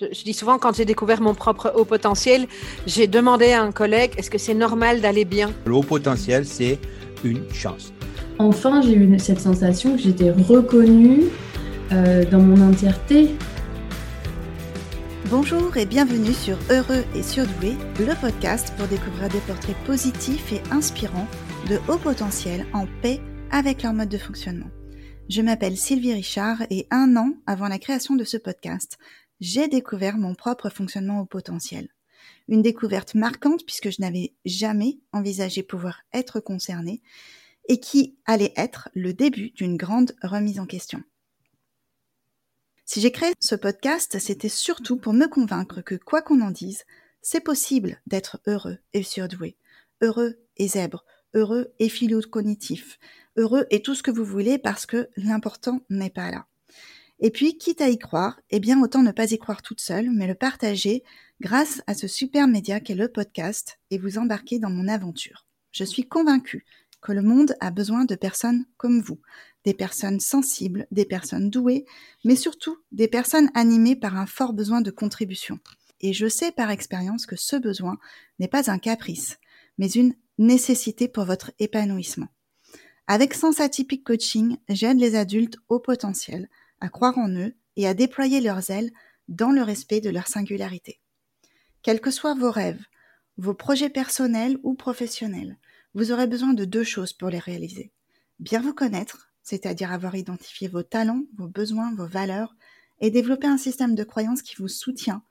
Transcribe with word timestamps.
Je, 0.00 0.22
dis 0.22 0.32
souvent, 0.32 0.58
quand 0.58 0.76
j'ai 0.76 0.84
découvert 0.84 1.20
mon 1.20 1.34
propre 1.34 1.72
haut 1.76 1.84
potentiel, 1.84 2.46
j'ai 2.86 3.06
demandé 3.06 3.52
à 3.52 3.62
un 3.62 3.72
collègue, 3.72 4.12
est-ce 4.16 4.30
que 4.30 4.38
c'est 4.38 4.54
normal 4.54 5.00
d'aller 5.00 5.24
bien? 5.24 5.52
Le 5.66 5.74
haut 5.74 5.82
potentiel, 5.82 6.46
c'est 6.46 6.78
une 7.24 7.42
chance. 7.52 7.92
Enfin, 8.38 8.80
j'ai 8.80 8.94
eu 8.94 9.18
cette 9.18 9.40
sensation 9.40 9.96
que 9.96 10.02
j'étais 10.02 10.30
reconnue 10.30 11.24
euh, 11.90 12.24
dans 12.26 12.38
mon 12.38 12.68
entièreté. 12.68 13.30
Bonjour 15.30 15.76
et 15.76 15.84
bienvenue 15.84 16.32
sur 16.32 16.56
Heureux 16.70 17.04
et 17.16 17.22
Surdoué, 17.22 17.72
le 17.98 18.20
podcast 18.20 18.72
pour 18.78 18.86
découvrir 18.86 19.28
des 19.28 19.40
portraits 19.40 19.76
positifs 19.84 20.52
et 20.52 20.62
inspirants 20.70 21.26
de 21.68 21.78
haut 21.88 21.98
potentiel 21.98 22.66
en 22.72 22.86
paix 23.02 23.20
avec 23.50 23.82
leur 23.82 23.94
mode 23.94 24.08
de 24.08 24.18
fonctionnement. 24.18 24.70
Je 25.28 25.42
m'appelle 25.42 25.76
Sylvie 25.76 26.14
Richard 26.14 26.62
et 26.70 26.86
un 26.90 27.16
an 27.16 27.34
avant 27.46 27.68
la 27.68 27.78
création 27.78 28.14
de 28.14 28.24
ce 28.24 28.38
podcast, 28.38 28.96
j'ai 29.40 29.68
découvert 29.68 30.16
mon 30.16 30.34
propre 30.34 30.70
fonctionnement 30.70 31.20
au 31.20 31.26
potentiel. 31.26 31.88
Une 32.48 32.62
découverte 32.62 33.14
marquante 33.14 33.64
puisque 33.64 33.90
je 33.90 34.00
n'avais 34.00 34.34
jamais 34.44 34.98
envisagé 35.12 35.62
pouvoir 35.62 36.02
être 36.12 36.40
concernée 36.40 37.02
et 37.68 37.80
qui 37.80 38.16
allait 38.24 38.54
être 38.56 38.88
le 38.94 39.12
début 39.12 39.50
d'une 39.50 39.76
grande 39.76 40.16
remise 40.22 40.58
en 40.58 40.66
question. 40.66 41.02
Si 42.84 43.00
j'ai 43.02 43.12
créé 43.12 43.34
ce 43.38 43.54
podcast, 43.54 44.18
c'était 44.18 44.48
surtout 44.48 44.96
pour 44.96 45.12
me 45.12 45.26
convaincre 45.26 45.82
que 45.82 45.94
quoi 45.94 46.22
qu'on 46.22 46.40
en 46.40 46.50
dise, 46.50 46.84
c'est 47.20 47.42
possible 47.42 48.00
d'être 48.06 48.40
heureux 48.46 48.78
et 48.94 49.02
surdoué, 49.02 49.58
heureux 50.00 50.38
et 50.56 50.68
zèbre, 50.68 51.04
heureux 51.34 51.74
et 51.78 51.90
philo-cognitif, 51.90 52.98
heureux 53.36 53.66
et 53.70 53.82
tout 53.82 53.94
ce 53.94 54.02
que 54.02 54.10
vous 54.10 54.24
voulez 54.24 54.56
parce 54.56 54.86
que 54.86 55.10
l'important 55.16 55.82
n'est 55.90 56.08
pas 56.08 56.30
là. 56.30 56.47
Et 57.20 57.30
puis, 57.30 57.58
quitte 57.58 57.80
à 57.80 57.88
y 57.88 57.98
croire, 57.98 58.40
eh 58.50 58.60
bien 58.60 58.80
autant 58.80 59.02
ne 59.02 59.10
pas 59.10 59.32
y 59.32 59.38
croire 59.38 59.62
toute 59.62 59.80
seule, 59.80 60.10
mais 60.10 60.26
le 60.26 60.34
partager 60.34 61.02
grâce 61.40 61.82
à 61.86 61.94
ce 61.94 62.06
super 62.06 62.46
média 62.46 62.80
qu'est 62.80 62.94
le 62.94 63.08
podcast 63.08 63.78
et 63.90 63.98
vous 63.98 64.18
embarquer 64.18 64.58
dans 64.58 64.70
mon 64.70 64.88
aventure. 64.88 65.46
Je 65.72 65.84
suis 65.84 66.06
convaincue 66.08 66.64
que 67.00 67.12
le 67.12 67.22
monde 67.22 67.54
a 67.60 67.70
besoin 67.70 68.04
de 68.04 68.14
personnes 68.14 68.64
comme 68.76 69.00
vous, 69.00 69.20
des 69.64 69.74
personnes 69.74 70.20
sensibles, 70.20 70.86
des 70.90 71.04
personnes 71.04 71.50
douées, 71.50 71.84
mais 72.24 72.36
surtout 72.36 72.78
des 72.92 73.08
personnes 73.08 73.50
animées 73.54 73.96
par 73.96 74.16
un 74.16 74.26
fort 74.26 74.52
besoin 74.52 74.80
de 74.80 74.90
contribution. 74.90 75.58
Et 76.00 76.12
je 76.12 76.28
sais 76.28 76.52
par 76.52 76.70
expérience 76.70 77.26
que 77.26 77.36
ce 77.36 77.56
besoin 77.56 77.98
n'est 78.38 78.48
pas 78.48 78.70
un 78.70 78.78
caprice, 78.78 79.38
mais 79.78 79.90
une 79.90 80.14
nécessité 80.38 81.08
pour 81.08 81.24
votre 81.24 81.52
épanouissement. 81.58 82.28
Avec 83.06 83.34
Sens 83.34 83.60
Atypique 83.60 84.04
Coaching, 84.04 84.56
j'aide 84.68 84.98
les 84.98 85.16
adultes 85.16 85.56
au 85.68 85.80
potentiel, 85.80 86.48
à 86.80 86.88
croire 86.88 87.18
en 87.18 87.30
eux 87.30 87.54
et 87.76 87.86
à 87.86 87.94
déployer 87.94 88.40
leurs 88.40 88.70
ailes 88.70 88.90
dans 89.28 89.50
le 89.50 89.62
respect 89.62 90.00
de 90.00 90.10
leur 90.10 90.26
singularité. 90.26 91.00
Quels 91.82 92.00
que 92.00 92.10
soient 92.10 92.34
vos 92.34 92.50
rêves, 92.50 92.84
vos 93.36 93.54
projets 93.54 93.90
personnels 93.90 94.58
ou 94.62 94.74
professionnels, 94.74 95.58
vous 95.94 96.12
aurez 96.12 96.26
besoin 96.26 96.54
de 96.54 96.64
deux 96.64 96.84
choses 96.84 97.12
pour 97.12 97.30
les 97.30 97.38
réaliser. 97.38 97.92
Bien 98.40 98.60
vous 98.60 98.74
connaître, 98.74 99.30
c'est-à-dire 99.42 99.92
avoir 99.92 100.16
identifié 100.16 100.68
vos 100.68 100.82
talents, 100.82 101.24
vos 101.36 101.48
besoins, 101.48 101.94
vos 101.94 102.06
valeurs, 102.06 102.54
et 103.00 103.10
développer 103.10 103.46
un 103.46 103.58
système 103.58 103.94
de 103.94 104.04
croyance 104.04 104.42
qui 104.42 104.56
vous 104.56 104.68
soutient 104.68 105.22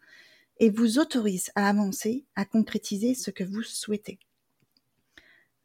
et 0.60 0.70
vous 0.70 1.00
autorise 1.00 1.52
à 1.56 1.70
avancer, 1.70 2.26
à 2.36 2.46
concrétiser 2.46 3.14
ce 3.14 3.30
que 3.30 3.44
vous 3.44 3.64
souhaitez. 3.64 4.20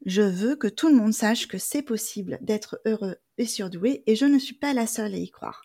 Je 0.05 0.21
veux 0.21 0.55
que 0.55 0.67
tout 0.67 0.89
le 0.89 0.95
monde 0.95 1.13
sache 1.13 1.47
que 1.47 1.57
c'est 1.57 1.81
possible 1.81 2.37
d'être 2.41 2.79
heureux 2.85 3.15
et 3.37 3.45
surdoué 3.45 4.03
et 4.05 4.15
je 4.15 4.25
ne 4.25 4.37
suis 4.37 4.55
pas 4.55 4.73
la 4.73 4.85
seule 4.85 5.13
à 5.13 5.17
y 5.17 5.29
croire. 5.29 5.63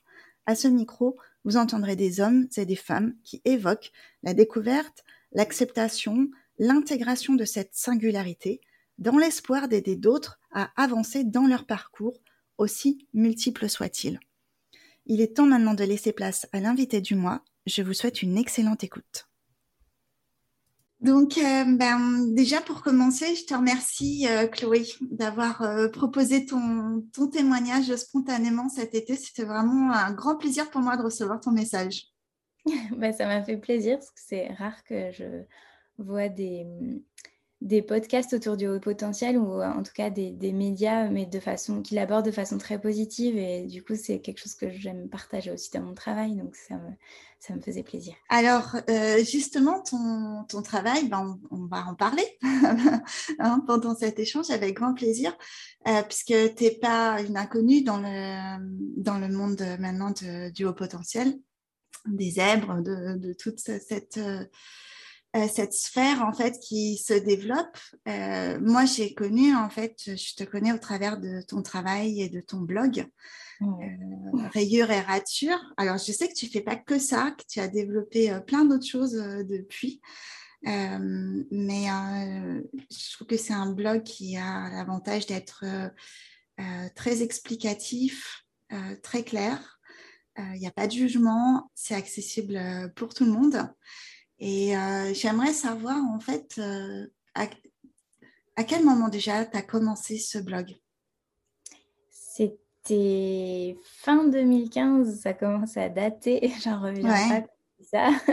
À 0.49 0.55
ce 0.55 0.67
micro, 0.67 1.19
vous 1.45 1.59
entendrez 1.59 1.95
des 1.95 2.21
hommes 2.23 2.49
et 2.57 2.65
des 2.65 2.75
femmes 2.75 3.15
qui 3.23 3.43
évoquent 3.45 3.93
la 4.23 4.33
découverte, 4.33 5.05
l'acceptation, 5.31 6.31
l'intégration 6.59 7.34
de 7.34 7.45
cette 7.45 7.75
singularité 7.75 8.62
dans 8.97 9.19
l'espoir 9.19 9.69
d'aider 9.69 9.95
d'autres 9.95 10.41
à 10.50 10.71
avancer 10.83 11.22
dans 11.22 11.47
leur 11.47 11.67
parcours, 11.67 12.19
aussi 12.56 13.06
multiples 13.12 13.69
soient-ils. 13.69 14.19
Il 15.05 15.21
est 15.21 15.37
temps 15.37 15.45
maintenant 15.45 15.75
de 15.75 15.84
laisser 15.84 16.12
place 16.12 16.47
à 16.53 16.61
l'invité 16.61 17.03
du 17.03 17.15
mois. 17.15 17.45
Je 17.67 17.83
vous 17.83 17.93
souhaite 17.93 18.22
une 18.22 18.39
excellente 18.39 18.83
écoute. 18.83 19.28
Donc, 21.00 21.38
euh, 21.38 21.64
ben, 21.76 22.34
déjà 22.34 22.60
pour 22.60 22.82
commencer, 22.82 23.36
je 23.36 23.44
te 23.44 23.54
remercie, 23.54 24.26
euh, 24.28 24.48
Chloé, 24.48 24.84
d'avoir 25.00 25.62
euh, 25.62 25.88
proposé 25.88 26.44
ton, 26.44 27.04
ton, 27.14 27.28
témoignage 27.28 27.94
spontanément 27.94 28.69
cet 28.69 28.97
été. 28.97 29.14
C'était 29.14 29.44
vraiment 29.44 29.92
un 29.92 30.12
grand 30.12 30.36
plaisir 30.36 30.70
pour 30.70 30.81
moi 30.81 30.97
de 30.97 31.03
recevoir 31.03 31.41
ton 31.41 31.53
message. 31.53 32.06
ben, 32.97 33.12
ça 33.12 33.26
m'a 33.26 33.44
fait 33.44 33.59
plaisir 33.59 33.98
parce 33.98 34.10
que 34.10 34.20
c'est 34.20 34.48
rare 34.54 34.82
que 34.82 35.12
je 35.12 35.44
vois 35.98 36.28
des, 36.28 36.66
des 37.61 37.83
podcasts 37.83 38.33
autour 38.35 38.57
du 38.57 38.69
haut 38.69 38.79
potentiel 38.79 39.37
ou 39.37 39.61
en 39.61 39.83
tout 39.83 39.93
cas 39.93 40.11
des, 40.11 40.53
médias, 40.53 41.09
mais 41.09 41.27
de 41.27 41.41
façon 41.41 41.83
qui 41.83 41.95
l'abordent 41.95 42.27
de 42.27 42.31
façon 42.31 42.57
très 42.57 42.81
positive. 42.81 43.37
Et 43.37 43.65
du 43.65 43.83
coup, 43.83 43.95
c'est 43.97 44.21
quelque 44.21 44.39
chose 44.39 44.55
que 44.55 44.71
j'aime 44.71 45.09
partager 45.09 45.51
aussi 45.51 45.71
dans 45.73 45.83
mon 45.83 45.95
travail. 45.95 46.37
Donc, 46.37 46.55
ça 46.55 46.77
me, 46.77 46.91
ça 47.41 47.55
me 47.55 47.61
faisait 47.61 47.83
plaisir. 47.83 48.15
Alors, 48.29 48.77
euh, 48.89 49.25
justement, 49.25 49.83
ton, 49.83 50.45
ton 50.49 50.63
travail, 50.63 51.09
ben, 51.09 51.39
on, 51.51 51.67
va 51.67 51.85
en 51.87 51.95
parler 51.95 52.25
hein, 53.39 53.65
pendant 53.67 53.97
cet 53.97 54.21
échange 54.21 54.51
avec 54.51 54.75
grand 54.75 54.95
plaisir, 54.95 55.37
euh, 55.89 56.03
puisque 56.03 56.55
tu 56.55 56.65
n'es 56.65 56.79
pas 56.81 57.21
une 57.23 57.37
inconnue 57.37 57.83
dans 57.83 57.99
le, 57.99 59.03
dans 59.03 59.19
le 59.19 59.29
monde 59.29 59.63
maintenant 59.81 60.13
du 60.55 60.65
haut 60.65 60.75
potentiel, 60.75 61.39
des 62.07 62.31
zèbres, 62.33 62.83
de, 62.83 63.19
de 63.19 63.33
toute 63.33 63.59
cette. 63.59 64.19
Euh, 64.19 64.45
euh, 64.45 64.45
cette 65.34 65.75
sphère 65.75 66.22
en 66.22 66.33
fait 66.33 66.59
qui 66.61 66.97
se 66.97 67.12
développe. 67.12 67.78
Euh, 68.09 68.59
moi, 68.61 68.84
j'ai 68.87 69.15
connu 69.15 69.55
en 69.55 69.69
fait, 69.69 70.16
je 70.16 70.34
te 70.34 70.44
connais 70.44 70.72
au 70.72 70.78
travers 70.78 71.19
de 71.19 71.43
ton 71.43 71.62
travail 71.62 72.22
et 72.22 72.28
de 72.28 72.41
ton 72.41 72.61
blog. 72.61 73.06
Euh, 73.61 73.66
rayure 74.53 74.91
et 74.91 75.00
rature. 75.00 75.59
Alors, 75.77 75.99
je 75.99 76.12
sais 76.12 76.28
que 76.28 76.34
tu 76.34 76.47
fais 76.47 76.61
pas 76.61 76.77
que 76.77 76.99
ça, 76.99 77.33
que 77.33 77.43
tu 77.49 77.61
as 77.61 77.69
développé 77.69 78.39
plein 78.47 78.65
d'autres 78.65 78.87
choses 78.87 79.15
depuis. 79.15 80.00
mais 80.62 81.87
je 82.91 83.12
trouve 83.15 83.27
que 83.27 83.37
c'est 83.37 83.53
un 83.53 83.72
blog 83.72 84.05
qui 84.05 84.37
a 84.37 84.71
l'avantage 84.71 85.27
d'être 85.27 85.65
très 86.95 87.22
explicatif, 87.22 88.45
très 89.03 89.25
clair. 89.25 89.81
Il 90.39 90.60
n'y 90.60 90.69
a 90.69 90.72
pas 90.72 90.87
de 90.87 90.93
jugement, 90.93 91.69
c'est 91.75 91.97
accessible 91.97 92.93
pour 92.95 93.12
tout 93.12 93.25
le 93.25 93.33
monde. 93.33 93.69
Et 94.41 94.76
euh, 94.76 95.12
j'aimerais 95.15 95.53
savoir, 95.53 95.97
en 95.97 96.21
fait, 96.21 96.59
euh, 96.59 97.06
à, 97.34 98.65
quel 98.65 98.84
moment 98.84 99.09
déjà 99.09 99.44
tu 99.44 99.56
as 99.56 99.62
commencé 99.62 100.19
ce 100.19 100.38
blog? 100.38 100.76
C'était 102.10 103.77
fin 103.82 104.28
2015, 104.28 105.21
ça 105.21 105.32
commence 105.32 105.77
à 105.77 105.88
dater, 105.88 106.53
j'en 106.65 106.81
reviens 106.81 107.10
pas 107.10 107.47
ça. 107.82 108.10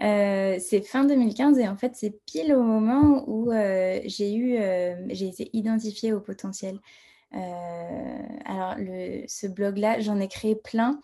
Euh, 0.00 0.58
c'est 0.60 0.80
fin 0.82 1.04
2015 1.04 1.58
et 1.58 1.66
en 1.66 1.76
fait, 1.76 1.96
c'est 1.96 2.14
pile 2.24 2.54
au 2.54 2.62
moment 2.62 3.24
où 3.26 3.50
j'ai 4.04 4.32
eu, 4.34 4.56
j'ai 5.08 5.26
été 5.26 5.50
identifiée 5.52 6.12
au 6.12 6.20
potentiel. 6.20 6.78
alors, 7.32 8.76
le, 8.78 9.24
ce 9.26 9.48
blog-là, 9.48 9.98
j'en 9.98 10.20
ai 10.20 10.28
créé 10.28 10.54
plein 10.54 11.00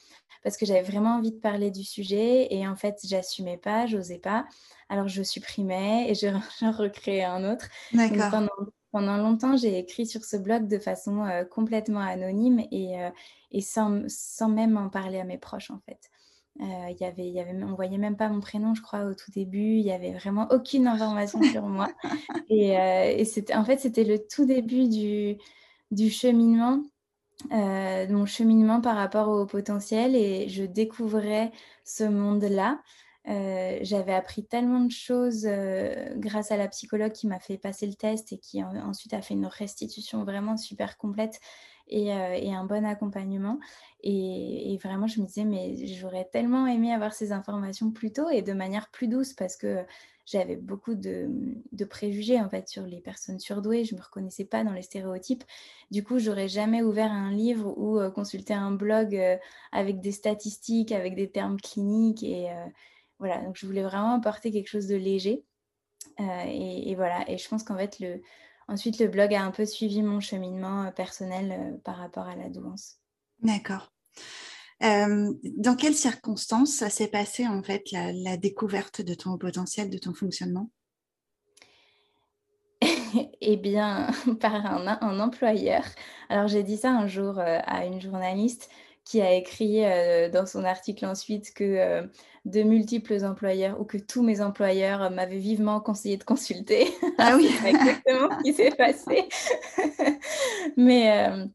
parce 0.48 0.56
que 0.56 0.64
j'avais 0.64 0.80
vraiment 0.80 1.16
envie 1.16 1.32
de 1.32 1.36
parler 1.36 1.70
du 1.70 1.84
sujet 1.84 2.48
et 2.50 2.66
en 2.66 2.74
fait, 2.74 2.98
j'assumais 3.04 3.58
pas, 3.58 3.84
j'osais 3.84 4.16
pas. 4.16 4.46
Alors, 4.88 5.06
je 5.06 5.22
supprimais 5.22 6.10
et 6.10 6.14
je, 6.14 6.26
recréais 6.78 7.24
un 7.24 7.52
autre. 7.52 7.68
Pendant, 8.30 8.48
pendant, 8.90 9.18
longtemps, 9.18 9.58
j'ai 9.58 9.76
écrit 9.76 10.06
sur 10.06 10.24
ce 10.24 10.38
blog 10.38 10.66
de 10.66 10.78
façon 10.78 11.22
euh, 11.26 11.44
complètement 11.44 12.00
anonyme 12.00 12.60
et, 12.70 12.98
euh, 12.98 13.10
et 13.50 13.60
sans, 13.60 14.08
sans, 14.08 14.48
même 14.48 14.78
en 14.78 14.88
parler 14.88 15.20
à 15.20 15.24
mes 15.24 15.36
proches, 15.36 15.70
en 15.70 15.80
fait. 15.80 16.00
Euh, 16.62 16.94
y 16.98 17.04
avait, 17.04 17.28
y 17.28 17.40
avait, 17.40 17.52
on 17.62 17.74
voyait 17.74 17.98
même 17.98 18.16
pas 18.16 18.30
mon 18.30 18.40
prénom, 18.40 18.74
je 18.74 18.80
crois, 18.80 19.04
au 19.04 19.12
tout 19.12 19.30
début. 19.30 19.76
Il 19.76 19.84
y 19.84 19.92
avait 19.92 20.14
vraiment 20.14 20.48
aucune 20.50 20.86
information 20.86 21.42
sur 21.42 21.66
moi. 21.66 21.88
Et, 22.48 22.78
euh, 22.78 23.12
et 23.18 23.26
c'était, 23.26 23.54
en 23.54 23.66
fait, 23.66 23.80
c'était 23.80 24.04
le 24.04 24.18
tout 24.26 24.46
début 24.46 24.88
du, 24.88 25.36
du 25.90 26.08
cheminement 26.08 26.82
euh, 27.52 28.06
mon 28.08 28.26
cheminement 28.26 28.80
par 28.80 28.96
rapport 28.96 29.28
au 29.28 29.46
potentiel 29.46 30.16
et 30.16 30.48
je 30.48 30.64
découvrais 30.64 31.52
ce 31.84 32.04
monde-là. 32.04 32.80
Euh, 33.28 33.78
j'avais 33.82 34.14
appris 34.14 34.44
tellement 34.44 34.80
de 34.80 34.90
choses 34.90 35.46
euh, 35.46 36.14
grâce 36.16 36.50
à 36.50 36.56
la 36.56 36.66
psychologue 36.68 37.12
qui 37.12 37.26
m'a 37.26 37.38
fait 37.38 37.58
passer 37.58 37.86
le 37.86 37.94
test 37.94 38.32
et 38.32 38.38
qui 38.38 38.62
ensuite 38.64 39.12
a 39.12 39.20
fait 39.20 39.34
une 39.34 39.46
restitution 39.46 40.24
vraiment 40.24 40.56
super 40.56 40.96
complète 40.96 41.38
et, 41.88 42.12
un 42.12 42.64
bon 42.64 42.84
accompagnement. 42.84 43.58
Et, 44.02 44.72
et, 44.72 44.76
vraiment, 44.78 45.06
je 45.06 45.20
me 45.20 45.26
disais, 45.26 45.44
mais 45.44 45.86
j'aurais 45.86 46.26
tellement 46.30 46.66
aimé 46.66 46.92
avoir 46.92 47.12
ces 47.12 47.32
informations 47.32 47.90
plus 47.90 48.12
tôt 48.12 48.28
et 48.30 48.42
de 48.42 48.52
manière 48.52 48.90
plus 48.90 49.08
douce 49.08 49.32
parce 49.32 49.56
que 49.56 49.84
j'avais 50.30 50.56
beaucoup 50.56 50.94
de, 50.94 51.28
préjugés 51.88 52.38
en 52.40 52.48
fait 52.50 52.68
sur 52.68 52.84
les 52.84 53.00
personnes 53.00 53.38
surdouées. 53.38 53.84
Je 53.84 53.94
ne 53.94 54.00
me 54.00 54.04
reconnaissais 54.04 54.44
pas 54.44 54.62
dans 54.62 54.72
les 54.72 54.82
stéréotypes. 54.82 55.44
Du 55.90 56.04
coup, 56.04 56.18
j'aurais 56.18 56.48
jamais 56.48 56.82
ouvert 56.82 57.10
un 57.10 57.32
livre 57.32 57.72
ou 57.78 57.98
euh, 57.98 58.10
consulté 58.10 58.52
un 58.52 58.70
blog 58.70 59.16
euh, 59.16 59.36
avec 59.72 60.00
des 60.00 60.12
statistiques, 60.12 60.92
avec 60.92 61.14
des 61.14 61.30
termes 61.30 61.58
cliniques. 61.58 62.22
Et 62.22 62.50
euh, 62.50 62.66
voilà, 63.18 63.40
donc 63.40 63.56
je 63.56 63.66
voulais 63.66 63.82
vraiment 63.82 64.14
apporter 64.14 64.52
quelque 64.52 64.68
chose 64.68 64.86
de 64.86 64.96
léger. 64.96 65.44
Et, 66.18 66.96
voilà, 66.96 67.28
et 67.30 67.38
je 67.38 67.48
pense 67.48 67.62
qu'en 67.62 67.76
fait, 67.76 68.00
le, 68.00 68.20
ensuite, 68.66 68.98
le 68.98 69.06
blog 69.06 69.32
a 69.34 69.44
un 69.44 69.52
peu 69.52 69.64
suivi 69.64 70.02
mon 70.02 70.18
cheminement 70.18 70.90
personnel 70.90 71.78
par 71.84 71.96
rapport 71.96 72.26
à 72.26 72.34
la 72.34 72.48
douance. 72.48 72.96
D'accord. 73.40 73.92
Euh, 74.84 75.32
dans 75.42 75.74
quelles 75.74 75.94
circonstances 75.94 76.70
ça 76.70 76.88
s'est 76.88 77.08
passé 77.08 77.46
en 77.46 77.62
fait 77.62 77.82
la, 77.90 78.36
découverte 78.36 79.02
de 79.02 79.14
ton 79.14 79.36
potentiel, 79.36 79.90
de 79.90 79.98
ton 79.98 80.14
fonctionnement? 80.14 80.70
Eh 83.40 83.56
bien, 83.56 84.10
par 84.40 84.66
un, 84.66 85.20
employeur. 85.20 85.82
Alors 86.28 86.46
j'ai 86.46 86.62
dit 86.62 86.76
ça 86.76 86.90
un 86.90 87.06
jour 87.06 87.38
euh, 87.38 87.58
à 87.64 87.86
une 87.86 88.00
journaliste 88.00 88.68
qui 89.04 89.22
a 89.22 89.32
écrit 89.32 89.84
euh, 89.84 90.28
dans 90.28 90.44
son 90.44 90.64
article 90.64 91.06
ensuite 91.06 91.54
que 91.54 92.06
de 92.44 92.62
multiples 92.62 93.24
employeurs 93.24 93.80
ou 93.80 93.84
que 93.84 93.96
tous 93.96 94.22
mes 94.22 94.42
employeurs 94.42 95.10
m'avaient 95.10 95.38
vivement 95.38 95.80
conseillé 95.80 96.18
de 96.18 96.24
consulter. 96.24 96.88
Ah 97.16 97.34
oui, 97.36 97.48
exactement 97.66 98.28
ce 98.38 98.42
qui 98.44 98.52
s'est 98.52 98.70
passé. 98.76 99.26
Mais 100.76 101.48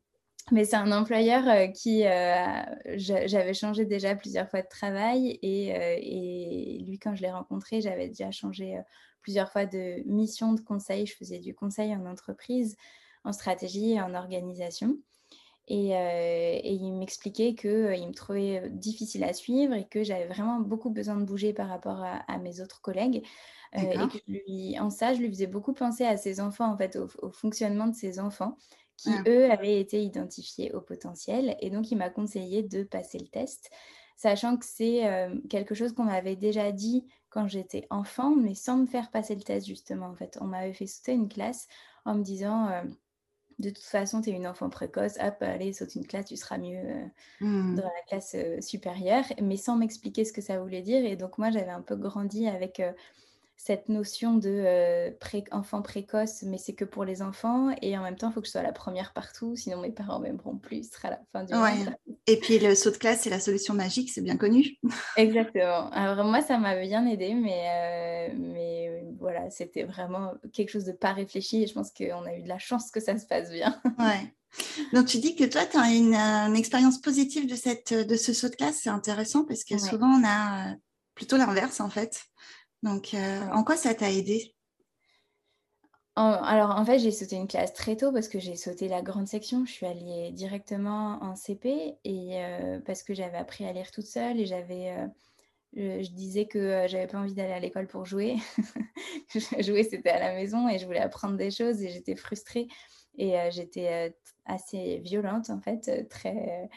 mais 0.52 0.66
c'est 0.66 0.76
un 0.76 0.92
employeur 0.92 1.48
euh, 1.48 1.68
qui, 1.68 2.06
euh, 2.06 2.64
j'avais 2.98 3.54
changé 3.54 3.86
déjà 3.86 4.14
plusieurs 4.16 4.50
fois 4.50 4.62
de 4.62 4.68
travail 4.68 5.40
et, 5.42 5.74
euh, 5.74 5.98
et 6.00 6.84
lui, 6.86 7.00
quand 7.00 7.16
je 7.16 7.22
l'ai 7.22 7.32
rencontré, 7.32 7.80
j'avais 7.80 8.10
déjà 8.10 8.30
changé 8.32 8.78
plusieurs 9.22 9.52
fois 9.52 9.66
de 9.66 10.04
mission 10.06 10.54
de 10.54 10.60
conseil. 10.60 11.06
Je 11.06 11.16
faisais 11.16 11.40
du 11.40 11.56
conseil 11.56 11.96
en 11.96 12.06
entreprise, 12.06 12.76
en 13.24 13.32
stratégie 13.32 13.94
et 13.94 14.02
en 14.02 14.14
organisation. 14.14 14.98
Et, 15.70 15.92
et 15.92 16.74
il 16.74 16.92
m'expliquait 16.92 17.56
qu'il 17.56 17.70
me 17.72 18.14
trouvait 18.14 18.70
difficile 18.70 19.24
à 19.24 19.32
suivre 19.32 19.74
et 19.74 19.88
que 19.88 20.04
j'avais 20.04 20.28
vraiment 20.28 20.60
beaucoup 20.60 20.90
besoin 20.90 21.16
de 21.16 21.24
bouger 21.24 21.54
par 21.54 21.70
rapport 21.70 22.04
à, 22.04 22.38
mes 22.40 22.60
autres 22.60 22.82
collègues. 22.82 23.26
et 23.72 23.94
que 23.94 24.18
lui, 24.28 24.78
en 24.78 24.90
ça, 24.90 25.14
je 25.14 25.20
lui 25.20 25.30
faisais 25.30 25.48
beaucoup 25.48 25.72
penser 25.72 26.04
à 26.04 26.18
ses 26.18 26.42
enfants, 26.42 26.70
en 26.70 26.78
fait, 26.78 26.98
au 26.98 27.32
fonctionnement 27.32 27.88
de 27.88 27.96
ses 27.96 28.20
enfants 28.20 28.58
qui, 28.98 29.12
eux, 29.28 29.52
avaient 29.52 29.80
été 29.80 30.04
identifiés 30.04 30.72
au 30.74 30.82
potentiel. 30.82 31.56
Et 31.60 31.70
donc, 31.70 31.92
il 31.92 31.98
m'a 31.98 32.10
conseillé 32.10 32.64
de 32.64 32.84
passer 32.84 33.20
le 33.20 33.28
test, 33.28 33.70
sachant 34.16 34.58
que 34.58 34.66
c'est 34.66 35.08
euh, 35.08 35.36
quelque 35.50 35.76
chose 35.76 35.94
qu'on 35.94 36.06
m'avait 36.06 36.36
déjà 36.36 36.72
dit 36.72 37.06
quand 37.30 37.48
j'étais 37.48 37.86
enfant, 37.90 38.36
mais 38.36 38.54
sans 38.54 38.78
me 38.78 38.86
faire 38.86 39.12
passer 39.12 39.36
le 39.36 39.42
test, 39.42 39.68
justement. 39.68 40.08
En 40.08 40.16
fait, 40.16 40.38
on 40.40 40.46
m'avait 40.46 40.74
fait 40.74 40.88
sauter 40.88 41.14
une 41.14 41.30
classe 41.30 41.68
en 42.06 42.16
me 42.16 42.24
disant... 42.24 42.70
Euh, 42.70 42.84
de 43.60 43.70
toute 43.70 43.84
façon, 43.84 44.20
tu 44.20 44.32
es 44.32 44.34
une 44.34 44.48
enfant 44.48 44.68
précoce, 44.68 45.14
hop, 45.22 45.36
allez, 45.42 45.74
saute 45.74 45.94
une 45.94 46.08
classe, 46.08 46.26
tu 46.26 46.36
seras 46.36 46.58
mieux 46.58 46.76
euh, 46.76 47.06
mmh. 47.42 47.76
dans 47.76 47.84
la 47.84 48.02
classe 48.08 48.36
supérieure, 48.62 49.26
mais 49.40 49.58
sans 49.58 49.78
m'expliquer 49.78 50.26
ce 50.26 50.34
que 50.34 50.42
ça 50.42 50.60
voulait 50.60 50.82
dire. 50.82 51.06
Et 51.06 51.16
donc, 51.16 51.38
moi, 51.38 51.52
j'avais 51.52 51.70
un 51.70 51.84
peu 51.84 51.96
grandi 51.96 52.48
avec 52.48 52.82
cette 53.56 53.88
notion 53.88 54.36
de 54.36 54.50
euh, 54.50 55.12
enfant 55.52 55.82
précoce, 55.82 56.44
mais 56.44 56.58
c'est 56.58 56.74
que 56.74 56.86
pour 56.86 57.06
les 57.06 57.22
enfants. 57.22 57.74
Et 57.82 57.98
en 57.98 58.04
même 58.04 58.16
temps, 58.16 58.30
il 58.30 58.34
faut 58.34 58.42
que 58.42 58.48
je 58.48 58.52
sois 58.52 58.62
la 58.62 58.74
première 58.74 59.14
partout, 59.14 59.56
sinon 59.56 59.78
mes 59.78 59.92
parents 59.92 60.20
m'aimeront 60.20 60.58
plus, 60.58 60.90
ce 60.90 60.96
sera 60.96 61.10
la 61.12 61.20
fin 61.32 61.44
du 61.44 61.54
monde. 61.54 61.96
Et 62.28 62.38
puis 62.38 62.60
le 62.60 62.76
saut 62.76 62.92
de 62.92 62.98
classe, 62.98 63.22
c'est 63.22 63.30
la 63.30 63.40
solution 63.40 63.74
magique, 63.74 64.12
c'est 64.12 64.22
bien 64.22 64.38
connu. 64.38 64.78
Exactement. 65.18 65.90
Alors 65.92 66.26
moi, 66.26 66.42
ça 66.42 66.58
m'a 66.58 66.76
bien 66.76 67.06
aidé, 67.06 67.34
mais, 67.34 68.32
euh, 68.32 68.36
mais 68.38 69.04
voilà, 69.20 69.50
c'était 69.50 69.84
vraiment 69.84 70.34
quelque 70.52 70.70
chose 70.70 70.86
de 70.86 70.92
pas 70.92 71.14
réfléchi. 71.14 71.64
Et 71.64 71.68
je 71.68 71.74
pense 71.74 71.92
qu'on 71.92 72.26
a 72.26 72.36
eu 72.36 72.42
de 72.42 72.50
la 72.50 72.60
chance 72.60 72.92
que 72.92 73.00
ça 73.00 73.18
se 73.18 73.26
passe 73.26 73.50
bien. 73.50 73.82
ouais. 74.00 74.34
Donc 74.94 75.08
tu 75.08 75.18
dis 75.18 75.36
que 75.36 75.46
toi, 75.46 75.66
tu 75.66 75.78
as 75.78 75.90
une, 75.90 76.56
expérience 76.56 77.00
positive 77.00 77.50
de, 77.50 77.56
cette, 77.56 77.94
de 77.94 78.16
ce 78.16 78.34
saut 78.34 78.50
de 78.50 78.56
classe, 78.56 78.82
c'est 78.84 78.90
intéressant 78.90 79.46
parce 79.46 79.64
que 79.64 79.78
souvent 79.78 80.08
on 80.08 80.24
a 80.24 80.72
euh, 80.72 80.76
plutôt 81.16 81.38
l'inverse 81.38 81.80
en 81.80 81.90
fait. 81.90 82.24
Donc, 82.84 83.14
euh, 83.14 83.42
en 83.54 83.64
quoi 83.64 83.78
ça 83.78 83.96
t'a 83.96 84.12
aidé? 84.12 84.54
Alors, 86.16 86.78
en 86.78 86.86
fait, 86.86 87.00
j'ai 87.00 87.10
sauté 87.10 87.38
une 87.38 87.48
classe 87.48 87.74
très 87.74 87.96
tôt 87.96 88.12
parce 88.12 88.28
que 88.28 88.38
j'ai 88.38 88.56
sauté 88.56 88.88
la 88.88 89.02
grande 89.02 89.28
section. 89.28 89.66
Je 89.66 89.72
suis 89.72 89.88
allée 89.88 90.32
directement 90.32 91.18
en 91.24 91.36
CP 91.36 91.96
et 92.04 92.44
euh, 92.44 92.80
parce 92.86 93.02
que 93.02 93.16
j'avais 93.16 93.38
appris 93.38 93.66
à 93.66 93.74
lire 93.74 93.90
toute 93.90 94.06
seule 94.06 94.40
et 94.40 94.46
j'avais. 94.46 94.92
Euh, 94.92 95.08
je, 96.04 96.12
disais 96.12 96.46
que 96.46 96.86
j'avais 96.88 97.08
pas 97.08 97.18
envie 97.18 97.34
d'aller 97.34 97.54
à 97.54 97.60
l'école 97.60 97.88
pour 97.88 98.06
jouer. 98.06 98.36
jouer, 99.60 99.84
c'était 99.84 100.12
à 100.12 100.20
la 100.20 100.34
maison 100.36 100.70
et 100.70 100.78
je 100.78 100.86
voulais 100.86 101.00
apprendre 101.00 101.36
des 101.36 101.50
choses 101.50 101.82
et 101.82 101.90
j'étais 101.90 102.16
frustrée 102.16 102.68
et 103.18 103.36
j'étais 103.50 104.16
assez 104.46 105.00
violente 105.00 105.50
en 105.50 105.60
fait, 105.62 106.08
très 106.10 106.70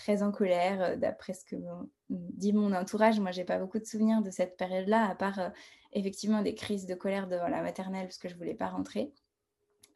très 0.00 0.22
en 0.22 0.32
colère, 0.32 0.82
euh, 0.82 0.96
d'après 0.96 1.34
ce 1.34 1.44
que 1.44 1.56
dit 2.08 2.52
mon 2.54 2.72
entourage. 2.72 3.20
Moi, 3.20 3.32
j'ai 3.32 3.44
pas 3.44 3.58
beaucoup 3.58 3.78
de 3.78 3.84
souvenirs 3.84 4.22
de 4.22 4.30
cette 4.30 4.56
période-là, 4.56 5.10
à 5.10 5.14
part 5.14 5.38
euh, 5.38 5.48
effectivement 5.92 6.42
des 6.42 6.54
crises 6.54 6.86
de 6.86 6.94
colère 6.94 7.28
devant 7.28 7.48
la 7.48 7.60
maternelle 7.60 8.06
parce 8.06 8.16
que 8.16 8.28
je 8.28 8.36
voulais 8.36 8.54
pas 8.54 8.68
rentrer. 8.68 9.12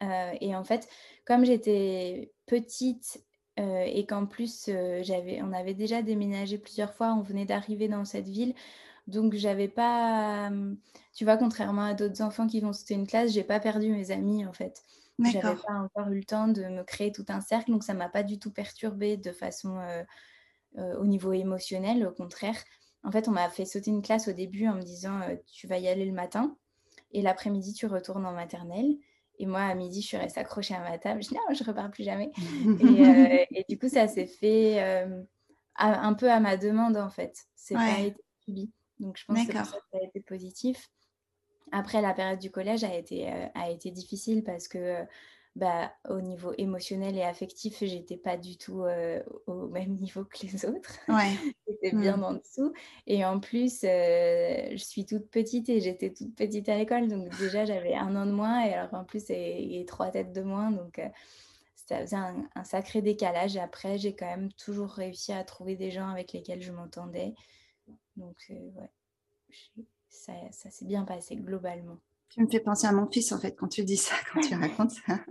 Euh, 0.03 0.33
et 0.41 0.55
en 0.55 0.63
fait, 0.63 0.87
comme 1.25 1.43
j'étais 1.45 2.31
petite 2.45 3.23
et 3.57 4.05
qu'en 4.05 4.25
plus 4.25 4.69
j'avais, 5.01 5.41
on 5.41 5.53
avait 5.53 5.73
déjà 5.73 6.01
déménagé 6.01 6.57
plusieurs 6.57 6.93
fois, 6.93 7.13
on 7.13 7.21
venait 7.21 7.45
d'arriver 7.45 7.87
dans 7.87 8.03
cette 8.03 8.27
ville, 8.27 8.53
donc 9.07 9.33
j'avais 9.33 9.69
pas, 9.69 10.51
tu 11.13 11.23
vois, 11.23 11.37
contrairement 11.37 11.85
à 11.85 11.93
d'autres 11.93 12.21
enfants 12.21 12.47
qui 12.47 12.59
vont 12.59 12.73
sauter 12.73 12.95
une 12.95 13.07
classe, 13.07 13.31
j'ai 13.31 13.45
pas 13.45 13.61
perdu 13.61 13.93
mes 13.93 14.11
amis 14.11 14.45
en 14.45 14.51
fait. 14.51 14.83
J'avais 15.19 15.55
pas 15.55 15.73
encore 15.73 16.09
eu 16.09 16.17
le 16.17 16.23
temps 16.23 16.47
de 16.47 16.63
me 16.63 16.83
créer 16.83 17.11
tout 17.11 17.25
un 17.29 17.41
cercle, 17.41 17.71
donc 17.71 17.83
ça 17.83 17.93
m'a 17.93 18.09
pas 18.09 18.23
du 18.23 18.39
tout 18.39 18.51
perturbée 18.51 19.17
de 19.17 19.31
façon 19.31 19.77
euh, 19.79 20.03
euh, 20.77 20.97
au 20.97 21.05
niveau 21.05 21.31
émotionnel. 21.31 22.05
Au 22.05 22.11
contraire, 22.11 22.57
en 23.03 23.11
fait, 23.11 23.27
on 23.27 23.31
m'a 23.31 23.49
fait 23.49 23.65
sauter 23.65 23.91
une 23.91 24.01
classe 24.01 24.27
au 24.27 24.33
début 24.33 24.67
en 24.67 24.75
me 24.75 24.81
disant 24.81 25.21
euh, 25.21 25.35
tu 25.51 25.67
vas 25.67 25.77
y 25.77 25.87
aller 25.87 26.05
le 26.05 26.11
matin 26.11 26.57
et 27.11 27.21
l'après-midi 27.21 27.73
tu 27.73 27.85
retournes 27.85 28.25
en 28.25 28.33
maternelle. 28.33 28.97
Et 29.37 29.45
moi, 29.45 29.61
à 29.61 29.75
midi, 29.75 30.01
je 30.01 30.07
suis 30.07 30.17
restée 30.17 30.39
accrochée 30.39 30.75
à 30.75 30.79
ma 30.79 30.97
table. 30.97 31.21
Je 31.21 31.29
dis 31.29 31.35
non, 31.35 31.53
je 31.53 31.63
repars 31.63 31.91
plus 31.91 32.03
jamais. 32.03 32.31
et, 33.51 33.65
du 33.67 33.77
coup, 33.77 33.89
ça 33.89 34.07
s'est 34.07 34.27
fait 34.27 34.79
un 35.77 36.13
peu 36.13 36.31
à 36.31 36.39
ma 36.39 36.55
demande 36.55 36.95
en 36.95 37.09
fait. 37.09 37.45
C'est 37.55 37.75
pas 37.75 37.99
été 37.99 38.21
subi. 38.45 38.71
Donc, 38.99 39.17
je 39.17 39.25
pense 39.25 39.45
que 39.45 39.53
ça, 39.53 39.65
ça 39.65 39.77
a 39.93 40.05
été 40.05 40.21
positif. 40.21 40.89
Après, 41.75 42.01
la 42.01 42.13
période 42.13 42.39
du 42.39 42.49
collège 42.49 42.85
a 42.85 42.95
été, 42.95 43.29
euh, 43.29 43.47
a 43.53 43.69
été 43.69 43.91
difficile 43.91 44.45
parce 44.45 44.69
que 44.69 44.77
euh, 44.77 45.03
bah, 45.57 45.91
au 46.07 46.21
niveau 46.21 46.53
émotionnel 46.57 47.17
et 47.17 47.21
affectif, 47.21 47.83
j'étais 47.83 48.15
pas 48.15 48.37
du 48.37 48.57
tout 48.57 48.83
euh, 48.83 49.21
au 49.45 49.67
même 49.67 49.97
niveau 49.99 50.23
que 50.23 50.37
les 50.43 50.65
autres. 50.65 50.97
Ouais. 51.09 51.33
j'étais 51.67 51.93
bien 51.93 52.15
mmh. 52.15 52.23
en 52.23 52.33
dessous. 52.35 52.71
Et 53.07 53.25
en 53.25 53.41
plus, 53.41 53.81
je 53.81 54.77
suis 54.77 55.05
toute 55.05 55.29
petite 55.29 55.67
et 55.67 55.81
j'étais 55.81 56.13
toute 56.13 56.33
petite 56.33 56.69
à 56.69 56.77
l'école. 56.77 57.09
Donc 57.09 57.37
déjà, 57.39 57.65
j'avais 57.65 57.93
un 57.93 58.15
an 58.15 58.25
de 58.25 58.31
moins 58.31 58.65
et 58.65 58.73
alors 58.73 58.93
en 58.93 59.03
plus, 59.03 59.25
et, 59.29 59.83
trois 59.85 60.11
têtes 60.11 60.31
de 60.31 60.43
moins. 60.43 60.71
Donc 60.71 61.01
ça 61.75 61.99
faisait 61.99 62.15
un, 62.15 62.47
un, 62.55 62.63
sacré 62.63 63.01
décalage. 63.01 63.57
Après, 63.57 63.97
j'ai 63.97 64.15
quand 64.15 64.27
même 64.27 64.53
toujours 64.53 64.91
réussi 64.91 65.33
à 65.33 65.43
trouver 65.43 65.75
des 65.75 65.91
gens 65.91 66.07
avec 66.07 66.31
lesquels 66.31 66.61
je 66.61 66.71
m'entendais. 66.71 67.33
Donc, 68.15 68.37
ouais 68.49 69.85
ça, 70.15 70.69
s'est 70.69 70.85
bien 70.85 71.03
passé 71.03 71.35
globalement. 71.35 71.99
Tu 72.29 72.41
me 72.41 72.49
fais 72.49 72.59
penser 72.59 72.87
à 72.87 72.91
mon 72.91 73.09
fils 73.09 73.31
en 73.31 73.39
fait 73.39 73.55
quand 73.55 73.67
tu 73.67 73.83
dis 73.83 73.97
ça, 73.97 74.15
quand 74.33 74.41
tu 74.41 74.55
racontes 74.55 74.91
ça. 74.91 75.19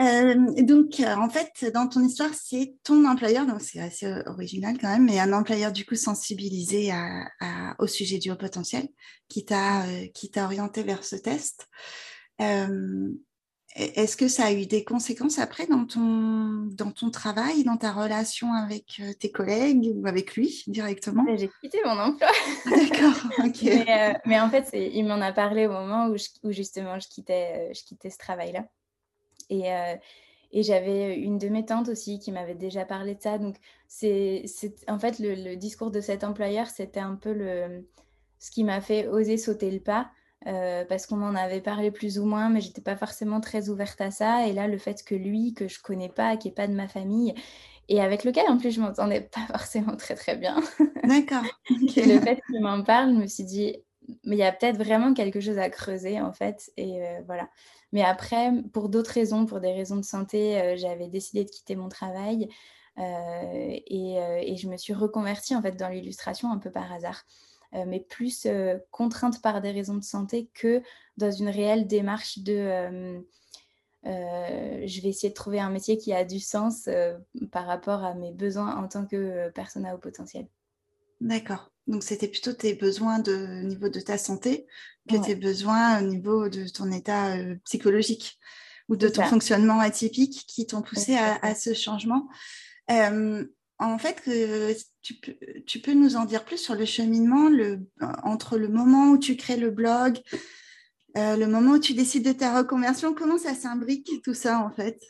Euh, 0.00 0.62
donc, 0.62 0.98
euh, 1.00 1.14
en 1.14 1.28
fait, 1.28 1.70
dans 1.74 1.86
ton 1.86 2.02
histoire, 2.02 2.30
c'est 2.32 2.74
ton 2.84 3.04
employeur, 3.04 3.46
donc 3.46 3.60
c'est 3.60 3.80
assez 3.80 4.10
original 4.24 4.78
quand 4.80 4.88
même, 4.88 5.04
mais 5.04 5.20
un 5.20 5.34
employeur 5.34 5.72
du 5.72 5.84
coup 5.84 5.94
sensibilisé 5.94 6.90
au 7.78 7.86
sujet 7.86 8.16
du 8.16 8.30
haut 8.30 8.36
potentiel 8.36 8.88
qui 9.28 9.44
t'a 9.44 9.84
euh, 9.84 10.06
orienté 10.36 10.84
vers 10.84 11.04
ce 11.04 11.16
test. 11.16 11.68
Est-ce 13.76 14.16
que 14.16 14.26
ça 14.26 14.46
a 14.46 14.52
eu 14.52 14.66
des 14.66 14.82
conséquences 14.82 15.38
après 15.38 15.66
dans 15.68 15.84
ton, 15.86 16.66
dans 16.72 16.90
ton 16.90 17.10
travail, 17.10 17.62
dans 17.62 17.76
ta 17.76 17.92
relation 17.92 18.52
avec 18.52 19.00
euh, 19.00 19.12
tes 19.12 19.30
collègues 19.30 19.92
ou 19.94 20.08
avec 20.08 20.34
lui 20.34 20.64
directement? 20.66 21.24
J'ai 21.36 21.48
quitté 21.60 21.78
mon 21.84 21.98
emploi. 21.98 22.28
D'accord, 22.66 23.30
ok. 23.44 23.64
Euh, 23.90 24.12
mais, 24.26 24.40
en 24.40 24.50
fait, 24.50 24.70
il 24.72 25.04
m'en 25.04 25.20
a 25.20 25.32
parlé 25.32 25.66
au 25.66 25.72
moment 25.72 26.08
où, 26.08 26.16
où 26.42 26.52
justement 26.52 26.98
je 26.98 27.08
quittais, 27.08 27.70
euh, 27.70 27.72
je 27.74 27.84
quittais 27.84 28.10
ce 28.10 28.18
travail-là. 28.18 28.66
Et, 29.48 29.64
et 30.52 30.62
j'avais 30.62 31.16
une 31.16 31.38
de 31.38 31.48
mes 31.48 31.64
tantes 31.64 31.88
aussi 31.88 32.20
qui 32.20 32.30
m'avait 32.30 32.54
déjà 32.54 32.84
parlé 32.84 33.16
de 33.16 33.20
ça. 33.20 33.38
Donc, 33.38 33.56
c'est 33.88 34.44
en 34.86 34.98
fait 34.98 35.18
le, 35.18 35.34
le, 35.34 35.56
discours 35.56 35.90
de 35.90 36.00
cet 36.00 36.22
employeur, 36.22 36.68
c'était 36.68 37.00
un 37.00 37.16
peu 37.16 37.32
le, 37.32 37.88
ce 38.38 38.52
qui 38.52 38.62
m'a 38.62 38.80
fait 38.80 39.08
oser 39.08 39.36
sauter 39.36 39.72
le 39.72 39.80
pas 39.80 40.10
parce 40.44 41.06
qu'on 41.06 41.22
en 41.22 41.34
avait 41.34 41.60
parlé 41.60 41.90
plus 41.90 42.18
ou 42.18 42.24
moins, 42.24 42.48
mais 42.48 42.60
j'étais 42.60 42.80
pas 42.80 42.96
forcément 42.96 43.40
très 43.40 43.68
ouverte 43.68 44.00
à 44.00 44.10
ça. 44.10 44.46
Et 44.46 44.52
là, 44.52 44.68
le 44.68 44.78
fait 44.78 45.02
que 45.04 45.14
lui, 45.14 45.54
que 45.54 45.68
je 45.68 45.80
connais 45.80 46.08
pas, 46.08 46.36
qui 46.36 46.48
est 46.48 46.52
pas 46.52 46.66
de 46.66 46.74
ma 46.74 46.88
famille, 46.88 47.34
et 47.88 48.00
avec 48.00 48.24
lequel 48.24 48.48
en 48.48 48.56
plus 48.56 48.70
je 48.70 48.80
m'entendais 48.80 49.20
pas 49.20 49.46
forcément 49.50 49.96
très 49.96 50.14
très 50.14 50.36
bien. 50.36 50.60
D'accord. 51.04 51.44
le 51.70 52.20
fait 52.20 52.40
qu'il 52.46 52.60
m'en 52.60 52.82
parle, 52.82 53.10
je 53.14 53.20
me 53.20 53.26
suis 53.26 53.44
dit, 53.44 53.76
mais 54.24 54.36
il 54.36 54.38
y 54.38 54.44
a 54.44 54.52
peut-être 54.52 54.76
vraiment 54.76 55.14
quelque 55.14 55.40
chose 55.40 55.58
à 55.58 55.68
creuser 55.70 56.20
en 56.20 56.32
fait. 56.32 56.70
Et 56.76 57.00
voilà. 57.26 57.48
Mais 57.92 58.02
après, 58.02 58.52
pour 58.72 58.88
d'autres 58.88 59.10
raisons, 59.10 59.46
pour 59.46 59.60
des 59.60 59.72
raisons 59.72 59.96
de 59.96 60.04
santé, 60.04 60.76
j'avais 60.76 61.08
décidé 61.08 61.44
de 61.44 61.50
quitter 61.50 61.76
mon 61.76 61.88
travail. 61.88 62.48
Euh, 62.98 63.02
euh, 63.02 64.40
et, 64.42 64.56
je 64.56 64.68
me 64.68 64.76
suis 64.76 64.92
reconvertie 64.92 65.54
en 65.54 65.62
fait 65.62 65.72
dans 65.72 65.88
l'illustration 65.88 66.52
un 66.52 66.58
peu 66.58 66.70
par 66.70 66.92
hasard. 66.92 67.24
Euh, 67.74 67.84
mais 67.86 68.00
plus 68.00 68.48
contrainte 68.90 69.40
par 69.42 69.60
des 69.60 69.70
raisons 69.70 69.94
de 69.94 70.02
santé 70.02 70.50
que 70.54 70.82
dans 71.16 71.30
une 71.30 71.48
réelle 71.48 71.86
démarche 71.86 72.38
de 72.40 73.22
je 74.02 75.02
vais 75.02 75.08
essayer 75.08 75.28
de 75.28 75.34
trouver 75.34 75.60
un 75.60 75.70
métier 75.70 75.98
qui 75.98 76.12
a 76.12 76.24
du 76.24 76.40
sens 76.40 76.88
par 77.52 77.66
rapport 77.66 78.02
à 78.02 78.14
mes 78.14 78.32
besoins 78.32 78.76
en 78.76 78.88
tant 78.88 79.06
que 79.06 79.50
personne 79.50 79.84
à 79.84 79.94
haut 79.94 79.98
potentiel. 79.98 80.46
D'accord. 81.20 81.70
Donc 81.86 82.02
c'était 82.02 82.28
plutôt 82.28 82.54
tes 82.54 82.74
besoins 82.74 83.18
de 83.18 83.62
niveau 83.62 83.88
de 83.88 84.00
ta 84.00 84.16
santé 84.16 84.66
que 85.08 85.16
tes 85.22 85.34
besoins 85.34 86.00
au 86.00 86.06
niveau 86.06 86.48
de 86.48 86.66
ton 86.66 86.90
état 86.90 87.36
psychologique 87.64 88.40
ou 88.90 88.96
de 88.96 89.08
ton 89.08 89.22
fonctionnement 89.22 89.78
atypique 89.78 90.44
qui 90.48 90.66
t'ont 90.66 90.82
poussé 90.82 91.16
à, 91.16 91.54
ce 91.54 91.72
changement. 91.72 92.28
Euh, 92.90 93.46
en 93.78 93.98
fait, 93.98 94.20
tu, 95.02 95.80
peux, 95.80 95.92
nous 95.92 96.16
en 96.16 96.24
dire 96.24 96.44
plus 96.44 96.58
sur 96.58 96.74
le 96.74 96.84
cheminement 96.84 97.50
entre 98.22 98.58
le 98.58 98.68
moment 98.68 99.10
où 99.10 99.18
tu 99.18 99.36
crées 99.36 99.56
le 99.56 99.70
blog, 99.70 100.20
euh, 101.16 101.36
le 101.36 101.46
moment 101.46 101.72
où 101.72 101.78
tu 101.78 101.94
décides 101.94 102.24
de 102.24 102.32
ta 102.32 102.56
reconversion? 102.56 103.14
Comment 103.14 103.38
ça 103.38 103.54
s'imbrique 103.54 104.22
tout 104.22 104.34
ça 104.34 104.60
en 104.60 104.70
fait? 104.70 105.00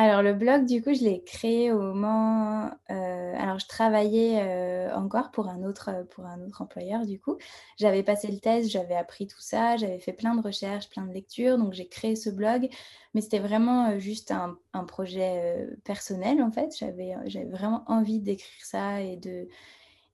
Alors, 0.00 0.22
le 0.22 0.32
blog, 0.32 0.64
du 0.64 0.80
coup, 0.80 0.94
je 0.94 1.02
l'ai 1.02 1.24
créé 1.24 1.72
au 1.72 1.80
moment. 1.80 2.70
Euh, 2.88 3.34
alors, 3.36 3.58
je 3.58 3.66
travaillais 3.66 4.40
euh, 4.40 4.94
encore 4.94 5.32
pour 5.32 5.48
un, 5.48 5.64
autre, 5.64 6.06
pour 6.10 6.24
un 6.24 6.40
autre 6.40 6.62
employeur, 6.62 7.04
du 7.04 7.18
coup. 7.18 7.36
J'avais 7.78 8.04
passé 8.04 8.28
le 8.30 8.38
test, 8.38 8.70
j'avais 8.70 8.94
appris 8.94 9.26
tout 9.26 9.40
ça, 9.40 9.76
j'avais 9.76 9.98
fait 9.98 10.12
plein 10.12 10.36
de 10.36 10.40
recherches, 10.40 10.88
plein 10.88 11.04
de 11.04 11.12
lectures. 11.12 11.58
Donc, 11.58 11.72
j'ai 11.72 11.88
créé 11.88 12.14
ce 12.14 12.30
blog. 12.30 12.68
Mais 13.12 13.20
c'était 13.20 13.40
vraiment 13.40 13.88
euh, 13.90 13.98
juste 13.98 14.30
un, 14.30 14.56
projet 14.84 15.66
personnel, 15.82 16.40
en 16.42 16.52
fait. 16.52 16.76
J'avais 16.78 17.16
vraiment 17.46 17.82
envie 17.88 18.20
d'écrire 18.20 18.64
ça 18.64 19.00
et 19.00 19.16
de 19.16 19.48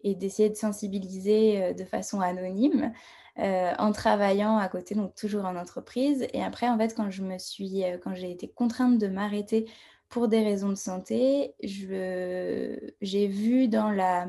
et 0.03 0.15
d'essayer 0.15 0.49
de 0.51 0.55
sensibiliser 0.55 1.75
de 1.75 1.85
façon 1.85 2.21
anonyme. 2.21 2.93
Euh, 3.41 3.73
en 3.79 3.91
travaillant 3.91 4.59
à 4.59 4.69
côté, 4.69 4.95
donc 4.95 5.17
toujours 5.17 5.45
en 5.45 5.57
entreprise. 5.57 6.25
Et 6.33 6.43
après, 6.43 6.69
en 6.69 6.79
fait, 6.79 6.95
quand 6.95 7.11
je 7.11 7.23
me 7.23 7.37
suis, 7.39 7.83
euh, 7.83 7.99
quand 7.99 8.15
j'ai 8.15 8.31
été 8.31 8.47
contrainte 8.47 8.99
de 8.99 9.09
m'arrêter 9.09 9.69
pour 10.09 10.29
des 10.29 10.45
raisons 10.45 10.69
de 10.69 10.77
santé, 10.77 11.53
j'ai 11.61 13.27
vu 13.27 13.67
dans 13.67 13.91
la 13.91 14.29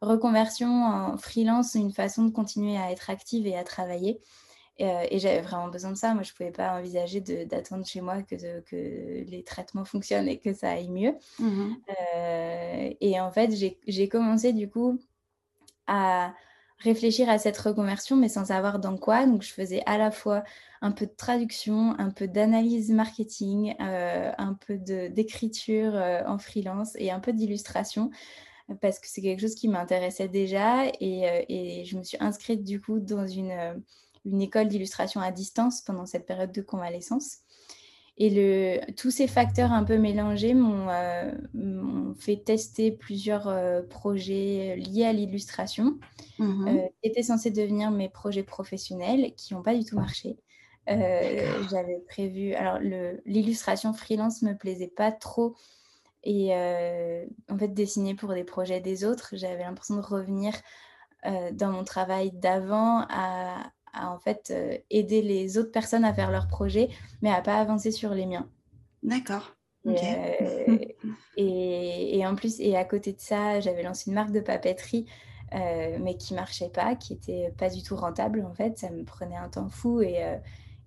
reconversion 0.00 0.84
en 0.86 1.18
freelance 1.18 1.74
une 1.74 1.92
façon 1.92 2.24
de 2.24 2.30
continuer 2.30 2.78
à 2.78 2.90
être 2.90 3.10
active 3.10 3.46
et 3.46 3.56
à 3.56 3.64
travailler. 3.64 4.20
Euh, 4.80 5.04
et 5.10 5.18
j'avais 5.18 5.42
vraiment 5.42 5.68
besoin 5.68 5.90
de 5.90 5.96
ça. 5.96 6.14
Moi, 6.14 6.22
je 6.22 6.32
ne 6.32 6.36
pouvais 6.36 6.50
pas 6.50 6.78
envisager 6.78 7.20
d'attendre 7.20 7.84
chez 7.84 8.00
moi 8.00 8.22
que, 8.22 8.60
que, 8.60 9.30
les 9.30 9.42
traitements 9.44 9.84
fonctionnent 9.84 10.28
et 10.28 10.38
que 10.38 10.54
ça 10.54 10.70
aille 10.70 10.90
mieux. 10.90 11.14
Mmh 11.38 11.74
et 13.00 13.20
en 13.20 13.30
fait, 13.30 13.50
j'ai 13.86 14.08
commencé 14.08 14.54
du 14.54 14.70
coup 14.70 14.98
à 15.86 16.32
réfléchir 16.78 17.28
à 17.28 17.38
cette 17.38 17.56
reconversion, 17.58 18.16
mais 18.16 18.28
sans 18.28 18.46
savoir 18.46 18.78
dans 18.78 18.96
quoi. 18.96 19.26
Donc, 19.26 19.42
je 19.42 19.52
faisais 19.52 19.82
à 19.86 19.98
la 19.98 20.10
fois 20.10 20.44
un 20.82 20.92
peu 20.92 21.06
de 21.06 21.14
traduction, 21.16 21.98
un 21.98 22.10
peu 22.10 22.28
d'analyse 22.28 22.90
marketing, 22.90 23.74
euh, 23.80 24.32
un 24.38 24.54
peu 24.54 24.76
d'écriture 24.76 25.94
euh, 25.94 26.22
en 26.26 26.38
freelance 26.38 26.92
et 26.96 27.10
un 27.10 27.20
peu 27.20 27.32
d'illustration 27.32 28.10
parce 28.80 28.98
que 28.98 29.06
c'est 29.06 29.22
quelque 29.22 29.40
chose 29.40 29.54
qui 29.54 29.68
m'intéressait 29.68 30.28
déjà 30.28 30.86
et, 31.00 31.28
euh, 31.28 31.84
je 31.84 31.96
me 31.96 32.02
suis 32.02 32.16
inscrite 32.20 32.64
du 32.64 32.80
coup 32.80 32.98
dans 32.98 33.26
une 33.26 33.82
école 34.40 34.66
d'illustration 34.68 35.20
à 35.20 35.30
distance 35.30 35.82
pendant 35.82 36.04
cette 36.04 36.26
période 36.26 36.50
de 36.52 36.62
convalescence. 36.62 37.38
Et 38.18 38.30
le, 38.30 38.92
tous 38.92 39.10
ces 39.10 39.26
facteurs 39.26 39.72
un 39.72 39.84
peu 39.84 39.98
mélangés 39.98 40.54
m'ont 40.54 40.88
euh, 40.88 41.32
fait 42.18 42.38
tester 42.38 42.90
plusieurs 42.90 43.46
euh, 43.46 43.82
projets 43.82 44.76
liés 44.76 45.04
à 45.04 45.12
l'illustration, 45.12 45.98
mmh 46.38 46.68
euh, 46.68 46.88
qui 47.02 47.10
étaient 47.10 47.22
censés 47.22 47.50
devenir 47.50 47.90
mes 47.90 48.08
projets 48.08 48.42
professionnels, 48.42 49.34
qui 49.36 49.52
n'ont 49.52 49.62
pas 49.62 49.74
du 49.74 49.84
tout 49.84 49.96
marché. 49.96 50.38
J'avais 50.88 52.00
prévu. 52.08 52.54
Alors, 52.54 52.78
l'illustration 53.26 53.92
freelance 53.92 54.42
me 54.42 54.54
plaisait 54.54 54.92
pas 54.94 55.12
trop. 55.12 55.54
Et 56.22 56.54
en 56.54 57.58
fait, 57.58 57.68
dessiner 57.68 58.14
pour 58.14 58.32
des 58.32 58.44
projets 58.44 58.80
des 58.80 59.04
autres, 59.04 59.30
j'avais 59.32 59.64
l'impression 59.64 59.96
de 59.96 60.00
revenir 60.00 60.54
dans 61.24 61.72
mon 61.72 61.82
travail 61.82 62.30
d'avant 62.32 63.04
à, 63.10 63.72
à 63.96 64.10
en 64.10 64.18
fait 64.18 64.50
euh, 64.50 64.76
aider 64.90 65.22
les 65.22 65.58
autres 65.58 65.72
personnes 65.72 66.04
à 66.04 66.12
faire 66.12 66.30
leurs 66.30 66.48
projets, 66.48 66.88
mais 67.22 67.30
à 67.30 67.40
pas 67.40 67.58
avancer 67.58 67.90
sur 67.90 68.14
les 68.14 68.26
miens. 68.26 68.48
D'accord. 69.02 69.52
Euh, 69.86 70.78
et, 71.36 72.18
et, 72.18 72.26
en 72.26 72.34
plus, 72.34 72.58
et 72.58 72.76
à 72.76 72.84
côté 72.84 73.12
de 73.12 73.20
ça, 73.20 73.60
j'avais 73.60 73.84
lancé 73.84 74.10
une 74.10 74.14
marque 74.14 74.32
de 74.32 74.40
papeterie, 74.40 75.06
euh, 75.54 75.96
mais 76.00 76.16
qui 76.16 76.34
marchait 76.34 76.70
pas, 76.70 76.96
qui 76.96 77.12
était 77.12 77.52
pas 77.56 77.70
du 77.70 77.82
tout 77.82 77.94
rentable 77.94 78.44
en 78.44 78.52
fait. 78.52 78.78
Ça 78.78 78.90
me 78.90 79.04
prenait 79.04 79.36
un 79.36 79.48
temps 79.48 79.68
fou 79.68 80.02
et, 80.02 80.20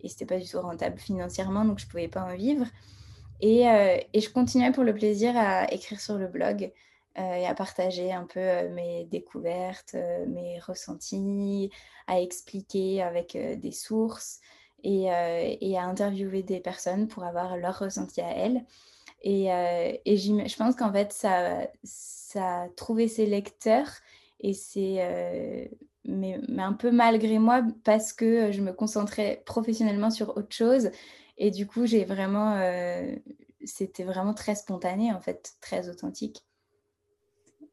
et 0.02 0.10
c'était 0.10 0.26
pas 0.26 0.38
du 0.38 0.50
tout 0.50 0.60
rentable 0.60 1.00
financièrement, 1.00 1.64
donc 1.64 1.80
je 1.80 1.88
pouvais 1.88 2.10
pas 2.10 2.24
en 2.24 2.36
vivre. 2.36 2.66
Et, 3.40 3.62
et, 4.14 4.20
je 4.20 4.30
continuais 4.30 4.74
pour 4.74 4.84
le 4.84 4.94
plaisir 4.94 5.32
à 5.38 5.72
écrire 5.74 6.02
sur 6.02 6.18
le 6.18 6.28
blog. 6.28 6.74
Euh, 7.20 7.34
et 7.34 7.46
à 7.46 7.54
partager 7.54 8.14
un 8.14 8.26
peu 8.26 8.40
euh, 8.40 8.70
mes 8.74 9.04
découvertes, 9.06 9.96
euh, 9.96 10.26
mes 10.28 10.60
ressentis, 10.60 11.70
à 12.08 12.22
expliquer 12.22 13.02
avec 13.02 13.36
des 13.36 13.72
sources 13.72 14.40
et, 14.84 15.10
à 15.10 15.84
interviewer 15.84 16.44
des 16.44 16.60
personnes 16.60 17.08
pour 17.08 17.24
avoir 17.26 17.58
leur 17.58 17.80
ressenti 17.80 18.22
à 18.22 18.32
elles. 18.32 18.66
Et, 19.22 19.48
et 20.06 20.18
je 20.18 20.56
pense 20.58 20.76
qu'en 20.76 20.92
fait, 20.94 21.12
ça, 21.12 21.68
ça 21.84 22.62
a 22.64 22.70
trouvé 22.70 23.08
ses 23.08 23.26
lecteurs 23.26 23.90
et 24.40 24.54
c'est 24.54 25.70
mais, 26.06 26.40
mais, 26.48 26.64
un 26.64 26.74
peu 26.74 26.90
malgré 26.92 27.38
moi 27.38 27.62
parce 27.84 28.14
que 28.14 28.52
je 28.52 28.62
me 28.62 28.72
concentrais 28.72 29.44
professionnellement 29.46 30.10
sur 30.10 30.38
autre 30.38 30.56
chose 30.56 30.90
et 31.38 31.52
du 31.52 31.68
coup 31.68 31.86
j'ai 31.86 32.06
vraiment 32.06 32.58
c'était 33.66 34.06
vraiment 34.06 34.34
très 34.34 34.56
spontané 34.56 35.12
en 35.14 35.20
fait 35.20 35.56
très 35.60 35.90
authentique 35.90 36.46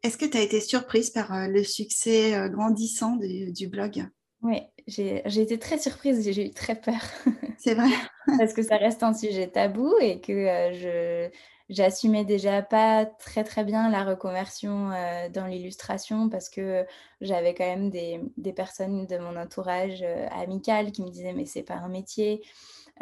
est-ce 0.06 0.16
que 0.16 0.24
tu 0.24 0.36
as 0.36 0.42
été 0.42 0.60
surprise 0.60 1.10
par 1.10 1.34
euh, 1.34 1.48
le 1.48 1.64
succès 1.64 2.34
euh, 2.34 2.48
grandissant 2.48 3.16
du, 3.16 3.66
blog? 3.66 4.06
Oui, 4.42 4.62
j'ai 4.86 5.22
été 5.26 5.58
très 5.58 5.78
surprise, 5.78 6.30
j'ai 6.30 6.46
eu 6.46 6.50
très 6.52 6.76
peur. 6.76 7.00
C'est 7.58 7.74
vrai. 7.74 7.90
Parce 8.38 8.52
que 8.52 8.62
ça 8.62 8.76
reste 8.76 9.02
un 9.02 9.14
sujet 9.14 9.48
tabou 9.48 9.92
et 10.00 10.20
que 10.20 10.32
euh, 10.32 10.72
je 10.72 11.30
j'assumais 11.68 12.24
déjà 12.24 12.62
pas 12.62 13.04
très 13.04 13.42
très 13.42 13.64
bien 13.64 13.90
la 13.90 14.04
reconversion 14.04 14.90
dans 15.34 15.46
l'illustration 15.46 16.28
parce 16.28 16.48
que 16.48 16.86
j'avais 17.20 17.54
quand 17.54 17.66
même 17.66 17.90
des, 17.90 18.20
des, 18.36 18.52
personnes 18.52 19.04
de 19.06 19.18
mon 19.18 19.36
entourage 19.36 20.04
amical 20.30 20.92
qui 20.92 21.02
me 21.02 21.10
disaient 21.10 21.32
mais 21.32 21.44
c'est 21.44 21.64
pas 21.64 21.74
un 21.74 21.88
métier. 21.88 22.40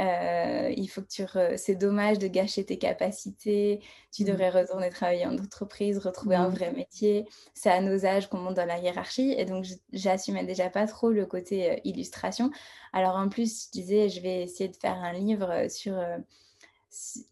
Euh, 0.00 0.72
il 0.76 0.88
faut 0.88 1.02
que 1.02 1.08
tu 1.08 1.24
c'est 1.56 1.76
dommage 1.76 2.18
de 2.18 2.26
gâcher 2.26 2.64
tes 2.64 2.78
capacités, 2.78 3.80
tu 4.12 4.22
mmh. 4.22 4.26
devrais 4.26 4.50
retourner 4.50 4.90
travailler 4.90 5.26
en 5.26 5.38
entreprise, 5.38 5.98
retrouver 5.98 6.36
un 6.36 6.48
mmh. 6.48 6.54
vrai 6.54 6.72
métier. 6.72 7.26
C'est 7.54 7.70
à 7.70 7.80
nos 7.80 8.04
âges 8.04 8.28
qu'on 8.28 8.38
monte 8.38 8.54
dans 8.54 8.66
la 8.66 8.78
hiérarchie 8.78 9.34
et 9.36 9.44
donc 9.44 9.66
j'assumais 9.92 10.44
déjà 10.44 10.68
pas 10.68 10.86
trop 10.86 11.10
le 11.10 11.26
côté 11.26 11.70
euh, 11.70 11.76
illustration. 11.84 12.50
Alors 12.92 13.16
en 13.16 13.28
plus, 13.28 13.66
je 13.66 13.70
disais, 13.70 14.08
je 14.08 14.20
vais 14.20 14.42
essayer 14.42 14.68
de 14.68 14.76
faire 14.76 14.96
un 14.96 15.12
livre 15.12 15.50
euh, 15.50 15.68
sur 15.68 15.94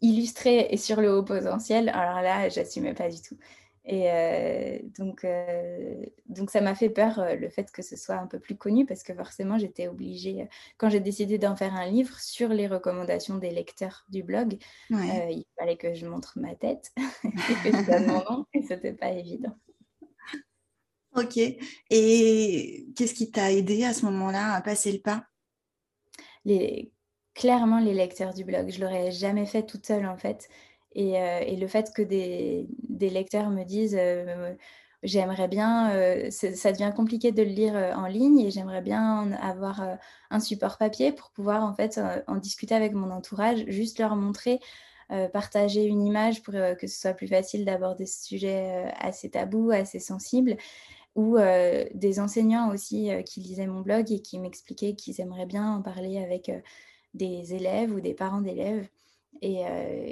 illustré 0.01 0.69
et 0.71 0.77
sur 0.77 1.01
le 1.01 1.17
haut 1.17 1.23
potentiel. 1.23 1.89
Alors 1.89 2.21
là, 2.21 2.49
j'assumais 2.49 2.95
pas 2.95 3.09
du 3.09 3.21
tout. 3.21 3.37
Et 3.85 4.11
euh, 4.11 4.79
donc, 4.97 5.25
euh, 5.25 6.05
donc, 6.29 6.51
ça 6.51 6.61
m'a 6.61 6.75
fait 6.75 6.89
peur 6.89 7.19
euh, 7.19 7.35
le 7.35 7.49
fait 7.49 7.73
que 7.73 7.83
ce 7.83 7.97
soit 7.97 8.15
un 8.15 8.29
peu 8.29 8.39
plus 8.39 8.57
connu 8.57 8.87
parce 8.87 9.03
que 9.03 9.13
forcément, 9.13 9.59
j'étais 9.59 9.89
obligée, 9.89 10.49
quand 10.77 10.89
j'ai 10.89 11.01
décidé 11.01 11.39
d'en 11.39 11.57
faire 11.57 11.75
un 11.75 11.87
livre 11.87 12.19
sur 12.21 12.51
les 12.51 12.69
recommandations 12.69 13.39
des 13.39 13.51
lecteurs 13.51 14.05
du 14.09 14.23
blog, 14.23 14.59
il 14.91 15.45
fallait 15.59 15.77
que 15.77 15.95
je 15.95 16.07
montre 16.07 16.39
ma 16.39 16.55
tête 16.55 16.93
et 17.25 17.71
que 17.71 17.77
je 17.77 17.87
donne 17.91 18.07
mon 18.07 18.25
nom 18.31 18.47
et 18.55 18.63
ce 18.63 18.75
n'était 18.75 18.93
pas 18.93 19.11
évident. 19.11 19.57
Ok. 21.17 21.37
Et 21.91 22.87
qu'est-ce 22.97 23.15
qui 23.15 23.31
t'a 23.31 23.53
aidé 23.53 23.85
à 23.85 23.93
ce 23.93 24.05
moment-là 24.07 24.55
à 24.55 24.63
passer 24.63 24.93
le 24.93 25.01
pas? 25.01 25.27
Les... 26.45 26.93
Clairement, 27.35 27.81
les 27.81 27.95
lecteurs 27.95 28.35
du 28.35 28.45
blog. 28.45 28.71
Je 28.71 28.81
l'aurais 28.81 29.11
jamais 29.11 29.47
fait 29.47 29.65
toute 29.65 29.87
seule 29.87 30.07
en 30.07 30.19
fait. 30.19 30.49
Euh, 30.97 31.41
et, 31.41 31.57
le 31.57 31.67
fait 31.69 31.93
que 31.95 32.03
des, 32.03 32.67
lecteurs 33.01 33.51
me 33.51 33.65
disent 33.65 33.97
euh, 33.99 34.55
j'aimerais 35.03 35.49
bien, 35.49 35.91
ça 36.31 36.73
devient 36.73 36.93
compliqué 36.95 37.33
de 37.33 37.43
le 37.43 37.49
lire 37.49 37.75
en 37.97 38.07
ligne 38.07 38.39
et 38.39 38.51
j'aimerais 38.51 38.83
bien 38.83 39.33
avoir 39.33 39.83
un 40.31 40.41
support 40.41 40.79
papier 40.79 41.13
pour 41.13 41.31
pouvoir 41.31 41.65
en 41.65 41.75
fait 41.75 42.01
en 42.29 42.37
discuter 42.37 42.75
avec 42.75 42.93
mon 42.93 43.11
entourage, 43.11 43.65
juste 43.67 43.99
leur 43.99 44.15
montrer, 44.15 44.61
partager 45.33 45.85
une 45.85 46.05
image 46.07 46.43
pour 46.45 46.55
que 46.55 46.87
ce 46.87 47.01
soit 47.01 47.15
plus 47.15 47.27
facile 47.27 47.65
d'aborder 47.65 48.07
ce 48.07 48.25
sujet 48.25 48.93
assez 49.01 49.29
tabou, 49.29 49.73
assez 49.73 49.99
sensible 49.99 50.57
ou 51.17 51.37
des 51.95 52.21
enseignants 52.21 52.71
aussi 52.71 53.11
qui 53.27 53.41
lisaient 53.41 53.67
mon 53.67 53.81
blog 53.81 54.13
et 54.13 54.23
qui 54.23 54.39
m'expliquaient 54.39 54.95
qu'ils 54.95 55.21
aimeraient 55.21 55.47
bien 55.47 55.69
en 55.75 55.83
parler 55.83 56.23
avec 56.23 56.53
des 57.15 57.55
élèves 57.55 57.93
ou 57.93 58.01
des 58.01 58.15
parents 58.15 58.41
d'élèves. 58.41 58.89
Et, 59.41 59.63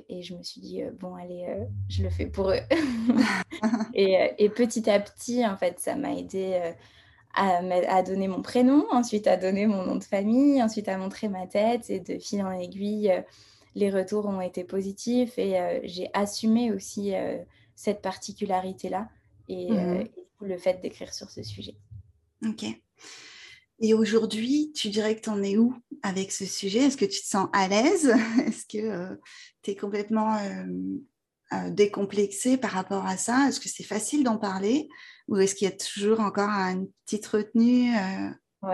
et, 0.08 0.22
je 0.22 0.34
me 0.34 0.42
suis 0.42 0.60
dit, 0.60 0.82
bon, 0.98 1.14
allez, 1.14 1.46
je 1.88 2.02
le 2.02 2.10
fais 2.10 2.26
pour 2.26 2.50
eux. 2.50 2.60
et, 3.94 4.32
et, 4.38 4.48
petit 4.48 4.90
à 4.90 4.98
petit, 4.98 5.46
en 5.46 5.56
fait, 5.56 5.78
ça 5.78 5.94
m'a 5.94 6.14
aidé 6.14 6.60
à, 7.34 7.58
à, 7.88 8.02
donner 8.02 8.26
mon 8.26 8.42
prénom, 8.42 8.84
ensuite 8.90 9.26
à 9.28 9.36
donner 9.36 9.66
mon 9.66 9.84
nom 9.84 9.96
de 9.96 10.04
famille, 10.04 10.60
ensuite 10.62 10.88
à 10.88 10.96
montrer 10.96 11.28
ma 11.28 11.46
tête. 11.46 11.90
Et 11.90 12.00
de 12.00 12.18
fil 12.18 12.42
en 12.42 12.50
aiguille, 12.50 13.12
les 13.76 13.90
retours 13.90 14.26
ont 14.26 14.40
été 14.40 14.64
positifs 14.64 15.38
et 15.38 15.80
j'ai 15.84 16.10
assumé 16.12 16.72
aussi 16.72 17.12
cette 17.76 18.02
particularité-là. 18.02 19.08
Et, 19.48 19.70
mmh 19.70 20.08
le 20.40 20.56
fait 20.56 20.80
d'écrire 20.80 21.12
sur 21.12 21.30
ce 21.30 21.42
sujet. 21.42 21.76
Ok. 22.46 22.64
Et 23.80 23.94
aujourd'hui, 23.94 24.72
tu 24.74 24.90
dirais 24.90 25.16
que 25.16 25.22
tu 25.22 25.30
en 25.30 25.42
es 25.42 25.56
où 25.56 25.74
avec 26.02 26.32
ce 26.32 26.44
sujet? 26.44 26.80
Est-ce 26.80 26.98
que 26.98 27.06
tu 27.06 27.20
te 27.20 27.26
sens 27.26 27.48
à 27.54 27.66
l'aise? 27.66 28.14
Est-ce 28.46 28.66
que 28.66 28.78
euh, 28.78 29.16
tu 29.62 29.70
es 29.70 29.76
complètement 29.76 30.36
euh, 30.36 30.64
euh, 31.54 31.70
décomplexé 31.70 32.58
par 32.58 32.72
rapport 32.72 33.06
à 33.06 33.16
ça? 33.16 33.48
Est-ce 33.48 33.58
que 33.58 33.70
c'est 33.70 33.82
facile 33.82 34.22
d'en 34.22 34.36
parler? 34.36 34.88
Ou 35.28 35.38
est-ce 35.38 35.54
qu'il 35.54 35.66
y 35.66 35.72
a 35.72 35.76
toujours 35.76 36.20
encore 36.20 36.48
une 36.48 36.88
petite 37.06 37.26
retenue 37.26 37.92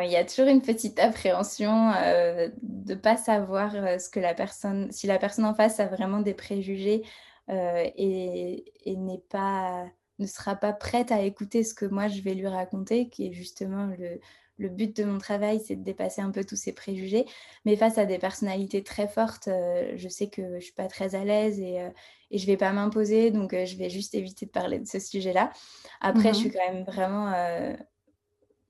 il 0.02 0.10
y 0.10 0.16
a 0.16 0.24
toujours 0.24 0.48
une 0.48 0.62
petite 0.62 0.98
appréhension 0.98 1.92
de 1.92 2.50
ne 2.62 2.94
pas 2.96 3.16
savoir 3.16 3.70
ce 4.00 4.08
que 4.08 4.18
la 4.18 4.34
personne, 4.34 4.90
si 4.90 5.06
la 5.06 5.16
personne 5.16 5.44
en 5.44 5.54
face 5.54 5.78
a 5.78 5.86
vraiment 5.86 6.18
des 6.18 6.34
préjugés 6.34 7.04
et, 7.48 8.64
et 8.84 8.96
n'est 8.96 9.22
pas 9.30 9.86
ne 10.18 10.26
sera 10.26 10.56
pas 10.56 10.72
prête 10.72 11.12
à 11.12 11.22
écouter 11.22 11.62
ce 11.62 11.72
que 11.72 11.84
moi 11.84 12.08
je 12.08 12.20
vais 12.20 12.34
lui 12.34 12.48
raconter, 12.48 13.08
qui 13.08 13.28
est 13.28 13.32
justement 13.32 13.86
le, 13.98 14.18
le 14.58 14.68
but 14.68 14.96
de 14.96 15.04
mon 15.04 15.18
travail, 15.18 15.60
c'est 15.60 15.76
de 15.76 15.84
dépasser 15.84 16.22
un 16.22 16.30
peu 16.30 16.44
tous 16.44 16.56
ces 16.56 16.72
préjugés. 16.72 17.26
Mais 17.64 17.76
face 17.76 17.98
à 17.98 18.06
des 18.06 18.18
personnalités 18.18 18.82
très 18.82 19.08
fortes, 19.08 19.48
euh, 19.48 19.92
je 19.96 20.08
sais 20.08 20.28
que 20.28 20.42
je 20.42 20.54
ne 20.54 20.60
suis 20.60 20.72
pas 20.72 20.88
très 20.88 21.14
à 21.14 21.24
l'aise 21.24 21.60
et, 21.60 21.80
euh, 21.80 21.90
et 22.30 22.38
je 22.38 22.46
ne 22.46 22.52
vais 22.52 22.56
pas 22.56 22.72
m'imposer, 22.72 23.30
donc 23.30 23.52
euh, 23.52 23.66
je 23.66 23.76
vais 23.76 23.90
juste 23.90 24.14
éviter 24.14 24.46
de 24.46 24.50
parler 24.50 24.78
de 24.78 24.86
ce 24.86 24.98
sujet-là. 24.98 25.52
Après, 26.00 26.32
je 26.32 26.38
suis 26.38 26.48
mmh 26.48 26.52
quand 26.52 26.72
même 26.72 26.84
vraiment 26.84 27.76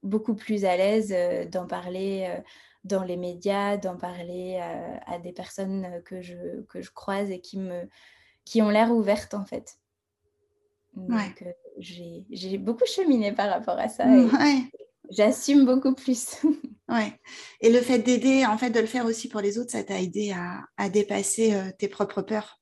beaucoup 0.02 0.34
plus 0.34 0.64
à 0.64 0.76
l'aise 0.76 1.14
d'en 1.50 1.66
parler 1.66 2.40
dans 2.84 3.02
les 3.02 3.16
médias, 3.16 3.76
d'en 3.76 3.96
parler 3.96 4.60
à 5.06 5.18
des 5.18 5.32
personnes 5.32 6.02
que 6.04 6.20
je, 6.20 6.62
que 6.68 6.80
je 6.82 6.90
croise 6.92 7.30
et 7.30 7.40
qui, 7.40 7.58
me, 7.58 7.88
qui 8.44 8.62
ont 8.62 8.68
l'air 8.68 8.92
ouvertes 8.92 9.34
en 9.34 9.44
fait. 9.44 9.78
Donc, 10.94 11.44
j'ai 11.78 12.58
beaucoup 12.58 12.86
cheminé 12.86 13.32
par 13.32 13.50
rapport 13.50 13.78
à 13.78 13.88
ça. 13.88 14.06
J'assume 15.10 15.64
beaucoup 15.64 15.94
plus. 15.94 16.42
ouais. 16.88 17.12
Et 17.60 17.70
le 17.70 17.80
fait 17.80 17.98
d'aider, 17.98 18.44
en 18.46 18.58
fait, 18.58 18.70
de 18.70 18.80
le 18.80 18.86
faire 18.86 19.06
aussi 19.06 19.28
pour 19.28 19.40
les 19.40 19.58
autres, 19.58 19.70
ça 19.70 19.84
t'a 19.84 20.00
aidé 20.00 20.34
à, 20.76 20.88
dépasser 20.88 21.54
euh, 21.54 21.70
tes 21.78 21.88
propres 21.88 22.22
peurs? 22.22 22.60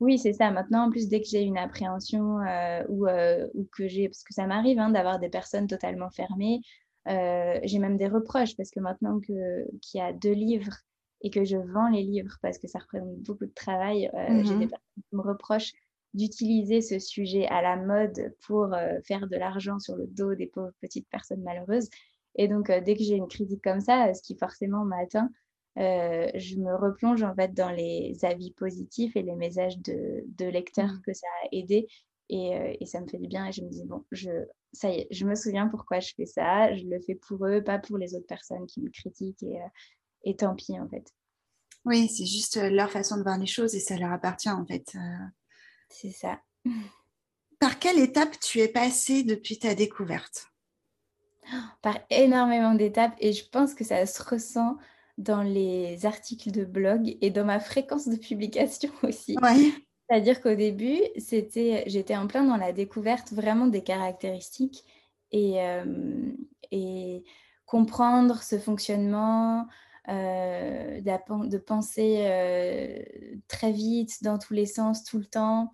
Oui, 0.00 0.18
c'est 0.18 0.32
ça. 0.32 0.50
Maintenant, 0.50 0.86
en 0.86 0.90
plus, 0.90 1.08
dès 1.08 1.20
que 1.20 1.28
j'ai 1.28 1.42
une 1.42 1.58
appréhension 1.58 2.40
euh, 2.40 2.82
ou, 2.88 3.06
ou, 3.54 3.68
que 3.76 3.86
j'ai, 3.86 4.08
parce 4.08 4.24
que 4.24 4.34
ça 4.34 4.46
m'arrive 4.46 4.78
hein, 4.78 4.90
d'avoir 4.90 5.18
des 5.18 5.28
personnes 5.28 5.66
totalement 5.66 6.10
fermées, 6.10 6.60
j'ai 7.06 7.78
même 7.78 7.96
des 7.96 8.08
reproches 8.08 8.56
parce 8.56 8.70
que 8.70 8.80
maintenant 8.80 9.20
que, 9.20 9.64
qu'il 9.80 9.98
y 9.98 10.02
a 10.02 10.12
deux 10.12 10.32
livres 10.32 10.76
et 11.20 11.30
que 11.30 11.44
je 11.44 11.56
vends 11.56 11.88
les 11.88 12.02
livres 12.02 12.36
parce 12.42 12.58
que 12.58 12.68
ça 12.68 12.80
représente 12.80 13.16
beaucoup 13.18 13.46
de 13.46 13.52
travail, 13.54 14.10
j'ai 14.44 14.56
des 14.56 14.66
mmh 14.66 14.70
personnes 14.70 15.02
qui 15.08 15.16
me 15.16 15.22
reprochent 15.22 15.72
d'utiliser 16.14 16.82
ce 16.82 16.98
sujet 16.98 17.46
à 17.46 17.62
la 17.62 17.76
mode 17.76 18.34
pour 18.46 18.74
euh, 18.74 19.00
faire 19.04 19.26
de 19.26 19.36
l'argent 19.36 19.78
sur 19.78 19.96
le 19.96 20.06
dos 20.06 20.34
des 20.34 20.46
pauvres 20.46 20.72
petites 20.80 21.08
personnes 21.08 21.42
malheureuses. 21.42 21.88
Et 22.36 22.48
donc, 22.48 22.70
euh, 22.70 22.80
dès 22.80 22.96
que 22.96 23.02
j'ai 23.02 23.16
une 23.16 23.28
critique 23.28 23.62
comme 23.62 23.80
ça, 23.80 24.12
ce 24.12 24.22
qui 24.22 24.36
forcément 24.36 24.84
m'atteint, 24.84 25.30
euh, 25.78 26.28
je 26.34 26.56
me 26.56 26.74
replonge 26.76 27.22
en 27.22 27.34
fait 27.34 27.54
dans 27.54 27.70
les 27.70 28.18
avis 28.24 28.52
positifs 28.52 29.16
et 29.16 29.22
les 29.22 29.34
messages 29.36 29.78
de, 29.78 30.24
de 30.26 30.46
lecteurs 30.46 30.92
mmh. 30.92 31.02
que 31.06 31.14
ça 31.14 31.26
a 31.44 31.48
aidé. 31.52 31.88
Et, 32.28 32.78
et, 32.80 32.86
ça 32.86 33.00
me 33.00 33.06
fait 33.06 33.18
du 33.18 33.28
bien. 33.28 33.46
Et 33.46 33.52
je 33.52 33.62
me 33.62 33.68
dis, 33.68 33.84
bon, 33.84 34.04
je, 34.10 34.30
ça 34.72 34.88
y 34.90 35.00
est, 35.00 35.08
je 35.10 35.26
me 35.26 35.34
souviens 35.34 35.68
pourquoi 35.68 36.00
je 36.00 36.14
fais 36.14 36.24
ça. 36.24 36.74
Je 36.74 36.86
le 36.86 36.98
fais 37.00 37.14
pour 37.14 37.44
eux, 37.46 37.62
pas 37.62 37.78
pour 37.78 37.98
les 37.98 38.14
autres 38.14 38.26
personnes 38.26 38.66
qui 38.66 38.80
me 38.80 38.88
critiquent. 38.88 39.42
Et, 39.42 39.58
et 40.24 40.36
tant 40.36 40.54
pis, 40.54 40.78
en 40.80 40.88
fait. 40.88 41.06
Oui, 41.84 42.08
c'est 42.08 42.24
juste 42.24 42.56
leur 42.56 42.90
façon 42.90 43.18
de 43.18 43.22
voir 43.22 43.38
les 43.38 43.46
choses 43.46 43.74
et 43.74 43.80
ça 43.80 43.98
leur 43.98 44.12
appartient, 44.12 44.48
en 44.48 44.64
fait. 44.64 44.96
C'est 45.92 46.10
ça. 46.10 46.40
Par 47.60 47.78
quelle 47.78 47.98
étape 47.98 48.40
tu 48.40 48.58
es 48.58 48.68
passée 48.68 49.22
depuis 49.22 49.58
ta 49.58 49.74
découverte? 49.74 50.48
Par 51.82 51.98
énormément 52.10 52.74
d'étapes 52.74 53.14
et 53.20 53.32
je 53.32 53.48
pense 53.48 53.74
que 53.74 53.84
ça 53.84 54.04
se 54.06 54.22
ressent 54.22 54.78
dans 55.18 55.42
les 55.42 56.06
articles 56.06 56.50
de 56.50 56.64
blog 56.64 57.16
et 57.20 57.30
dans 57.30 57.44
ma 57.44 57.60
fréquence 57.60 58.08
de 58.08 58.16
publication 58.16 58.90
aussi. 59.02 59.36
C'est-à-dire 60.08 60.40
qu'au 60.40 60.54
début, 60.54 60.98
c'était, 61.18 61.84
j'étais 61.86 62.16
en 62.16 62.26
plein 62.26 62.44
dans 62.44 62.56
la 62.56 62.72
découverte 62.72 63.32
vraiment 63.32 63.66
des 63.66 63.82
caractéristiques 63.82 64.84
et, 65.30 65.62
euh, 65.62 66.32
et 66.70 67.24
comprendre 67.66 68.42
ce 68.42 68.58
fonctionnement, 68.58 69.66
euh, 70.08 71.00
de, 71.00 71.58
penser 71.58 72.24
euh, 72.26 73.02
très 73.46 73.70
vite, 73.70 74.22
dans 74.22 74.38
tous 74.38 74.52
les 74.52 74.66
sens, 74.66 75.04
tout 75.04 75.18
le 75.18 75.26
temps. 75.26 75.70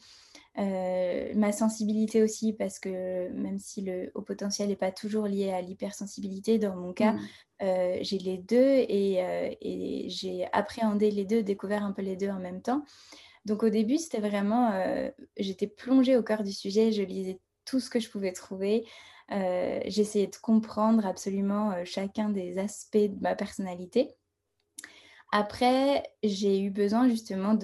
Euh, 0.59 1.33
ma 1.35 1.53
sensibilité 1.53 2.23
aussi, 2.23 2.53
parce 2.53 2.79
que 2.79 3.31
même 3.31 3.59
si 3.59 3.81
le 3.81 4.11
haut 4.15 4.23
potentiel 4.23 4.69
n'est 4.69 4.77
pas 4.77 4.91
toujours 4.91 5.27
lié 5.27 5.53
à 5.53 5.63
l'hypersensibilité, 5.63 6.59
dans 6.59 6.77
mon 6.77 6.93
cas, 6.93 7.13
mmh. 7.13 8.03
j'ai 8.03 8.19
les 8.19 8.39
deux 8.39 8.85
et, 8.89 9.21
et 9.63 10.11
j'ai 10.11 10.49
appréhendé 10.53 11.11
les 11.11 11.25
deux, 11.25 11.43
découvert 11.43 11.85
un 11.85 11.93
peu 11.93 12.03
les 12.03 12.17
deux 12.17 12.31
en 12.31 12.41
même 12.41 12.61
temps. 12.61 12.85
Donc 13.45 13.63
au 13.63 13.71
début, 13.71 13.99
c'était 13.99 14.21
vraiment, 14.21 14.73
j'étais 15.37 15.69
plongée 15.69 16.17
au 16.17 16.23
cœur 16.23 16.43
du 16.43 16.53
sujet, 16.53 16.93
je 16.93 17.03
lisais 17.03 17.39
tout 17.65 17.79
ce 17.79 17.89
que 17.89 18.01
je 18.01 18.11
pouvais 18.11 18.33
trouver. 18.33 18.85
J'essayais 19.31 20.27
de 20.27 20.37
comprendre 20.43 21.07
absolument 21.07 21.85
chacun 21.85 22.31
des 22.31 22.59
aspects 22.59 22.97
de 22.97 23.21
ma 23.21 23.37
personnalité. 23.37 24.18
Après, 25.31 26.05
j'ai 26.23 26.59
eu 26.59 26.71
besoin 26.71 27.07
justement 27.07 27.55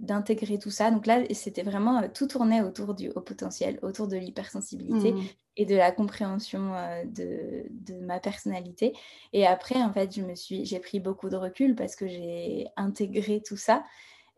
d'intégrer 0.00 0.58
tout 0.58 0.70
ça. 0.70 0.90
Donc 0.90 1.06
là, 1.06 1.22
c'était 1.32 1.62
vraiment 1.62 2.02
euh, 2.02 2.08
tout 2.12 2.26
tournait 2.26 2.60
autour 2.60 2.94
du 2.94 3.08
haut 3.08 3.22
potentiel, 3.22 3.78
autour 3.82 4.06
de 4.06 4.16
l'hypersensibilité 4.16 5.12
mmh. 5.12 5.22
et 5.56 5.64
de 5.64 5.74
la 5.74 5.92
compréhension 5.92 6.74
euh, 6.74 7.04
de, 7.06 7.98
ma 8.02 8.20
personnalité. 8.20 8.94
Et 9.32 9.46
après, 9.46 9.82
en 9.82 9.92
fait, 9.94 10.14
je 10.14 10.20
me 10.20 10.34
suis, 10.34 10.66
j'ai 10.66 10.78
pris 10.78 11.00
beaucoup 11.00 11.30
de 11.30 11.36
recul 11.36 11.74
parce 11.74 11.96
que 11.96 12.06
j'ai 12.06 12.66
intégré 12.76 13.42
tout 13.42 13.56
ça 13.56 13.82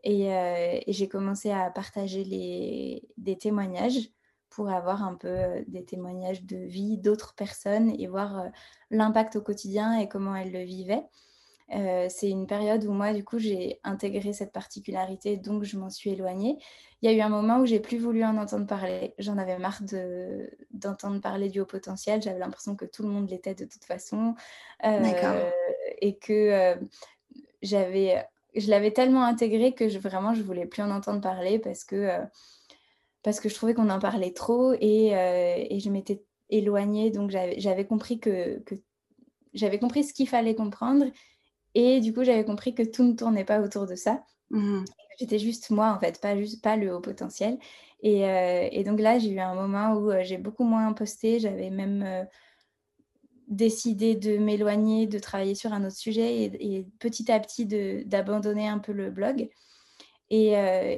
et, 0.05 0.33
euh, 0.33 0.79
j'ai 0.87 1.09
commencé 1.09 1.51
à 1.51 1.69
partager 1.71 2.23
les, 2.23 3.03
des 3.17 3.37
témoignages 3.37 4.09
pour 4.49 4.69
avoir 4.69 5.03
un 5.03 5.15
peu 5.15 5.35
des 5.67 5.83
témoignages 5.83 6.43
de 6.43 6.55
vie 6.55 6.97
d'autres 6.97 7.35
personnes 7.35 7.93
et 7.99 8.07
voir 8.07 8.45
l'impact 8.89 9.35
au 9.35 9.41
quotidien 9.41 9.99
et 9.99 10.07
comment 10.07 10.35
elles 10.35 10.51
le 10.51 10.63
vivaient. 10.63 11.03
Euh, 11.75 12.07
c'est 12.09 12.29
une 12.29 12.47
période 12.47 12.83
où 12.85 12.91
moi, 12.91 13.13
du 13.13 13.23
coup, 13.23 13.37
j'ai 13.37 13.79
intégré 13.83 14.33
cette 14.33 14.51
particularité, 14.51 15.37
donc 15.37 15.63
je 15.63 15.77
m'en 15.77 15.89
suis 15.89 16.11
éloignée. 16.11 16.57
Il 17.01 17.09
y 17.09 17.13
a 17.13 17.15
eu 17.15 17.21
un 17.21 17.29
moment 17.29 17.59
où 17.59 17.65
j'ai 17.65 17.79
plus 17.79 17.97
voulu 17.97 18.23
en 18.23 18.37
entendre 18.37 18.65
parler. 18.65 19.13
J'en 19.19 19.37
avais 19.37 19.57
marre 19.57 19.81
d'entendre 20.71 21.21
parler 21.21 21.49
du 21.49 21.59
haut 21.59 21.65
potentiel. 21.65 22.21
J'avais 22.21 22.39
l'impression 22.39 22.75
que 22.75 22.85
tout 22.85 23.03
le 23.03 23.09
monde 23.09 23.29
l'était 23.29 23.55
de 23.55 23.65
toute 23.65 23.85
façon. 23.85 24.35
Euh, 24.83 25.49
et 26.01 26.17
que 26.17 26.33
euh, 26.33 26.75
j'avais, 27.61 28.25
je 28.55 28.69
l'avais 28.69 28.91
tellement 28.91 29.23
intégré 29.23 29.73
que 29.73 29.87
je, 29.89 29.99
vraiment, 29.99 30.33
je 30.33 30.41
voulais 30.41 30.65
plus 30.65 30.81
en 30.81 30.91
entendre 30.91 31.21
parler 31.21 31.59
parce 31.59 31.83
que, 31.83 32.09
parce 33.23 33.39
que 33.39 33.47
je 33.47 33.55
trouvais 33.55 33.73
qu'on 33.73 33.89
en 33.89 33.99
parlait 33.99 34.33
trop 34.33 34.73
et, 34.73 35.09
et 35.69 35.79
je 35.79 35.89
m'étais 35.89 36.23
éloignée. 36.49 37.11
Donc, 37.11 37.29
j'avais 37.29 37.85
compris 37.85 38.19
que, 38.19 38.59
que 38.59 38.75
j'avais 39.53 39.79
compris 39.79 40.03
ce 40.03 40.13
qu'il 40.13 40.27
fallait 40.27 40.55
comprendre 40.55 41.05
et 41.75 41.99
du 41.99 42.13
coup, 42.13 42.23
j'avais 42.23 42.45
compris 42.45 42.73
que 42.73 42.83
tout 42.83 43.03
ne 43.03 43.13
tournait 43.13 43.45
pas 43.45 43.61
autour 43.61 43.85
de 43.85 43.95
ça. 43.95 44.23
Mmh. 44.49 44.83
J'étais 45.19 45.39
juste 45.39 45.69
moi, 45.69 45.93
en 45.93 45.99
fait, 45.99 46.19
pas, 46.21 46.37
juste, 46.37 46.63
pas 46.63 46.75
le 46.75 46.93
haut 46.93 47.01
potentiel. 47.01 47.59
Et, 48.01 48.25
euh, 48.25 48.67
et 48.71 48.83
donc 48.83 48.99
là, 48.99 49.19
j'ai 49.19 49.31
eu 49.31 49.39
un 49.39 49.53
moment 49.53 49.93
où 49.93 50.11
euh, 50.11 50.23
j'ai 50.23 50.37
beaucoup 50.37 50.63
moins 50.63 50.93
posté. 50.93 51.39
J'avais 51.39 51.69
même 51.69 52.03
euh, 52.03 52.23
décidé 53.47 54.15
de 54.15 54.37
m'éloigner, 54.37 55.07
de 55.07 55.19
travailler 55.19 55.55
sur 55.55 55.73
un 55.73 55.85
autre 55.85 55.97
sujet 55.97 56.43
et, 56.43 56.87
petit 56.99 57.31
à 57.31 57.39
petit 57.39 57.65
d'abandonner 58.05 58.67
un 58.67 58.79
peu 58.79 58.93
le 58.93 59.11
blog. 59.11 59.49
Et, 60.31 60.51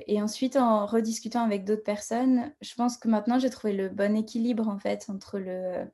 et, 0.07 0.21
ensuite, 0.21 0.57
en 0.57 0.85
rediscutant 0.85 1.45
avec 1.45 1.63
d'autres 1.63 1.85
personnes, 1.85 2.53
je 2.59 2.75
pense 2.75 2.97
que 2.97 3.07
maintenant, 3.07 3.39
j'ai 3.39 3.49
trouvé 3.49 3.71
le 3.71 3.87
bon 3.87 4.17
équilibre, 4.17 4.67
en 4.67 4.77
fait, 4.77 5.05
entre 5.07 5.39
le... 5.39 5.85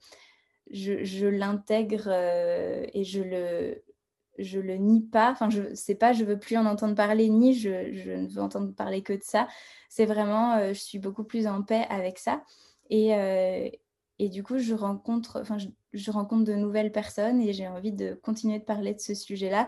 Je, 0.72 1.04
je 1.06 1.28
l'intègre 1.28 2.10
et 2.12 3.04
je 3.04 3.22
le, 3.22 3.84
je 4.38 4.60
le 4.60 4.76
nie 4.76 5.02
pas. 5.02 5.32
Enfin, 5.32 5.50
je 5.50 5.74
sais 5.74 5.96
pas, 5.96 6.14
je 6.14 6.24
veux 6.24 6.40
plus 6.40 6.58
en 6.58 6.66
entendre 6.66 6.96
parler, 6.96 7.30
ni 7.30 7.54
je, 7.54 7.92
je 7.94 8.12
ne 8.12 8.28
veux 8.28 8.42
entendre 8.42 8.74
parler 8.74 9.04
que 9.04 9.14
de 9.14 9.24
ça. 9.24 9.48
C'est 9.90 10.06
vraiment, 10.06 10.60
je 10.74 10.80
suis 10.80 11.00
beaucoup 11.00 11.24
plus 11.24 11.48
en 11.48 11.64
paix 11.64 11.86
avec 11.90 12.20
ça. 12.20 12.44
Et, 12.90 13.14
et 14.20 14.30
du 14.30 14.44
coup, 14.44 14.58
je 14.58 14.74
rencontre, 14.74 15.40
enfin, 15.42 15.58
je, 15.94 16.12
rencontre 16.12 16.44
de 16.44 16.54
nouvelles 16.54 16.92
personnes 16.92 17.40
et 17.42 17.54
j'ai 17.54 17.68
envie 17.68 17.92
de 17.92 18.14
continuer 18.16 18.60
de 18.60 18.64
parler 18.64 18.94
de 18.94 19.00
ce 19.00 19.14
sujet-là, 19.14 19.68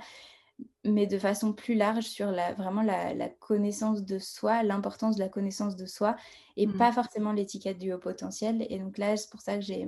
mais 0.84 1.06
de 1.06 1.20
façon 1.20 1.54
plus 1.54 1.76
large 1.76 2.06
sur 2.06 2.32
la, 2.32 2.54
vraiment 2.54 2.82
la, 2.82 3.30
connaissance 3.30 4.04
de 4.04 4.18
soi, 4.18 4.64
l'importance 4.64 5.18
de 5.18 5.22
la 5.22 5.30
connaissance 5.30 5.76
de 5.76 5.86
soi 5.86 6.16
et 6.58 6.66
mmh. 6.66 6.78
pas 6.78 6.92
forcément 6.92 7.32
l'étiquette 7.32 7.78
du 7.78 7.94
haut 7.94 8.00
potentiel. 8.00 8.66
Et 8.70 8.80
donc 8.80 8.98
là, 8.98 9.16
c'est 9.18 9.30
pour 9.30 9.42
ça 9.42 9.56
que 9.56 9.62
j'ai 9.62 9.88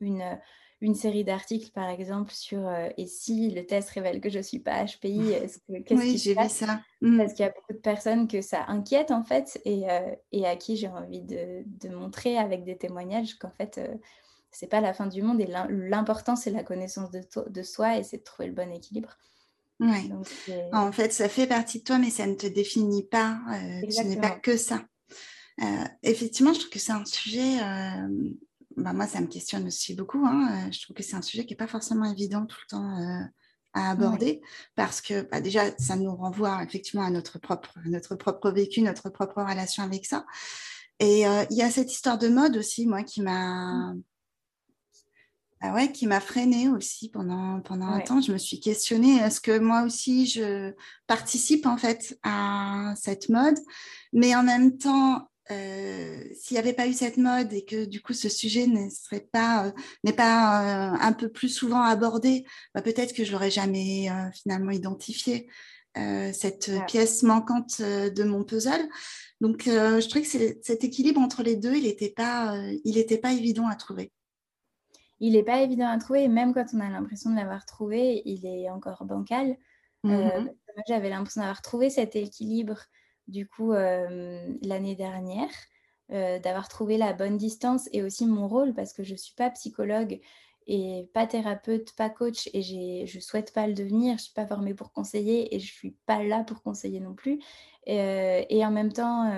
une, 0.00 0.38
une 0.80 0.94
série 0.94 1.24
d'articles, 1.24 1.70
par 1.70 1.88
exemple, 1.88 2.32
sur 2.32 2.66
euh, 2.66 2.88
et 2.98 3.06
si 3.06 3.50
le 3.50 3.64
test 3.64 3.88
révèle 3.90 4.20
que 4.20 4.28
je 4.28 4.38
ne 4.38 4.42
suis 4.42 4.58
pas 4.58 4.84
HPI, 4.84 5.30
est-ce 5.30 5.58
que 5.58 5.78
qu'est-ce 5.82 6.00
oui, 6.00 6.18
j'ai 6.18 6.34
vu 6.34 6.48
ça. 6.48 6.80
Mmh. 7.00 7.16
Parce 7.16 7.32
qu'il 7.32 7.44
y 7.44 7.48
a 7.48 7.52
beaucoup 7.52 7.72
de 7.72 7.78
personnes 7.78 8.28
que 8.28 8.42
ça 8.42 8.64
inquiète 8.68 9.10
en 9.10 9.24
fait, 9.24 9.60
et, 9.64 9.90
euh, 9.90 10.14
et 10.32 10.46
à 10.46 10.56
qui 10.56 10.76
j'ai 10.76 10.88
envie 10.88 11.22
de, 11.22 11.62
de, 11.64 11.88
montrer 11.94 12.36
avec 12.36 12.64
des 12.64 12.76
témoignages 12.76 13.34
qu'en 13.38 13.50
fait 13.50 13.78
euh, 13.78 13.94
c'est 14.50 14.66
pas 14.66 14.80
la 14.80 14.92
fin 14.92 15.06
du 15.06 15.22
monde 15.22 15.40
et 15.40 15.48
l'important 15.68 16.36
c'est 16.36 16.50
la 16.50 16.62
connaissance 16.62 17.10
de, 17.10 17.22
de 17.48 17.62
soi 17.62 17.98
et 17.98 18.02
c'est 18.02 18.18
de 18.18 18.22
trouver 18.22 18.48
le 18.48 18.54
bon 18.54 18.70
équilibre. 18.70 19.16
Ouais. 19.78 20.08
en 20.72 20.90
fait, 20.90 21.12
ça 21.12 21.28
fait 21.28 21.46
partie 21.46 21.80
de 21.80 21.84
toi, 21.84 21.98
mais 21.98 22.08
ça 22.08 22.26
ne 22.26 22.34
te 22.34 22.46
définit 22.46 23.04
pas. 23.04 23.38
ce 23.90 24.02
n'est 24.02 24.16
pas 24.16 24.30
que 24.30 24.56
ça. 24.56 24.84
effectivement, 26.02 26.54
je 26.54 26.60
trouve 26.60 26.70
que 26.70 26.78
c'est 26.78 26.92
un 26.92 27.04
sujet 27.04 27.58
bah, 28.76 28.92
moi, 28.92 29.06
ça 29.06 29.20
me 29.20 29.26
questionne 29.26 29.66
aussi 29.66 29.94
beaucoup. 29.94 30.24
Hein. 30.26 30.66
Euh, 30.68 30.72
je 30.72 30.82
trouve 30.82 30.94
que 30.94 31.02
c'est 31.02 31.16
un 31.16 31.22
sujet 31.22 31.46
qui 31.46 31.54
n'est 31.54 31.58
pas 31.58 31.66
forcément 31.66 32.04
évident 32.04 32.44
tout 32.44 32.58
le 32.62 32.68
temps 32.68 32.98
euh, 32.98 33.24
à 33.72 33.90
aborder 33.90 34.42
parce 34.74 35.00
que 35.00 35.22
bah, 35.22 35.40
déjà, 35.40 35.76
ça 35.78 35.96
nous 35.96 36.14
renvoie 36.14 36.62
effectivement 36.62 37.04
à 37.04 37.10
notre 37.10 37.38
propre, 37.38 37.74
notre 37.86 38.14
propre 38.16 38.50
vécu, 38.50 38.82
notre 38.82 39.08
propre 39.08 39.42
relation 39.42 39.82
avec 39.82 40.04
ça. 40.04 40.26
Et 40.98 41.26
euh, 41.26 41.44
il 41.50 41.56
y 41.56 41.62
a 41.62 41.70
cette 41.70 41.90
histoire 41.90 42.18
de 42.18 42.28
mode 42.28 42.56
aussi, 42.56 42.86
moi, 42.86 43.02
qui 43.02 43.22
m'a... 43.22 43.94
Ah 45.62 45.72
ouais, 45.72 45.90
qui 45.90 46.06
m'a 46.06 46.20
freinée 46.20 46.68
aussi 46.68 47.08
pendant, 47.08 47.62
pendant 47.62 47.86
un 47.86 48.00
temps. 48.00 48.20
Je 48.20 48.30
me 48.30 48.36
suis 48.36 48.60
questionnée, 48.60 49.16
est-ce 49.16 49.40
que 49.40 49.58
moi 49.58 49.84
aussi 49.84 50.26
je 50.26 50.74
participe 51.06 51.64
en 51.64 51.78
fait 51.78 52.18
à 52.22 52.92
cette 52.94 53.30
mode? 53.30 53.58
Mais 54.12 54.36
en 54.36 54.42
même 54.42 54.76
temps, 54.76 55.30
euh, 55.50 56.24
s'il 56.34 56.54
n'y 56.56 56.58
avait 56.58 56.72
pas 56.72 56.86
eu 56.86 56.92
cette 56.92 57.18
mode 57.18 57.52
et 57.52 57.64
que 57.64 57.84
du 57.84 58.00
coup 58.02 58.12
ce 58.12 58.28
sujet 58.28 58.66
ne 58.66 58.88
serait 58.90 59.28
pas, 59.30 59.66
euh, 59.66 59.72
n'est 60.02 60.12
pas 60.12 60.92
euh, 60.92 60.96
un 61.00 61.12
peu 61.12 61.28
plus 61.28 61.48
souvent 61.48 61.82
abordé, 61.82 62.44
bah, 62.74 62.82
peut-être 62.82 63.14
que 63.14 63.24
je 63.24 63.32
l'aurais 63.32 63.50
jamais 63.50 64.08
finalement 64.34 64.70
identifié 64.70 65.48
cette 66.34 66.70
pièce 66.86 67.22
manquante 67.22 67.80
de 67.80 68.22
mon 68.22 68.44
puzzle. 68.44 68.86
Donc 69.40 69.62
je 69.64 70.06
trouvais 70.08 70.26
que 70.26 70.58
cet 70.62 70.84
équilibre 70.84 71.22
entre 71.22 71.42
les 71.42 71.56
deux, 71.56 71.74
il 71.74 71.84
n'était 71.84 72.10
pas, 72.10 72.54
il 72.84 72.98
était 72.98 73.16
pas 73.16 73.32
évident 73.32 73.66
à 73.66 73.76
trouver. 73.76 74.12
Il 75.20 75.32
n'est 75.32 75.42
pas 75.42 75.62
évident 75.62 75.88
à 75.88 75.96
trouver, 75.96 76.24
et 76.24 76.28
même 76.28 76.52
quand 76.52 76.66
on 76.74 76.80
a 76.80 76.90
l'impression 76.90 77.30
de 77.30 77.36
l'avoir 77.36 77.64
trouvé, 77.64 78.20
il 78.26 78.44
est 78.44 78.68
encore 78.68 79.06
bancal. 79.06 79.56
Mmh 80.04 80.50
j'avais 80.86 81.08
l'impression 81.08 81.40
d'avoir 81.40 81.62
trouvé 81.62 81.90
cet 81.90 82.16
équilibre 82.16 82.78
du 83.28 83.48
coup 83.48 83.72
euh, 83.72 84.54
l'année 84.62 84.94
dernière, 84.94 85.50
euh, 86.12 86.38
d'avoir 86.38 86.68
trouvé 86.68 86.96
la 86.96 87.12
bonne 87.12 87.36
distance 87.36 87.88
et 87.92 88.02
aussi 88.02 88.26
mon 88.26 88.48
rôle 88.48 88.74
parce 88.74 88.92
que 88.92 89.02
je 89.02 89.12
ne 89.12 89.18
suis 89.18 89.34
pas 89.34 89.50
psychologue 89.50 90.20
et 90.68 91.08
pas 91.12 91.26
thérapeute, 91.26 91.94
pas 91.94 92.10
coach 92.10 92.48
et 92.52 92.62
je 92.62 93.16
ne 93.16 93.20
souhaite 93.20 93.52
pas 93.52 93.66
le 93.66 93.74
devenir, 93.74 94.10
je 94.10 94.22
ne 94.22 94.24
suis 94.24 94.34
pas 94.34 94.46
formée 94.46 94.74
pour 94.74 94.92
conseiller 94.92 95.54
et 95.54 95.60
je 95.60 95.66
ne 95.66 95.76
suis 95.76 95.96
pas 96.06 96.22
là 96.22 96.42
pour 96.44 96.62
conseiller 96.62 97.00
non 97.00 97.14
plus. 97.14 97.40
Euh, 97.88 98.42
et 98.48 98.64
en 98.64 98.72
même 98.72 98.92
temps, 98.92 99.30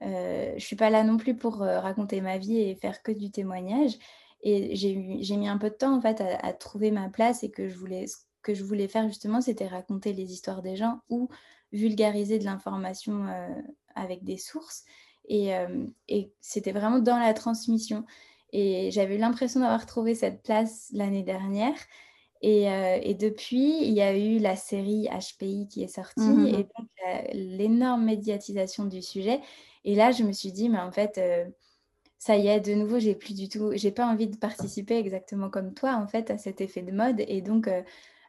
je 0.00 0.54
ne 0.54 0.58
suis 0.58 0.76
pas 0.76 0.90
là 0.90 1.02
non 1.02 1.16
plus 1.16 1.36
pour 1.36 1.56
raconter 1.58 2.20
ma 2.20 2.38
vie 2.38 2.58
et 2.58 2.76
faire 2.76 3.02
que 3.02 3.10
du 3.10 3.32
témoignage. 3.32 3.98
Et 4.42 4.76
j'ai 4.76 5.36
mis 5.36 5.48
un 5.48 5.58
peu 5.58 5.70
de 5.70 5.74
temps 5.74 5.96
en 5.96 6.00
fait 6.00 6.20
à, 6.20 6.36
à, 6.46 6.52
trouver 6.52 6.92
ma 6.92 7.08
place 7.08 7.42
et 7.42 7.50
que 7.50 7.68
je 7.68 7.76
voulais, 7.76 8.06
ce 8.06 8.18
que 8.42 8.54
je 8.54 8.62
voulais 8.62 8.86
faire 8.86 9.08
justement, 9.08 9.40
c'était 9.40 9.66
raconter 9.66 10.12
les 10.12 10.32
histoires 10.32 10.62
des 10.62 10.76
gens 10.76 11.00
ou 11.08 11.28
vulgariser 11.72 12.38
de 12.38 12.44
l'information 12.44 13.26
euh, 13.26 13.48
avec 13.94 14.24
des 14.24 14.38
sources. 14.38 14.84
Euh, 15.30 15.86
et, 16.08 16.32
c'était 16.40 16.72
vraiment 16.72 16.98
dans 16.98 17.18
la 17.18 17.34
transmission. 17.34 18.04
Et 18.52 18.90
j'avais 18.90 19.18
l'impression 19.18 19.60
d'avoir 19.60 19.86
trouvé 19.86 20.14
cette 20.14 20.42
place 20.42 20.88
l'année 20.92 21.22
dernière. 21.22 21.74
Et, 22.42 22.70
euh, 22.70 22.98
et, 23.02 23.14
depuis, 23.14 23.82
il 23.82 23.92
y 23.92 24.02
a 24.02 24.16
eu 24.16 24.38
la 24.38 24.56
série 24.56 25.08
HPI 25.08 25.68
qui 25.68 25.82
est 25.82 25.88
sortie 25.88 26.20
mmh 26.20 26.46
et 26.46 26.52
donc 26.52 26.88
l'énorme 27.32 28.04
médiatisation 28.04 28.84
du 28.84 29.02
sujet. 29.02 29.40
Et 29.84 29.94
là, 29.94 30.12
je 30.12 30.22
me 30.22 30.32
suis 30.32 30.52
dit, 30.52 30.68
mais 30.68 30.78
en 30.78 30.92
fait, 30.92 31.20
ça 32.18 32.36
y 32.36 32.48
est, 32.48 32.60
de 32.60 32.74
nouveau, 32.74 32.98
j'ai 32.98 33.14
plus 33.14 33.34
du 33.34 33.48
tout, 33.48 33.70
j'ai 33.74 33.92
pas 33.92 34.06
envie 34.06 34.26
de 34.26 34.36
participer 34.36 34.98
exactement 34.98 35.48
comme 35.48 35.74
toi, 35.74 35.94
en 35.96 36.06
fait, 36.08 36.30
à 36.30 36.38
cet 36.38 36.60
effet 36.60 36.82
de 36.82 36.92
mode. 36.92 37.22
Et 37.26 37.40
donc, 37.40 37.68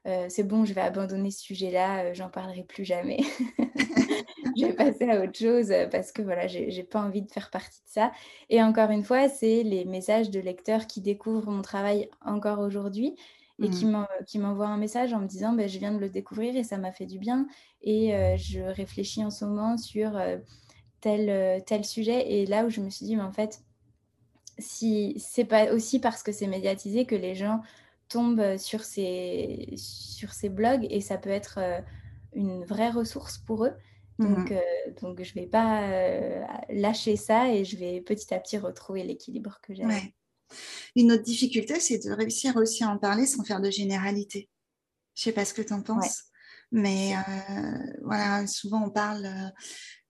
euh, 0.08 0.28
c'est 0.30 0.44
bon, 0.44 0.64
je 0.64 0.74
vais 0.74 0.82
abandonner 0.82 1.32
ce 1.32 1.42
sujet-là, 1.42 2.06
euh, 2.06 2.14
j'en 2.14 2.30
parlerai 2.30 2.64
plus 2.64 2.86
jamais. 2.86 3.18
je 4.58 4.66
vais 4.66 4.74
passer 4.76 5.10
à 5.10 5.22
autre 5.22 5.38
chose 5.38 5.72
euh, 5.72 5.88
parce 5.88 6.14
que 6.14 6.22
voilà, 6.22 6.48
j'ai 6.48 6.84
pas 6.84 7.02
envie 7.02 7.22
de 7.22 7.32
faire 7.32 7.50
partie 7.50 7.82
de 7.82 7.90
ça. 7.90 8.12
Et 8.50 8.64
encore 8.64 8.90
une 8.90 9.04
fois, 9.04 9.28
c'est 9.28 9.64
les 9.64 9.84
messages 9.84 10.30
de 10.30 10.40
lecteurs 10.40 10.88
qui 10.88 11.02
découvrent 11.02 11.52
mon 11.52 11.62
travail 11.62 12.10
encore 12.26 12.60
aujourd'hui 12.60 13.16
et 13.60 13.72
qui 13.72 13.88
mmh. 13.88 14.06
m'envoient 14.36 14.68
un 14.68 14.78
message 14.78 15.14
en 15.14 15.20
me 15.20 15.26
disant 15.26 15.54
ben, 15.54 15.68
je 15.68 15.80
viens 15.80 15.92
de 15.92 15.98
le 15.98 16.10
découvrir 16.10 16.56
et 16.56 16.64
ça 16.64 16.78
m'a 16.78 16.92
fait 16.92 17.08
du 17.08 17.18
bien 17.18 17.48
et 17.82 18.12
je 18.38 18.62
réfléchis 18.62 19.26
en 19.26 19.32
ce 19.32 19.46
moment 19.46 19.78
sur 19.78 20.12
tel, 21.02 21.64
tel 21.64 21.84
sujet 21.84 22.34
et 22.34 22.46
là 22.46 22.66
où 22.66 22.70
je 22.70 22.82
me 22.82 22.92
suis 22.92 23.08
dit 23.08 23.16
mais 23.16 23.24
en 23.24 23.32
fait 23.32 23.64
si 24.60 25.16
c'est 25.18 25.44
pas 25.44 25.74
aussi 25.74 25.98
parce 25.98 26.22
que 26.22 26.32
c'est 26.32 26.46
médiatisé 26.46 27.06
que 27.06 27.16
les 27.16 27.34
gens 27.34 27.64
tombent 28.10 28.58
sur 28.58 28.84
ces, 28.84 29.74
sur 29.76 30.34
ces 30.34 30.50
blogs 30.50 30.86
et 30.90 31.02
ça 31.02 31.18
peut 31.18 31.30
être 31.30 31.60
euh, 31.60 31.80
une 32.34 32.64
vraie 32.64 32.90
ressource 32.90 33.38
pour 33.38 33.66
eux. 33.66 33.74
Donc, 34.20 34.50
mmh 34.50 34.54
euh, 34.54 34.92
donc 35.02 35.22
je 35.22 35.32
ne 35.36 35.42
vais 35.42 35.48
pas 35.48 35.84
euh, 35.84 36.44
lâcher 36.70 37.16
ça 37.18 37.54
et 37.54 37.64
je 37.66 37.78
vais 37.78 38.02
petit 38.02 38.34
à 38.34 38.40
petit 38.40 38.58
retrouver 38.58 39.04
l'équilibre 39.04 39.60
que 39.62 39.76
j'ai. 39.76 39.84
Une 40.96 41.12
autre 41.12 41.24
difficulté, 41.24 41.80
c'est 41.80 42.00
de 42.00 42.12
réussir 42.12 42.56
aussi 42.56 42.84
à 42.84 42.90
en 42.90 42.98
parler 42.98 43.28
sans 43.28 43.44
faire 43.44 43.62
de 43.62 43.70
généralité. 43.70 44.50
Je 45.14 45.22
ne 45.22 45.24
sais 45.26 45.32
pas 45.34 45.46
ce 45.46 45.54
que 45.54 45.62
tu 45.62 45.74
en 45.74 45.84
penses, 45.84 46.24
mais 46.72 47.14
voilà, 48.02 48.48
souvent 48.48 48.86
on 48.86 48.90
parle 48.90 49.28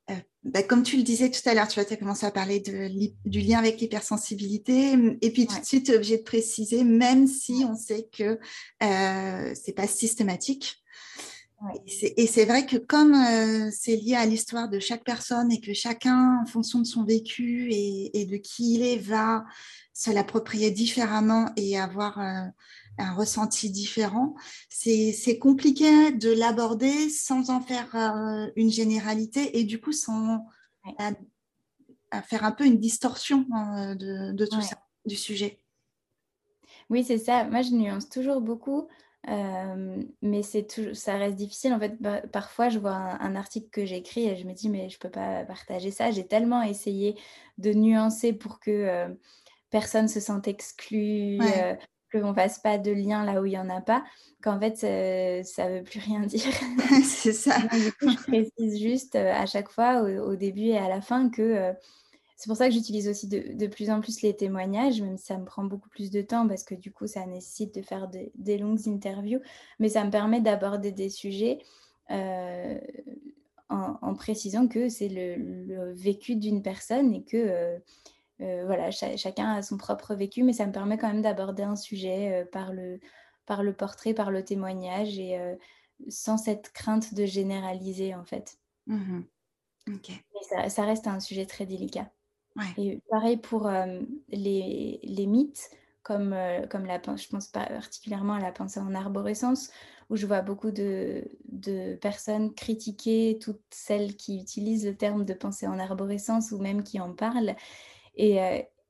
euh, 0.10 0.16
bah, 0.44 0.64
comme 0.64 0.84
tu 0.84 0.98
le 0.98 1.04
disais 1.04 1.30
tout 1.30 1.48
à 1.50 1.54
l'heure, 1.54 1.68
tu 1.68 1.80
as 1.80 1.86
commencé 1.98 2.26
à 2.26 2.32
parler 2.32 2.60
de, 2.60 2.90
du 3.26 3.42
lien 3.42 3.60
avec 3.60 3.80
l'hypersensibilité, 3.80 4.94
et 5.22 5.32
puis 5.32 5.48
tout 5.48 5.60
de 5.60 5.66
suite, 5.66 5.86
tu 5.86 5.92
es 5.92 5.96
obligé 5.96 6.18
de 6.18 6.24
préciser, 6.24 6.84
même 6.84 7.28
si 7.28 7.66
on 7.70 7.76
sait 7.76 8.08
que 8.12 8.40
euh, 8.84 9.56
ce 9.56 9.68
n'est 9.68 9.74
pas 9.74 9.88
systématique. 9.88 10.84
Et 12.16 12.28
c'est 12.28 12.46
vrai 12.46 12.68
que 12.68 12.78
comme 12.78 13.16
euh, 13.16 13.72
c'est 13.72 13.96
lié 13.96 14.14
à 14.14 14.28
l'histoire 14.28 14.70
de 14.70 14.80
chaque 14.80 15.04
personne 15.04 15.52
et 15.52 15.60
que 15.60 15.74
chacun, 15.74 16.40
en 16.44 16.46
fonction 16.46 16.80
de 16.80 16.86
son 16.86 17.04
vécu 17.04 17.72
et, 17.72 18.22
et 18.22 18.26
de 18.26 18.38
qui 18.38 18.76
il 18.76 18.84
est, 18.84 18.98
va 18.98 19.44
se 19.92 20.12
l'approprier 20.12 20.70
différemment 20.70 21.50
et 21.56 21.80
avoir 21.80 22.20
un 22.98 23.14
ressenti 23.14 23.70
différent. 23.70 24.36
C'est 24.70 25.40
compliqué 25.40 26.12
de 26.12 26.32
l'aborder 26.32 27.10
sans 27.10 27.50
en 27.50 27.62
faire 27.62 27.96
euh, 27.96 28.48
une 28.56 28.70
généralité 28.70 29.60
et 29.60 29.64
du 29.64 29.80
coup 29.80 29.92
sans 29.92 30.46
faire 32.24 32.44
un 32.44 32.52
peu 32.52 32.66
une 32.66 32.80
distorsion 32.80 33.46
euh, 33.56 33.96
de, 33.96 34.46
tout 34.46 34.62
ça, 34.62 34.78
du 35.06 35.16
sujet. 35.16 35.60
Oui, 36.90 37.04
c'est 37.04 37.18
ça. 37.18 37.44
Moi, 37.44 37.62
je 37.62 37.72
nuance 37.72 38.10
toujours 38.10 38.42
beaucoup. 38.42 38.88
Euh, 39.28 40.04
mais 40.22 40.42
c'est 40.42 40.94
ça 40.94 41.18
reste 41.18 41.36
difficile. 41.36 41.74
En 41.74 41.80
fait, 41.80 41.98
bah, 42.00 42.22
parfois, 42.32 42.70
je 42.70 42.80
vois 42.80 42.94
un, 42.94 43.36
article 43.36 43.70
que 43.70 43.86
j'écris 43.86 44.26
et 44.28 44.38
je 44.38 44.46
me 44.46 44.54
dis, 44.54 44.70
mais 44.70 44.90
je 44.90 44.96
ne 44.96 45.00
peux 45.00 45.10
pas 45.10 45.44
partager 45.44 45.92
ça. 45.92 46.12
J'ai 46.12 46.26
tellement 46.26 46.62
essayé 46.62 47.20
de 47.58 47.74
nuancer 47.74 48.32
pour 48.32 48.60
que 48.62 49.08
personne 49.70 50.08
se 50.08 50.22
sente 50.22 50.48
exclu, 50.48 51.40
qu'on 52.12 52.30
ne 52.30 52.34
fasse 52.34 52.60
pas 52.60 52.78
de 52.78 52.92
lien 52.92 53.26
là 53.26 53.42
où 53.42 53.46
il 53.46 53.52
n'y 53.52 53.58
en 53.58 53.70
a 53.70 53.82
pas, 53.82 54.04
qu'en 54.42 54.60
fait, 54.60 54.78
ça 54.78 55.70
ne 55.70 55.78
veut 55.78 55.84
plus 55.84 56.00
rien 56.00 56.22
dire. 56.26 56.52
c'est 57.04 57.34
ça. 57.34 57.60
du 57.60 57.92
coup, 57.94 58.10
je 58.10 58.24
précise 58.24 58.82
juste 58.82 59.16
euh, 59.16 59.34
à 59.34 59.46
chaque 59.46 59.70
fois, 59.70 60.02
au, 60.02 60.36
début 60.36 60.68
et 60.68 60.78
à 60.78 60.88
la 60.88 61.02
fin, 61.02 61.30
que 61.30 61.42
euh, 61.42 61.74
c'est 62.36 62.48
pour 62.48 62.58
ça 62.58 62.68
que 62.68 62.74
j'utilise 62.74 63.10
aussi 63.10 63.28
de, 63.28 63.68
plus 63.68 63.90
en 63.90 64.00
plus 64.00 64.22
les 64.22 64.36
témoignages, 64.36 65.02
même 65.02 65.18
si 65.18 65.26
ça 65.26 65.38
me 65.38 65.46
prend 65.46 65.64
beaucoup 65.64 65.90
plus 65.90 66.12
de 66.12 66.22
temps, 66.22 66.48
parce 66.48 66.64
que 66.64 66.76
du 66.76 66.92
coup, 66.92 67.08
ça 67.08 67.26
nécessite 67.26 67.74
de 67.74 67.82
faire 67.82 68.10
des 68.36 68.58
longues 68.60 68.88
interviews, 68.88 69.40
mais 69.80 69.90
ça 69.90 70.04
me 70.04 70.12
permet 70.12 70.40
d'aborder 70.40 70.92
des 70.92 71.10
sujets. 71.10 71.60
Euh, 72.12 72.80
en, 73.70 74.16
précisant 74.16 74.68
que 74.68 74.88
c'est 74.88 75.10
le, 75.10 75.92
vécu 75.94 76.38
d'une 76.38 76.62
personne 76.62 77.14
et 77.14 77.24
que 77.24 77.80
voilà, 78.40 78.92
chacun 78.92 79.54
a 79.54 79.62
son 79.62 79.78
propre 79.78 80.14
vécu, 80.14 80.44
mais 80.44 80.54
ça 80.54 80.66
me 80.66 80.72
permet 80.72 80.98
quand 80.98 81.08
même 81.08 81.22
d'aborder 81.22 81.64
un 81.64 81.76
sujet 81.76 82.48
par, 82.52 82.72
le, 82.72 83.00
par 83.46 83.64
le 83.64 83.74
portrait, 83.74 84.14
par 84.14 84.32
le 84.32 84.44
témoignage 84.44 85.18
et 85.18 85.40
sans 86.10 86.38
cette 86.38 86.72
crainte 86.72 87.14
de 87.14 87.26
généraliser 87.26 88.14
en 88.14 88.24
fait. 88.24 88.58
Mmh 88.86 89.22
ça, 90.50 90.70
ça, 90.70 90.86
reste 90.86 91.08
un 91.08 91.20
sujet 91.20 91.46
très 91.46 91.66
délicat. 91.66 92.12
Et 92.78 93.02
pareil 93.10 93.38
pour 93.38 93.70
les, 94.30 95.00
les, 95.02 95.26
mythes, 95.28 95.70
comme, 96.04 96.36
comme 96.70 96.86
la, 96.86 97.00
je 97.16 97.28
pense 97.28 97.48
particulièrement 97.48 98.34
à 98.34 98.40
la 98.40 98.52
pensée 98.52 98.80
en 98.80 98.94
arborescence, 98.96 99.70
où 100.10 100.16
je 100.16 100.26
vois 100.26 100.42
beaucoup 100.42 100.72
de, 100.72 101.24
de, 101.50 101.96
personnes 101.96 102.54
critiquer 102.54 103.38
toutes 103.42 103.62
celles 103.70 104.16
qui 104.16 104.40
utilisent 104.40 104.86
le 104.86 104.96
terme 104.96 105.26
de 105.26 105.34
pensée 105.34 105.68
en 105.68 105.80
arborescence 105.80 106.52
ou 106.52 106.60
même 106.60 106.84
qui 106.84 107.00
en 107.00 107.14
parlent. 107.14 107.56
Et, 108.18 108.40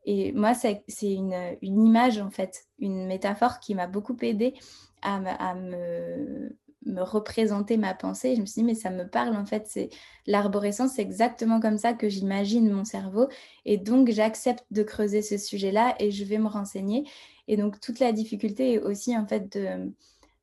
et 0.07 0.31
moi, 0.31 0.53
c'est 0.53 0.85
une, 1.01 1.35
image, 1.61 2.17
en 2.19 2.29
fait, 2.29 2.63
une 2.79 3.07
métaphore 3.07 3.59
qui 3.59 3.75
m'a 3.75 3.87
beaucoup 3.87 4.15
aidée 4.21 4.53
à, 5.01 5.53
me 5.53 7.01
représenter 7.01 7.75
ma 7.75 7.93
pensée. 7.93 8.35
je 8.35 8.39
me 8.39 8.45
suis 8.45 8.61
dit, 8.61 8.63
mais 8.63 8.73
ça 8.73 8.89
me 8.89 9.05
parle 9.05 9.35
en 9.35 9.45
fait. 9.45 9.65
C'est 9.67 9.89
l'arborescence, 10.25 10.93
c'est 10.95 11.01
exactement 11.01 11.59
comme 11.59 11.77
ça 11.77 11.91
que 11.91 12.07
j'imagine 12.07 12.71
mon 12.71 12.85
cerveau. 12.85 13.27
Et 13.65 13.77
donc, 13.77 14.09
j'accepte 14.09 14.63
de 14.71 14.81
creuser 14.81 15.21
ce 15.21 15.37
sujet-là 15.37 15.95
et 15.99 16.11
je 16.11 16.23
vais 16.23 16.37
me 16.37 16.47
renseigner. 16.47 17.05
Et 17.49 17.57
donc, 17.57 17.81
toute 17.81 17.99
la 17.99 18.13
difficulté 18.13 18.75
est 18.75 18.79
aussi 18.79 19.17
en 19.17 19.27
fait 19.27 19.57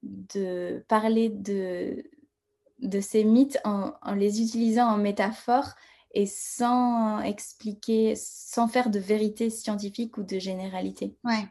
de, 0.02 0.84
parler 0.88 1.30
de 1.30 3.00
ces 3.00 3.24
mythes 3.24 3.58
en, 3.64 3.94
les 4.14 4.42
utilisant 4.42 4.88
en 4.88 4.98
métaphore 4.98 5.70
et 6.14 6.26
sans 6.26 7.20
expliquer, 7.20 8.14
sans 8.16 8.68
faire 8.68 8.88
de 8.88 9.00
vérité 9.00 9.50
scientifique 9.50 10.16
ou 10.16 10.22
de 10.22 10.38
généralité. 10.38 11.16
Ouais. 11.24 11.46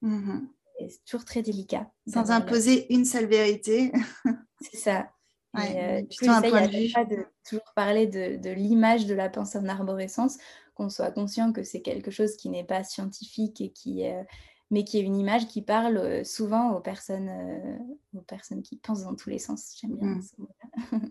Mmh 0.00 0.46
c'est 0.88 1.04
toujours 1.04 1.24
très 1.24 1.40
délicat. 1.42 1.88
Sans 2.06 2.30
imposer 2.30 2.92
une 2.92 3.04
seule 3.04 3.26
vérité. 3.26 3.92
C'est 4.60 4.76
ça. 4.76 5.08
Ouais, 5.54 6.02
euh, 6.02 6.04
plutôt 6.04 6.32
un 6.32 6.42
point 6.42 6.66
de 6.66 6.76
vue. 6.76 6.92
Pas 6.92 7.04
de 7.04 7.24
toujours 7.48 7.72
parler 7.76 8.08
de, 8.08 8.36
de 8.36 8.50
l'image 8.50 9.06
de 9.06 9.14
la 9.14 9.28
pensée 9.28 9.56
en 9.56 9.68
arborescence, 9.68 10.36
qu'on 10.74 10.90
soit 10.90 11.12
conscient 11.12 11.52
que 11.52 11.62
c'est 11.62 11.80
quelque 11.80 12.10
chose 12.10 12.36
qui 12.36 12.48
n'est 12.48 12.64
pas 12.64 12.82
scientifique 12.82 13.60
et 13.60 13.70
qui, 13.70 14.04
euh, 14.04 14.24
mais 14.72 14.82
qui 14.82 14.98
est 14.98 15.02
une 15.02 15.16
image 15.16 15.46
qui 15.46 15.62
parle 15.62 15.96
euh, 15.96 16.24
souvent 16.24 16.72
aux 16.72 16.80
personnes, 16.80 17.30
aux 18.14 18.22
personnes 18.22 18.62
qui 18.62 18.76
pensent 18.76 19.04
dans 19.04 19.14
tous 19.14 19.30
les 19.30 19.38
sens. 19.38 19.76
J'aime 19.80 19.94
bien 19.94 20.18
mm. 20.90 21.10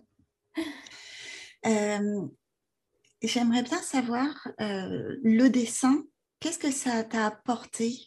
J'aimerais 3.26 3.62
bien 3.62 3.78
savoir 3.78 4.48
le 4.58 5.48
dessin. 5.48 6.04
Qu'est-ce 6.40 6.58
que 6.58 6.70
ça 6.70 7.04
t'a 7.04 7.26
apporté 7.26 8.04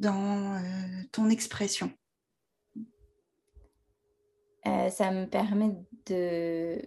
dans 0.00 0.54
euh, 0.54 1.02
ton 1.12 1.28
expression? 1.30 1.92
Euh, 4.66 4.90
Ça 4.90 5.12
me 5.12 5.26
permet 5.26 5.70
de 6.06 6.80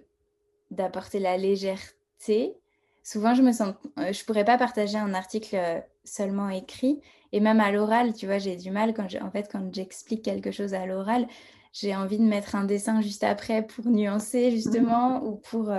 d'apporter 0.72 1.20
la 1.20 1.38
légèreté. 1.38 2.58
Souvent, 3.04 3.36
je 3.36 3.44
me 3.44 3.52
sens, 3.52 3.76
euh, 4.00 4.12
je 4.12 4.26
pourrais 4.26 4.44
pas 4.44 4.58
partager 4.58 4.98
un 4.98 5.14
article 5.14 5.84
seulement 6.04 6.50
écrit, 6.50 7.00
et 7.32 7.40
même 7.40 7.60
à 7.60 7.72
l'oral, 7.72 8.14
tu 8.14 8.26
vois, 8.26 8.40
j'ai 8.40 8.56
du 8.56 8.72
mal 8.72 8.94
quand, 8.94 9.08
en 9.22 9.32
fait, 9.32 9.48
quand 9.52 9.74
j'explique 9.74 10.26
quelque 10.26 10.52
chose 10.52 10.74
à 10.74 10.86
l'oral, 10.88 11.28
j'ai 11.72 11.96
envie 11.96 12.18
de 12.18 12.24
mettre 12.24 12.56
un 12.56 12.66
dessin 12.66 13.02
juste 13.02 13.24
après 13.24 13.66
pour 13.66 13.86
nuancer 13.86 14.52
justement, 14.52 15.24
ou 15.24 15.36
pour 15.36 15.72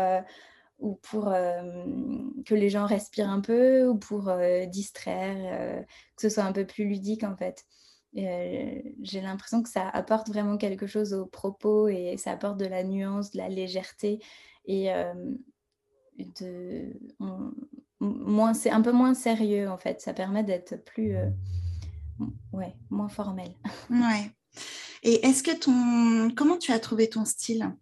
ou 0.85 0.97
pour 0.97 1.25
que 1.25 2.55
les 2.55 2.69
gens 2.69 2.85
respirent 2.85 3.31
un 3.31 3.41
peu, 3.41 3.89
ou 3.89 3.97
pour 3.97 4.31
distraire, 4.69 5.85
que 6.17 6.23
ce 6.23 6.29
soit 6.29 6.45
un 6.45 6.53
peu 6.53 6.67
plus 6.67 6.85
ludique 6.85 7.25
en 7.25 7.37
fait. 7.37 7.65
J'ai 8.13 9.21
l'impression 9.23 9.63
que 9.63 9.71
ça 9.71 9.89
apporte 9.89 10.29
vraiment 10.29 10.59
quelque 10.59 10.87
chose 10.87 11.15
au 11.15 11.25
propos 11.25 11.89
et 11.89 12.17
ça 12.19 12.33
apporte 12.33 12.59
de 12.59 12.67
la 12.67 12.85
nuance, 12.85 13.31
de 13.31 13.39
la 13.39 13.49
légèreté 13.49 14.21
et 14.67 14.91
de 16.19 16.93
moins, 18.01 18.53
c'est 18.53 18.71
un 18.71 18.83
peu 18.83 18.93
moins 18.93 19.15
sérieux 19.15 19.71
en 19.71 19.79
fait. 19.79 20.03
Ça 20.03 20.13
permet 20.13 20.45
d'être 20.45 20.77
plus, 20.85 21.17
ouais, 22.53 22.77
moins 22.91 23.09
formel. 23.09 23.55
Ouais. 23.91 24.31
Et 25.03 25.27
est-ce 25.27 25.43
que 25.43 25.55
ton, 25.55 26.35
comment 26.35 26.57
tu 26.59 26.73
as 26.73 26.79
trouvé 26.79 27.09
ton 27.09 27.25
style? 27.25 27.75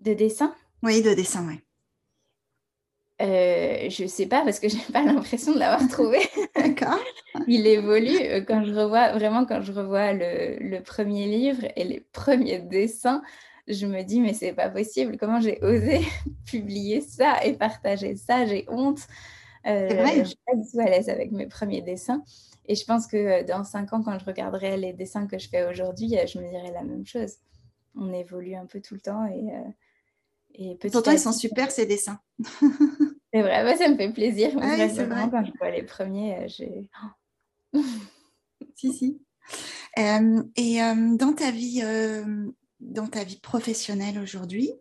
De 0.00 0.12
dessin? 0.12 0.54
Oui, 0.84 1.02
de 1.02 1.14
dessin, 1.14 1.46
oui. 1.48 1.60
Euh, 3.22 3.88
je 3.90 4.06
sais 4.06 4.26
pas 4.26 4.42
parce 4.42 4.58
que 4.58 4.68
j'ai 4.68 4.92
pas 4.92 5.02
l'impression 5.02 5.54
de 5.54 5.58
l'avoir 5.58 5.88
trouvé. 5.88 6.18
D'accord. 6.56 6.98
Il 7.46 7.66
évolue 7.66 8.18
euh, 8.20 8.40
quand 8.46 8.64
je 8.64 8.74
revois 8.74 9.12
vraiment 9.12 9.46
quand 9.46 9.62
je 9.62 9.72
revois 9.72 10.12
le, 10.12 10.80
premier 10.80 11.26
livre 11.26 11.64
et 11.76 11.84
les 11.84 12.00
premiers 12.00 12.58
dessins, 12.58 13.22
je 13.68 13.86
me 13.86 14.02
dis 14.02 14.20
mais 14.20 14.34
c'est 14.34 14.52
pas 14.52 14.68
possible. 14.68 15.16
Comment 15.16 15.40
j'ai 15.40 15.58
osé 15.62 16.00
publier 16.46 17.00
ça 17.00 17.42
et 17.44 17.54
partager 17.54 18.16
ça? 18.16 18.46
J'ai 18.46 18.66
honte. 18.68 19.00
Euh, 19.66 19.88
je 19.88 20.24
suis 20.24 20.38
pas 20.46 20.54
du 20.54 20.70
tout 20.70 20.80
à 20.80 20.84
l'aise 20.84 21.08
avec 21.08 21.32
mes 21.32 21.46
premiers 21.46 21.82
dessins. 21.82 22.22
Et 22.66 22.74
je 22.74 22.84
pense 22.84 23.06
que 23.06 23.16
euh, 23.16 23.44
dans 23.44 23.64
cinq 23.64 23.92
ans, 23.92 24.02
quand 24.02 24.18
je 24.18 24.24
regarderai 24.24 24.76
les 24.76 24.92
dessins 24.92 25.26
que 25.26 25.38
je 25.38 25.48
fais 25.48 25.66
aujourd'hui, 25.66 26.16
je 26.26 26.38
me 26.38 26.48
dirai 26.48 26.70
la 26.72 26.82
même 26.82 27.06
chose. 27.06 27.36
On 27.96 28.12
évolue 28.12 28.54
un 28.54 28.66
peu 28.66 28.80
tout 28.80 28.94
le 28.94 29.00
temps 29.00 29.24
et 29.26 29.52
et 30.54 30.76
Pourtant, 30.76 31.10
ils 31.10 31.18
sont 31.18 31.32
super 31.32 31.70
ces 31.70 31.86
dessins. 31.86 32.20
c'est 33.32 33.42
vrai, 33.42 33.76
ça 33.76 33.88
me 33.88 33.96
fait 33.96 34.12
plaisir. 34.12 34.50
Ah 34.60 34.76
vraiment, 34.86 35.28
quand 35.28 35.44
je 35.44 35.52
vois 35.58 35.70
les 35.70 35.82
premiers, 35.82 36.38
euh, 36.38 36.48
j'ai. 36.48 36.88
si, 38.76 38.92
si. 38.92 39.20
Euh, 39.98 40.42
et 40.56 40.82
euh, 40.82 41.16
dans, 41.16 41.32
ta 41.32 41.50
vie, 41.50 41.82
dans 42.80 43.08
ta 43.08 43.24
vie 43.24 43.40
professionnelle 43.40 44.18
aujourd'hui, 44.18 44.72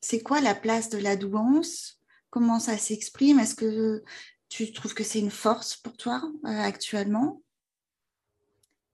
c'est 0.00 0.20
quoi 0.22 0.40
la 0.40 0.54
place 0.54 0.88
de 0.88 0.98
la 0.98 1.16
douance? 1.16 2.00
Comment 2.30 2.60
ça 2.60 2.76
s'exprime? 2.76 3.38
Est-ce 3.38 3.54
que 3.54 4.02
tu 4.48 4.72
trouves 4.72 4.94
que 4.94 5.04
c'est 5.04 5.20
une 5.20 5.30
force 5.30 5.76
pour 5.76 5.96
toi 5.96 6.22
actuellement? 6.44 7.42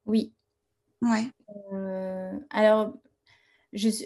Oui. 0.06 0.34
Ouais. 1.00 1.30
alors, 2.50 2.96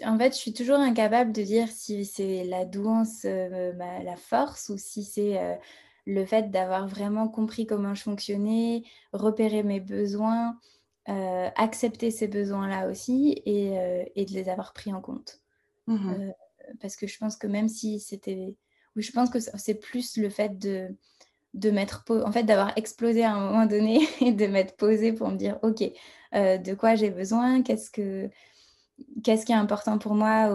en 0.05 0.17
fait, 0.17 0.33
je 0.33 0.37
suis 0.37 0.53
toujours 0.53 0.77
incapable 0.77 1.31
de 1.31 1.43
dire 1.43 1.67
si 1.69 2.05
c'est 2.05 2.43
la 2.43 2.65
douance, 2.65 3.21
euh, 3.25 3.73
la 3.73 4.15
force, 4.15 4.69
ou 4.69 4.77
si 4.77 5.03
c'est 5.03 5.37
euh, 5.37 5.55
le 6.05 6.25
fait 6.25 6.49
d'avoir 6.49 6.87
vraiment 6.87 7.27
compris 7.27 7.67
comment 7.67 7.93
je 7.93 8.01
fonctionnais, 8.01 8.83
repérer 9.13 9.61
mes 9.61 9.79
besoins, 9.79 10.57
euh, 11.07 11.49
accepter 11.55 12.09
ces 12.09 12.27
besoins-là 12.27 12.87
aussi 12.89 13.41
et, 13.45 14.25
de 14.25 14.33
les 14.33 14.49
avoir 14.49 14.73
pris 14.73 14.93
en 14.93 15.01
compte. 15.01 15.41
Mmh 15.87 16.31
parce 16.81 16.95
que 16.95 17.07
je 17.07 17.17
pense 17.17 17.35
que 17.35 17.47
même 17.47 17.67
si 17.67 17.99
c'était... 17.99 18.55
Oui, 18.95 19.01
je 19.01 19.11
pense 19.11 19.31
que 19.31 19.39
c'est 19.39 19.73
plus 19.73 20.17
le 20.17 20.29
fait 20.29 20.59
de, 20.59 20.95
de 21.55 21.71
mettre... 21.71 22.03
En 22.11 22.31
fait, 22.31 22.43
d'avoir 22.43 22.77
explosé 22.77 23.23
à 23.23 23.33
un 23.33 23.39
moment 23.39 23.65
donné 23.65 24.07
et 24.21 24.31
de 24.31 24.45
m'être 24.45 24.77
posé 24.77 25.11
pour 25.11 25.29
me 25.29 25.35
dire, 25.35 25.57
OK, 25.63 25.81
de 26.31 26.73
quoi 26.75 26.93
j'ai 26.93 27.09
besoin 27.09 27.63
Qu'est-ce 27.63 27.89
que 27.89 28.29
qu'est-ce 29.23 29.45
qui 29.45 29.51
est 29.51 29.55
important 29.55 29.97
pour 29.97 30.15
moi 30.15 30.49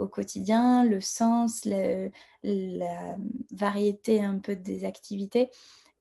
au, 0.00 0.06
quotidien, 0.08 0.84
le 0.84 1.00
sens, 1.00 1.64
la 1.64 3.16
variété 3.50 4.22
un 4.22 4.38
peu 4.38 4.56
des 4.56 4.84
activités 4.84 5.50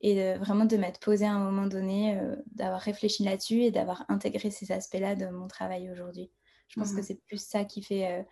et 0.02 0.36
vraiment 0.36 0.66
de 0.66 0.78
m'être 0.78 1.00
posé 1.00 1.26
à 1.26 1.32
un 1.34 1.40
moment 1.40 1.66
donné, 1.66 2.18
euh, 2.18 2.36
d'avoir 2.52 2.82
réfléchi 2.82 3.24
là-dessus 3.24 3.64
et 3.64 3.72
d'avoir 3.72 4.06
intégré 4.10 4.52
ces 4.52 4.72
aspects-là 4.72 5.16
de 5.16 5.28
mon 5.28 5.48
travail 5.48 5.90
aujourd'hui. 5.90 6.30
Je 6.68 6.80
pense 6.80 6.92
que 6.92 7.00
mmh 7.00 7.04
c'est 7.04 7.22
plus 7.26 7.42
ça 7.42 7.66
qui 7.66 7.82
fait 7.82 8.12
euh, 8.12 8.24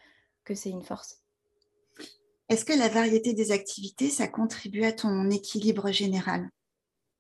que 0.44 0.54
c'est 0.54 0.70
une 0.70 0.84
force. 0.84 1.24
Est-ce 2.50 2.66
que 2.66 2.74
la 2.74 2.90
variété 2.90 3.34
des 3.34 3.52
activités, 3.52 4.10
ça 4.10 4.28
contribue 4.28 4.84
à 4.84 4.92
ton 4.92 5.32
équilibre 5.32 5.92
général? 5.92 6.48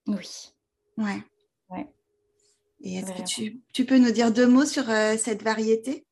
Oui. 0.06 0.52
Ouais. 0.98 1.24
ouais. 1.70 1.88
Et 2.86 2.98
est-ce 2.98 3.14
que 3.14 3.58
tu, 3.74 3.86
peux 3.86 3.98
nous 3.98 4.12
dire 4.12 4.32
deux 4.32 4.48
mots 4.48 4.64
sur 4.64 4.88
euh, 4.92 5.16
cette 5.18 5.42
variété? 5.42 6.06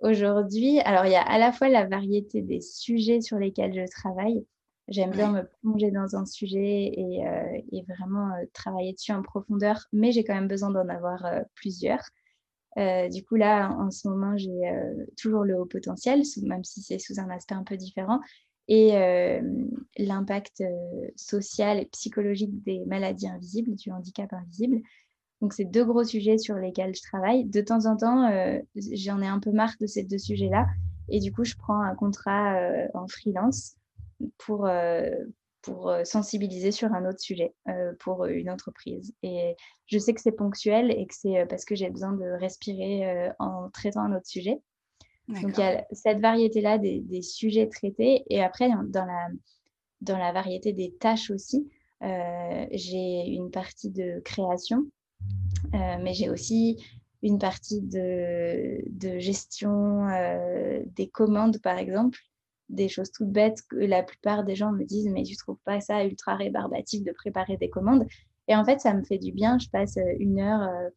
Aujourd'hui, 0.00 0.78
alors 0.80 1.06
il 1.06 1.12
y 1.12 1.16
a 1.16 1.22
à 1.22 1.38
la 1.38 1.52
fois 1.52 1.70
la 1.70 1.86
variété 1.86 2.42
des 2.42 2.60
sujets 2.60 3.22
sur 3.22 3.38
lesquels 3.38 3.74
je 3.74 3.90
travaille. 3.90 4.44
J'aime 4.88 5.10
bien 5.10 5.32
me 5.32 5.42
plonger 5.60 5.90
dans 5.90 6.16
un 6.16 6.26
sujet 6.26 6.92
et, 6.94 7.26
euh, 7.26 7.82
vraiment 7.88 8.34
euh, 8.34 8.44
travailler 8.52 8.92
dessus 8.92 9.12
en 9.12 9.22
profondeur, 9.22 9.86
mais 9.92 10.12
j'ai 10.12 10.22
quand 10.22 10.34
même 10.34 10.48
besoin 10.48 10.70
d'en 10.70 10.88
avoir 10.88 11.24
plusieurs. 11.54 12.04
du 12.76 13.24
coup, 13.24 13.36
là, 13.36 13.70
en 13.72 13.90
ce 13.90 14.06
moment, 14.06 14.36
j'ai 14.36 14.70
toujours 15.16 15.44
le 15.44 15.58
haut 15.58 15.66
potentiel, 15.66 16.22
même 16.42 16.64
si 16.64 16.82
c'est 16.82 16.98
sous 16.98 17.18
un 17.20 17.30
aspect 17.30 17.54
un 17.54 17.64
peu 17.64 17.76
différent, 17.76 18.20
et 18.68 18.92
l'impact 19.98 20.62
social 21.16 21.80
et 21.80 21.86
psychologique 21.86 22.62
des 22.62 22.84
maladies 22.86 23.28
invisibles, 23.28 23.74
du 23.74 23.90
handicap 23.90 24.32
invisible. 24.32 24.82
Donc, 25.40 25.52
c'est 25.52 25.64
deux 25.64 25.84
gros 25.84 26.04
sujets 26.04 26.38
sur 26.38 26.56
lesquels 26.56 26.94
je 26.94 27.02
travaille. 27.02 27.44
De 27.44 27.60
temps 27.60 27.86
en 27.86 27.96
temps, 27.96 28.30
j'en 28.74 29.20
ai 29.20 29.26
un 29.26 29.38
peu 29.38 29.52
marre 29.52 29.74
de 29.80 29.86
ces 29.86 30.02
deux 30.02 30.18
sujets-là. 30.18 30.66
Et 31.08 31.20
du 31.20 31.32
coup, 31.32 31.44
je 31.44 31.54
prends 31.56 31.80
un 31.80 31.94
contrat 31.94 32.58
en 32.94 33.06
freelance 33.06 33.76
pour, 34.36 34.68
pour 35.62 35.94
sensibiliser 36.04 36.72
sur 36.72 36.92
un 36.92 37.08
autre 37.08 37.20
sujet 37.20 37.54
pour 38.00 38.26
une 38.26 38.50
entreprise. 38.50 39.14
Et 39.22 39.54
je 39.86 39.98
sais 39.98 40.12
que 40.12 40.20
c'est 40.20 40.32
ponctuel 40.32 40.90
et 40.90 41.06
que 41.06 41.14
c'est 41.14 41.46
parce 41.48 41.64
que 41.64 41.76
j'ai 41.76 41.88
besoin 41.88 42.12
de 42.12 42.24
respirer 42.40 43.30
en 43.38 43.70
traitant 43.70 44.02
un 44.02 44.16
autre 44.16 44.26
sujet. 44.26 44.60
Donc, 45.28 45.58
il 45.58 45.60
y 45.60 45.62
a 45.62 45.84
cette 45.92 46.20
variété-là 46.20 46.78
des, 46.78 47.00
des, 47.00 47.22
sujets 47.22 47.68
traités. 47.68 48.24
Et 48.30 48.42
après, 48.42 48.68
dans 48.68 49.04
la, 49.04 49.28
dans 50.00 50.16
la 50.16 50.32
variété 50.32 50.72
des 50.72 50.94
tâches 50.94 51.30
aussi, 51.30 51.70
euh, 52.02 52.66
j'ai 52.70 53.26
une 53.26 53.50
partie 53.50 53.90
de 53.90 54.20
création, 54.24 54.78
euh, 54.78 54.97
mais 55.72 56.14
j'ai 56.14 56.30
aussi 56.30 56.84
une 57.22 57.38
partie 57.38 57.80
de, 57.80 59.18
gestion 59.18 60.08
euh, 60.08 60.80
des 60.96 61.08
commandes, 61.08 61.58
par 61.60 61.78
exemple, 61.78 62.18
des 62.68 62.88
choses 62.88 63.10
toutes 63.10 63.32
bêtes 63.32 63.62
que 63.68 63.76
la 63.76 64.02
plupart 64.02 64.44
des 64.44 64.54
gens 64.54 64.72
me 64.72 64.84
disent, 64.84 65.08
mais 65.08 65.22
tu 65.22 65.36
trouves 65.36 65.58
pas 65.64 65.80
ça 65.80 66.04
ultra 66.04 66.36
rébarbatif 66.36 67.02
de 67.02 67.12
préparer 67.12 67.56
des 67.56 67.70
commandes? 67.70 68.06
Et 68.46 68.54
en 68.54 68.64
fait, 68.64 68.80
ça 68.80 68.94
me 68.94 69.02
fait 69.04 69.18
du 69.18 69.32
bien. 69.32 69.58
Je 69.58 69.68
passe 69.68 69.98
une 70.18 70.38
heure 70.38 70.90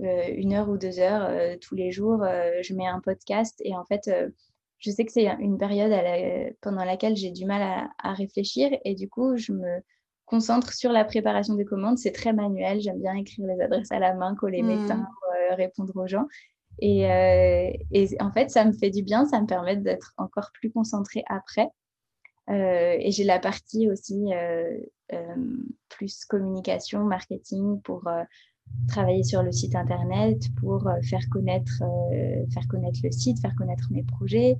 euh, 0.00 0.28
une 0.36 0.52
heure 0.52 0.68
ou 0.68 0.76
deux 0.76 0.98
heures 0.98 1.24
euh, 1.24 1.56
tous 1.60 1.74
les 1.74 1.90
jours. 1.90 2.22
Euh, 2.22 2.60
je 2.62 2.74
mets 2.74 2.86
un 2.86 3.00
podcast 3.00 3.60
et 3.64 3.74
en 3.74 3.84
fait, 3.84 4.10
je 4.78 4.90
sais 4.90 5.04
que 5.04 5.12
c'est 5.12 5.26
une 5.40 5.58
période 5.58 5.92
pendant 6.60 6.84
laquelle 6.84 7.16
j'ai 7.16 7.30
du 7.30 7.46
mal 7.46 7.90
à, 7.98 8.12
réfléchir 8.12 8.70
et 8.84 8.94
du 8.94 9.08
coup, 9.08 9.36
je 9.36 9.52
me 9.52 9.80
concentre 10.26 10.72
sur 10.72 10.92
la 10.92 11.04
préparation 11.04 11.54
des 11.54 11.64
commandes. 11.64 11.98
C'est 11.98 12.12
très 12.12 12.32
manuel. 12.32 12.80
J'aime 12.80 13.00
bien 13.00 13.14
écrire 13.14 13.46
les 13.46 13.60
adresses 13.60 13.92
à 13.92 13.98
la 13.98 14.14
main, 14.14 14.34
coller 14.34 14.62
mes 14.62 14.76
mmh. 14.76 14.86
timbres, 14.86 15.08
répondre 15.52 15.96
aux 15.96 16.06
gens. 16.06 16.26
Et, 16.80 17.08
et, 17.92 18.08
en 18.20 18.30
fait, 18.32 18.50
ça 18.50 18.64
me 18.64 18.72
fait 18.72 18.90
du 18.90 19.02
bien. 19.02 19.24
Ça 19.26 19.40
me 19.40 19.46
permet 19.46 19.76
d'être 19.76 20.12
encore 20.18 20.50
plus 20.52 20.70
concentrée 20.70 21.24
après. 21.28 21.68
et 22.48 23.10
j'ai 23.10 23.24
la 23.24 23.38
partie 23.38 23.90
aussi 23.90 24.26
plus 25.88 26.24
communication, 26.26 27.04
marketing 27.04 27.80
pour 27.82 28.06
travailler 28.88 29.24
sur 29.24 29.42
le 29.42 29.52
site 29.52 29.74
internet 29.74 30.42
pour 30.60 30.86
euh, 30.86 31.00
faire 31.02 31.28
connaître, 31.30 31.82
euh, 31.82 32.44
faire 32.52 32.66
connaître 32.68 33.00
le 33.02 33.10
site, 33.10 33.40
faire 33.40 33.54
connaître 33.56 33.88
mes 33.90 34.02
projets, 34.02 34.56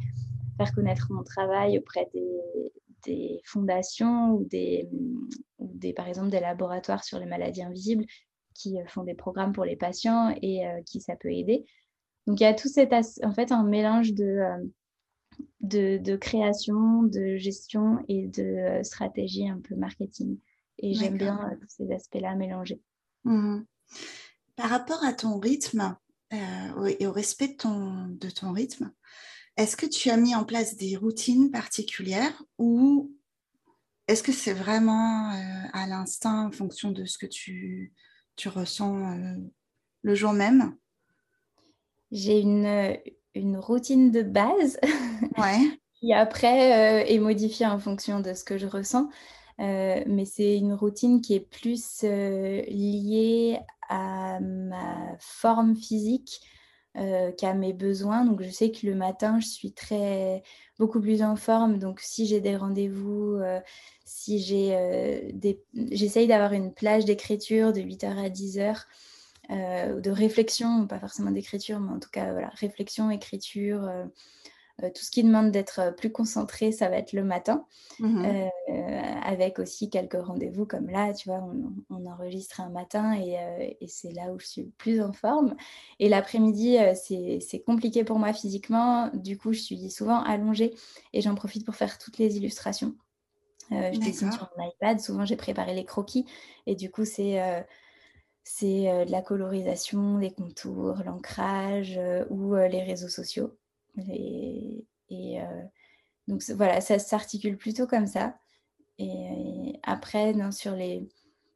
faire 0.56 0.72
connaître 0.74 1.06
mon 1.10 1.22
travail 1.22 1.78
auprès 1.78 2.08
des, 2.12 2.72
des 3.06 3.40
fondations 3.44 4.32
ou 4.32 4.44
des, 4.44 4.88
ou 5.58 5.68
des, 5.74 5.92
par 5.92 6.08
exemple, 6.08 6.30
des 6.30 6.40
laboratoires 6.40 7.04
sur 7.04 7.18
les 7.18 7.26
maladies 7.26 7.62
invisibles 7.62 8.04
qui 8.54 8.80
euh, 8.80 8.86
font 8.86 9.04
des 9.04 9.14
programmes 9.14 9.52
pour 9.52 9.64
les 9.64 9.76
patients 9.76 10.34
et 10.42 10.62
qui 10.84 11.00
ça 11.00 11.16
peut 11.16 11.32
aider. 11.32 11.64
Donc 12.26 12.40
il 12.40 12.42
y 12.42 12.46
a 12.46 12.54
tout 12.54 12.68
cet 12.68 12.92
en 12.92 13.32
fait 13.32 13.52
un 13.52 13.62
mélange 13.62 14.12
de, 14.12 14.40
de, 15.60 15.98
de, 15.98 16.16
création, 16.16 17.04
de 17.04 17.36
gestion 17.36 18.04
et 18.08 18.26
de 18.26 18.82
stratégie 18.82 19.48
un 19.48 19.60
peu 19.60 19.76
marketing. 19.76 20.38
Et 20.78 20.92
j'aime 20.94 21.16
bien 21.16 21.38
tous 21.60 21.68
ces 21.68 21.92
aspects-là 21.92 22.34
mélangés. 22.34 22.80
Mmh. 23.24 23.60
Par 24.56 24.70
rapport 24.70 25.04
à 25.04 25.12
ton 25.12 25.38
rythme 25.38 25.96
euh, 26.32 26.86
et 26.98 27.06
au 27.06 27.12
respect 27.12 27.48
de 27.48 27.56
ton, 27.56 28.08
de 28.08 28.30
ton 28.30 28.52
rythme, 28.52 28.92
est-ce 29.56 29.76
que 29.76 29.86
tu 29.86 30.10
as 30.10 30.16
mis 30.16 30.34
en 30.34 30.44
place 30.44 30.76
des 30.76 30.96
routines 30.96 31.50
particulières 31.50 32.42
ou 32.58 33.12
est-ce 34.08 34.22
que 34.22 34.32
c'est 34.32 34.52
vraiment 34.52 35.30
euh, 35.32 35.68
à 35.72 35.86
l'instinct 35.86 36.46
en 36.46 36.52
fonction 36.52 36.90
de 36.92 37.06
ce 37.06 37.18
que 37.18 37.26
tu, 37.26 37.92
tu 38.36 38.48
ressens 38.48 39.12
euh, 39.12 39.34
le 40.02 40.14
jour 40.14 40.32
même? 40.32 40.76
J'ai 42.12 42.40
une, 42.40 42.96
une, 43.34 43.56
routine 43.56 44.12
de 44.12 44.22
base 44.22 44.78
ouais. 45.38 45.58
qui 45.94 46.12
après 46.12 47.12
est 47.12 47.18
modifiée 47.18 47.66
en 47.66 47.80
fonction 47.80 48.20
de 48.20 48.32
ce 48.32 48.44
que 48.44 48.58
je 48.58 48.66
ressens. 48.66 49.08
mais 49.58 50.24
c'est 50.24 50.56
une 50.56 50.72
routine 50.72 51.20
qui 51.20 51.34
est 51.34 51.40
plus 51.40 52.02
liée 52.04 53.58
à 53.88 54.38
ma 54.38 55.16
forme 55.18 55.74
physique 55.74 56.40
euh, 56.98 57.30
qu'à 57.32 57.54
mes 57.54 57.72
besoins. 57.72 58.24
Donc, 58.24 58.42
je 58.42 58.50
sais 58.50 58.70
que 58.70 58.86
le 58.86 58.94
matin, 58.94 59.38
je 59.40 59.46
suis 59.46 59.72
très 59.72 60.42
beaucoup 60.78 61.00
plus 61.00 61.22
en 61.22 61.36
forme. 61.36 61.78
Donc, 61.78 62.00
si 62.00 62.26
j'ai 62.26 62.40
des 62.40 62.56
rendez-vous, 62.56 63.34
euh, 63.34 63.60
si 64.04 64.38
j'ai 64.38 64.74
euh, 64.74 65.20
des... 65.32 65.62
J'essaye 65.90 66.26
d'avoir 66.26 66.52
une 66.52 66.72
plage 66.72 67.04
d'écriture 67.04 67.72
de 67.72 67.80
8h 67.80 68.16
à 68.16 68.28
10h, 68.30 68.84
de 70.00 70.10
réflexion, 70.10 70.86
pas 70.86 70.98
forcément 70.98 71.30
d'écriture, 71.30 71.78
mais 71.80 71.92
en 71.92 72.00
tout 72.00 72.10
cas, 72.10 72.32
voilà, 72.32 72.48
réflexion, 72.54 73.10
écriture 73.10 73.84
euh, 73.84 74.04
tout 74.82 75.02
ce 75.02 75.10
qui 75.10 75.22
demande 75.22 75.50
d'être 75.52 75.80
euh, 75.80 75.90
plus 75.90 76.12
concentré, 76.12 76.70
ça 76.70 76.88
va 76.88 76.96
être 76.96 77.12
le 77.12 77.24
matin, 77.24 77.66
mmh 77.98 78.24
euh, 78.24 78.48
avec 79.22 79.58
aussi 79.58 79.90
quelques 79.90 80.20
rendez-vous 80.20 80.66
comme 80.66 80.88
là, 80.88 81.12
tu 81.12 81.28
vois, 81.28 81.42
on, 81.90 82.06
enregistre 82.06 82.60
un 82.60 82.68
matin 82.68 83.14
et, 83.14 83.36
c'est 83.88 84.12
là 84.12 84.32
où 84.32 84.38
je 84.38 84.46
suis 84.46 84.62
le 84.62 84.70
plus 84.78 85.02
en 85.02 85.12
forme. 85.12 85.56
Et 85.98 86.08
l'après-midi, 86.08 86.76
c'est 86.94 87.62
compliqué 87.66 88.04
pour 88.04 88.18
moi 88.18 88.32
physiquement, 88.32 89.10
du 89.14 89.36
coup, 89.36 89.52
je 89.52 89.60
suis 89.60 89.90
souvent 89.90 90.22
allongée 90.22 90.74
et 91.12 91.20
j'en 91.20 91.34
profite 91.34 91.64
pour 91.64 91.74
faire 91.74 91.98
toutes 91.98 92.18
les 92.18 92.36
illustrations. 92.36 92.94
je 93.70 93.98
dessine 93.98 94.30
sur 94.30 94.48
mon 94.56 94.68
iPad, 94.68 95.00
souvent 95.00 95.24
j'ai 95.24 95.36
préparé 95.36 95.74
les 95.74 95.84
croquis 95.84 96.26
et 96.66 96.76
du 96.76 96.90
coup, 96.90 97.04
c'est 97.04 97.66
c'est 98.44 99.04
de 99.06 99.10
la 99.10 99.22
colorisation, 99.22 100.18
des 100.18 100.30
contours, 100.30 101.02
l'ancrage 101.04 101.98
ou 102.30 102.54
les 102.54 102.82
réseaux 102.82 103.08
sociaux. 103.08 103.56
Et, 103.98 105.40
euh, 105.40 105.62
donc 106.28 106.42
voilà, 106.50 106.80
ça 106.80 106.98
s'articule 106.98 107.56
plutôt 107.56 107.86
comme 107.86 108.06
ça. 108.06 108.36
Et, 108.98 109.78
après, 109.82 110.34
sur, 110.52 110.74
les, 110.74 111.08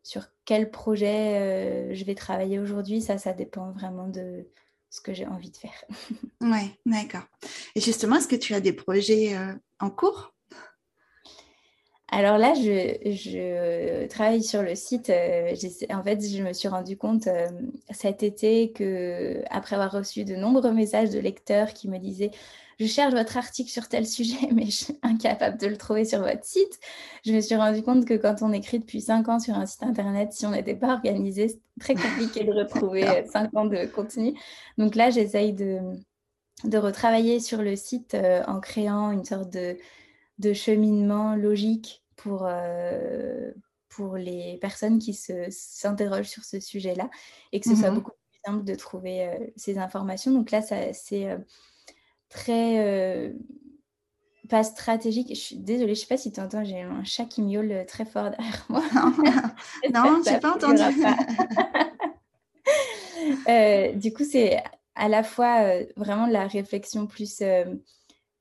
sur 0.03 0.27
quel 0.45 0.71
projet 0.71 1.91
euh, 1.91 1.95
je 1.95 2.05
vais 2.05 2.15
travailler 2.15 2.59
aujourd'hui, 2.59 3.01
ça, 3.01 3.19
ça 3.19 3.33
dépend 3.33 3.73
vraiment 3.73 4.09
de 4.09 4.47
ce 4.91 5.01
que 5.01 5.15
j'ai 5.15 5.27
envie 5.27 5.51
de 5.51 5.57
faire. 5.57 5.85
ouais, 6.41 6.79
d'accord. 6.87 7.27
Et 7.75 7.81
justement, 7.81 8.17
est-ce 8.17 8.29
que 8.29 8.37
tu 8.37 8.55
as 8.55 8.61
des 8.61 8.73
projets 8.73 9.37
euh, 9.37 9.55
en 9.79 9.91
cours? 9.91 10.35
Alors 12.11 12.39
là, 12.39 12.55
je, 12.55 14.07
travaille 14.09 14.43
sur 14.43 14.63
le 14.63 14.75
site. 14.75 15.11
en 15.11 16.03
fait, 16.03 16.21
je 16.21 16.43
me 16.43 16.53
suis 16.53 16.69
rendu 16.69 16.97
compte 16.97 17.29
cet 17.91 18.23
été 18.23 18.73
que, 18.73 19.43
après 19.51 19.77
avoir 19.77 19.93
reçu 19.93 20.25
de 20.25 20.35
nombreux 20.35 20.73
messages 20.73 21.11
de 21.11 21.21
lecteurs 21.21 21.73
qui 21.73 21.89
me 21.89 21.99
disaient 21.99 22.33
Je 22.81 22.87
cherche 22.87 23.15
votre 23.15 23.37
article 23.37 23.71
sur 23.71 23.89
tel 23.89 24.07
sujet, 24.07 24.49
mais 24.53 24.67
je 24.67 24.85
suis 24.85 24.99
incapable 25.03 25.59
de 25.59 25.69
le 25.69 25.77
trouver 25.77 26.05
sur 26.05 26.21
votre 26.21 26.45
site. 26.45 26.81
Je 27.25 27.33
me 27.33 27.41
suis 27.41 27.55
rendu 27.55 27.83
compte 27.83 28.05
que 28.05 28.15
quand 28.15 28.43
on 28.43 28.53
écrit 28.53 28.81
depuis 28.81 29.01
cinq 29.01 29.29
ans 29.29 29.39
sur 29.39 29.55
un 29.55 29.67
site 29.67 29.85
internet, 29.85 30.33
si 30.33 30.47
on 30.47 30.51
n'était 30.51 30.75
pas 30.75 30.95
organisé, 30.95 31.49
c'est 31.49 31.61
très 31.81 31.95
compliqué 31.95 32.43
de 32.43 32.53
retrouver 32.53 33.25
cinq 33.33 33.55
ans 33.55 33.67
de 33.67 33.87
contenu. 33.87 34.35
Donc 34.79 34.97
là, 34.97 35.11
j'essaye 35.11 35.53
de, 35.53 35.79
de 36.65 36.79
retravailler 36.79 37.39
sur 37.39 37.63
le 37.63 37.77
site 37.77 38.17
en 38.49 38.59
créant 38.59 39.13
une 39.13 39.25
sorte 39.25 39.53
de 39.53 39.77
de 40.41 40.55
cheminement 40.55 41.37
logique 41.37 42.00
pour, 42.23 42.45
euh, 42.47 43.51
pour 43.89 44.17
les 44.17 44.59
personnes 44.61 44.99
qui 44.99 45.15
s'interrogent 45.15 46.29
sur 46.29 46.45
ce 46.45 46.61
sujet-là 46.61 47.11
et 47.53 47.61
que 47.61 47.69
ce 47.69 47.77
soit 47.77 47.91
mmh 47.91 47.95
beaucoup 47.95 48.11
plus 48.11 48.41
simple 48.45 48.65
de 48.65 48.75
trouver 48.75 49.27
euh, 49.27 49.47
ces 49.57 49.79
informations. 49.79 50.31
Donc 50.31 50.51
là, 50.51 50.63
c'est 50.63 50.93
euh, 51.25 51.39
très 52.29 53.33
pas 54.49 54.65
stratégique. 54.65 55.29
Je 55.31 55.41
suis 55.41 55.57
désolée, 55.57 55.95
je 55.95 56.01
ne 56.01 56.05
sais 56.05 56.09
pas 56.09 56.17
si 56.17 56.33
tu 56.33 56.41
entends, 56.41 56.65
j'ai 56.65 56.81
un 56.81 57.05
chat 57.05 57.25
qui 57.25 57.41
miaule 57.41 57.85
très 57.87 58.05
fort 58.05 58.31
derrière 58.31 58.67
moi. 58.69 58.83
Non, 59.95 60.23
je 60.25 60.31
n'ai 60.31 60.41
pas 60.41 60.55
entendu. 60.55 60.83
du 63.99 64.13
coup, 64.13 64.25
c'est 64.25 64.63
à 64.95 65.09
la 65.09 65.23
fois 65.23 65.63
vraiment 65.97 66.27
de 66.27 66.33
la 66.33 66.47
réflexion 66.47 67.07
plus 67.07 67.43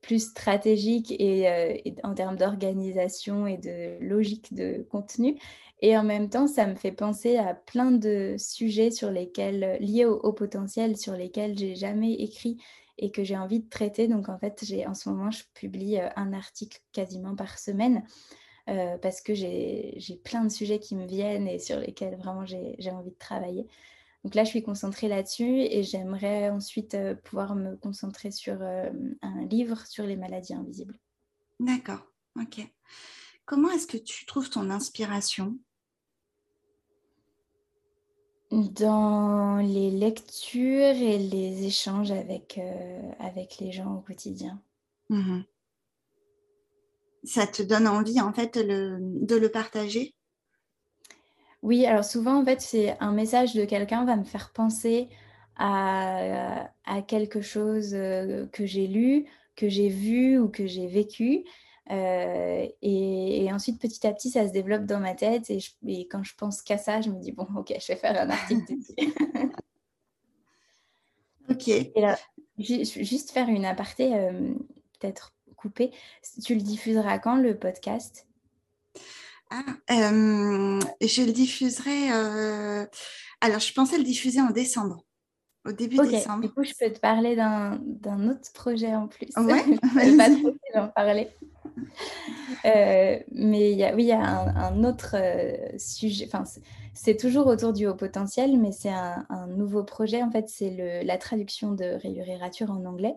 plus 0.00 0.30
stratégique 0.30 1.12
euh, 1.12 1.76
et, 1.84 1.94
en 2.04 2.14
termes 2.14 2.36
d'organisation 2.36 3.46
et 3.46 3.58
de 3.58 3.98
logique 4.00 4.54
de 4.54 4.86
contenu. 4.90 5.38
Et 5.82 5.96
en 5.96 6.04
même 6.04 6.28
temps, 6.28 6.46
ça 6.46 6.66
me 6.66 6.74
fait 6.74 6.92
penser 6.92 7.36
à 7.36 7.54
plein 7.54 7.90
de 7.90 8.36
sujets 8.38 8.90
sur 8.90 9.10
lesquels, 9.10 9.78
liés 9.80 10.04
au, 10.04 10.32
potentiel, 10.32 10.96
sur 10.96 11.14
lesquels 11.14 11.56
j'ai 11.58 11.74
jamais 11.74 12.12
écrit 12.14 12.58
et 12.98 13.10
que 13.10 13.24
j'ai 13.24 13.36
envie 13.36 13.60
de 13.60 13.68
traiter. 13.68 14.06
Donc 14.08 14.28
en 14.28 14.38
fait, 14.38 14.62
j'ai 14.62 14.86
en 14.86 14.94
ce 14.94 15.08
moment, 15.08 15.30
je 15.30 15.44
publie 15.54 15.98
euh, 15.98 16.08
un 16.16 16.32
article 16.32 16.80
quasiment 16.92 17.34
par 17.34 17.58
semaine. 17.58 18.04
Euh, 18.68 18.98
parce 18.98 19.20
que 19.20 19.34
j'ai 19.34 20.20
plein 20.22 20.44
de 20.44 20.50
sujets 20.50 20.78
qui 20.78 20.94
me 20.94 21.06
viennent 21.06 21.48
et 21.48 21.58
sur 21.58 21.78
lesquels 21.78 22.14
vraiment 22.16 22.44
j'ai 22.44 22.90
envie 22.90 23.10
de 23.10 23.18
travailler. 23.18 23.66
Donc 24.24 24.34
là, 24.34 24.44
je 24.44 24.50
suis 24.50 24.62
concentrée 24.62 25.08
là-dessus 25.08 25.60
et 25.60 25.82
j'aimerais 25.82 26.50
ensuite 26.50 26.94
euh, 26.94 27.14
pouvoir 27.14 27.54
me 27.54 27.76
concentrer 27.76 28.30
sur 28.30 28.60
euh, 28.60 28.90
un 29.22 29.44
livre 29.46 29.86
sur 29.86 30.04
les 30.04 30.16
maladies 30.16 30.54
invisibles. 30.54 30.98
D'accord, 31.58 32.06
ok. 32.38 32.60
Comment 33.46 33.70
est-ce 33.70 33.86
que 33.86 33.96
tu 33.96 34.26
trouves 34.26 34.50
ton 34.50 34.70
inspiration? 34.70 35.58
Dans 38.50 39.56
les 39.56 39.90
lectures 39.90 40.96
et 40.96 41.18
les 41.18 41.64
échanges 41.64 42.10
avec, 42.10 42.60
avec 43.20 43.58
les 43.58 43.70
gens 43.70 43.94
au 43.94 44.00
quotidien. 44.00 44.60
Mmh 45.08 45.42
Ça 47.24 47.46
te 47.46 47.62
donne 47.62 47.86
envie, 47.86 48.20
en 48.20 48.32
fait, 48.32 48.58
de 48.58 49.36
le 49.36 49.48
partager? 49.50 50.14
Oui, 51.62 51.86
alors 51.86 52.04
souvent, 52.04 52.40
en 52.40 52.44
fait, 52.44 52.60
c'est 52.60 52.96
un 53.00 53.12
message 53.12 53.54
de 53.54 53.64
quelqu'un 53.64 54.04
va 54.04 54.16
me 54.16 54.24
faire 54.24 54.50
penser 54.52 55.08
à, 55.56 56.70
à 56.84 57.02
quelque 57.02 57.42
chose 57.42 57.90
que 57.90 58.66
j'ai 58.66 58.86
lu, 58.86 59.26
que 59.56 59.68
j'ai 59.68 59.88
vu 59.88 60.38
ou 60.38 60.48
que 60.48 60.66
j'ai 60.66 60.86
vécu. 60.86 61.44
Euh, 61.90 62.68
et, 62.82 63.50
ensuite, 63.52 63.80
petit 63.80 64.06
à 64.06 64.12
petit, 64.12 64.30
ça 64.30 64.46
se 64.46 64.52
développe 64.52 64.84
dans 64.84 65.00
ma 65.00 65.14
tête. 65.14 65.50
Et, 65.50 65.58
quand 66.08 66.22
je 66.22 66.34
pense 66.36 66.62
qu'à 66.62 66.78
ça, 66.78 67.00
je 67.00 67.10
me 67.10 67.20
dis, 67.20 67.32
bon, 67.32 67.48
ok, 67.56 67.74
je 67.80 67.86
vais 67.88 67.98
faire 67.98 68.20
un 68.20 68.30
article 68.30 68.62
dessus. 68.76 68.94
ok. 71.50 71.66
Et 71.68 71.92
là, 71.96 72.16
juste 72.58 73.32
faire 73.32 73.48
une 73.48 73.64
aparté, 73.64 74.14
euh, 74.14 74.54
peut-être 74.98 75.34
coupée. 75.56 75.90
Tu 76.44 76.54
le 76.54 76.60
diffuseras 76.60 77.18
quand, 77.18 77.36
le 77.36 77.58
podcast? 77.58 78.28
Ah, 79.50 79.64
euh, 79.90 80.80
Je 81.00 81.22
le 81.22 81.32
diffuserai. 81.32 82.10
Alors, 83.40 83.60
je 83.60 83.72
pensais 83.72 83.98
le 83.98 84.04
diffuser 84.04 84.40
en 84.40 84.50
décembre 84.50 85.04
au 85.66 85.72
début 85.72 85.96
décembre. 86.08 86.42
Du 86.42 86.50
coup, 86.50 86.64
je 86.64 86.72
peux 86.78 86.92
te 86.92 87.00
parler 87.00 87.36
d'un 87.36 88.28
autre 88.28 88.52
projet 88.54 88.94
en 88.94 89.08
plus. 89.08 89.28
Ouais, 89.36 89.62
je 89.82 90.16
pas 90.16 90.30
trop 90.30 90.56
en 90.74 90.88
parler. 90.88 91.28
Euh, 92.64 93.18
mais 93.32 93.72
y 93.72 93.84
a, 93.84 93.94
oui, 93.94 94.04
il 94.04 94.08
y 94.08 94.12
a 94.12 94.20
un, 94.20 94.84
autre 94.84 95.14
euh, 95.14 95.78
sujet. 95.78 96.26
Enfin, 96.26 96.44
c'est 96.94 97.16
toujours 97.16 97.46
autour 97.46 97.72
du 97.72 97.86
haut 97.86 97.94
potentiel, 97.94 98.58
mais 98.58 98.72
c'est 98.72 98.90
un, 98.90 99.26
nouveau 99.48 99.84
projet. 99.84 100.22
En 100.22 100.30
fait, 100.30 100.48
c'est 100.48 101.02
la 101.04 101.18
traduction 101.18 101.72
de 101.72 101.84
Rayure 101.84 102.70
en 102.70 102.84
anglais. 102.84 103.14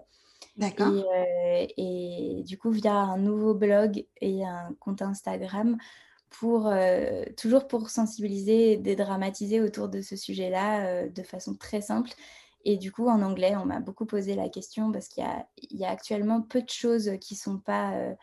D'accord. 0.58 0.94
Et, 0.94 1.00
euh, 1.00 1.68
et, 1.78 2.44
du 2.46 2.58
coup, 2.58 2.70
via 2.70 2.94
un 2.94 3.18
nouveau 3.18 3.54
blog 3.54 4.06
et 4.22 4.46
un 4.46 4.76
compte 4.80 5.02
Instagram, 5.02 5.78
pour 6.40 6.74
toujours 7.38 7.68
pour 7.68 7.90
sensibiliser 7.90 8.74
et 8.74 8.78
dédramatiser 8.78 9.62
autour 9.62 9.88
de 9.90 10.02
ce 10.02 10.16
sujet-là 10.16 11.08
de 11.08 11.24
façon 11.24 11.56
très 11.56 11.82
simple. 11.82 12.12
Et 12.66 12.78
du 12.78 12.92
coup, 12.92 13.08
en 13.08 13.22
anglais, 13.22 13.56
on 13.56 13.66
m'a 13.66 13.80
beaucoup 13.80 14.06
posé 14.06 14.36
la 14.36 14.50
question 14.50 14.92
parce 14.92 15.08
qu'il 15.08 15.24
y, 15.72 15.78
y 15.78 15.86
a, 15.86 15.90
actuellement 15.90 16.42
peu 16.42 16.62
de 16.62 16.70
choses 16.70 17.12
qui 17.20 17.36
sont 17.36 17.58
pas 17.58 18.16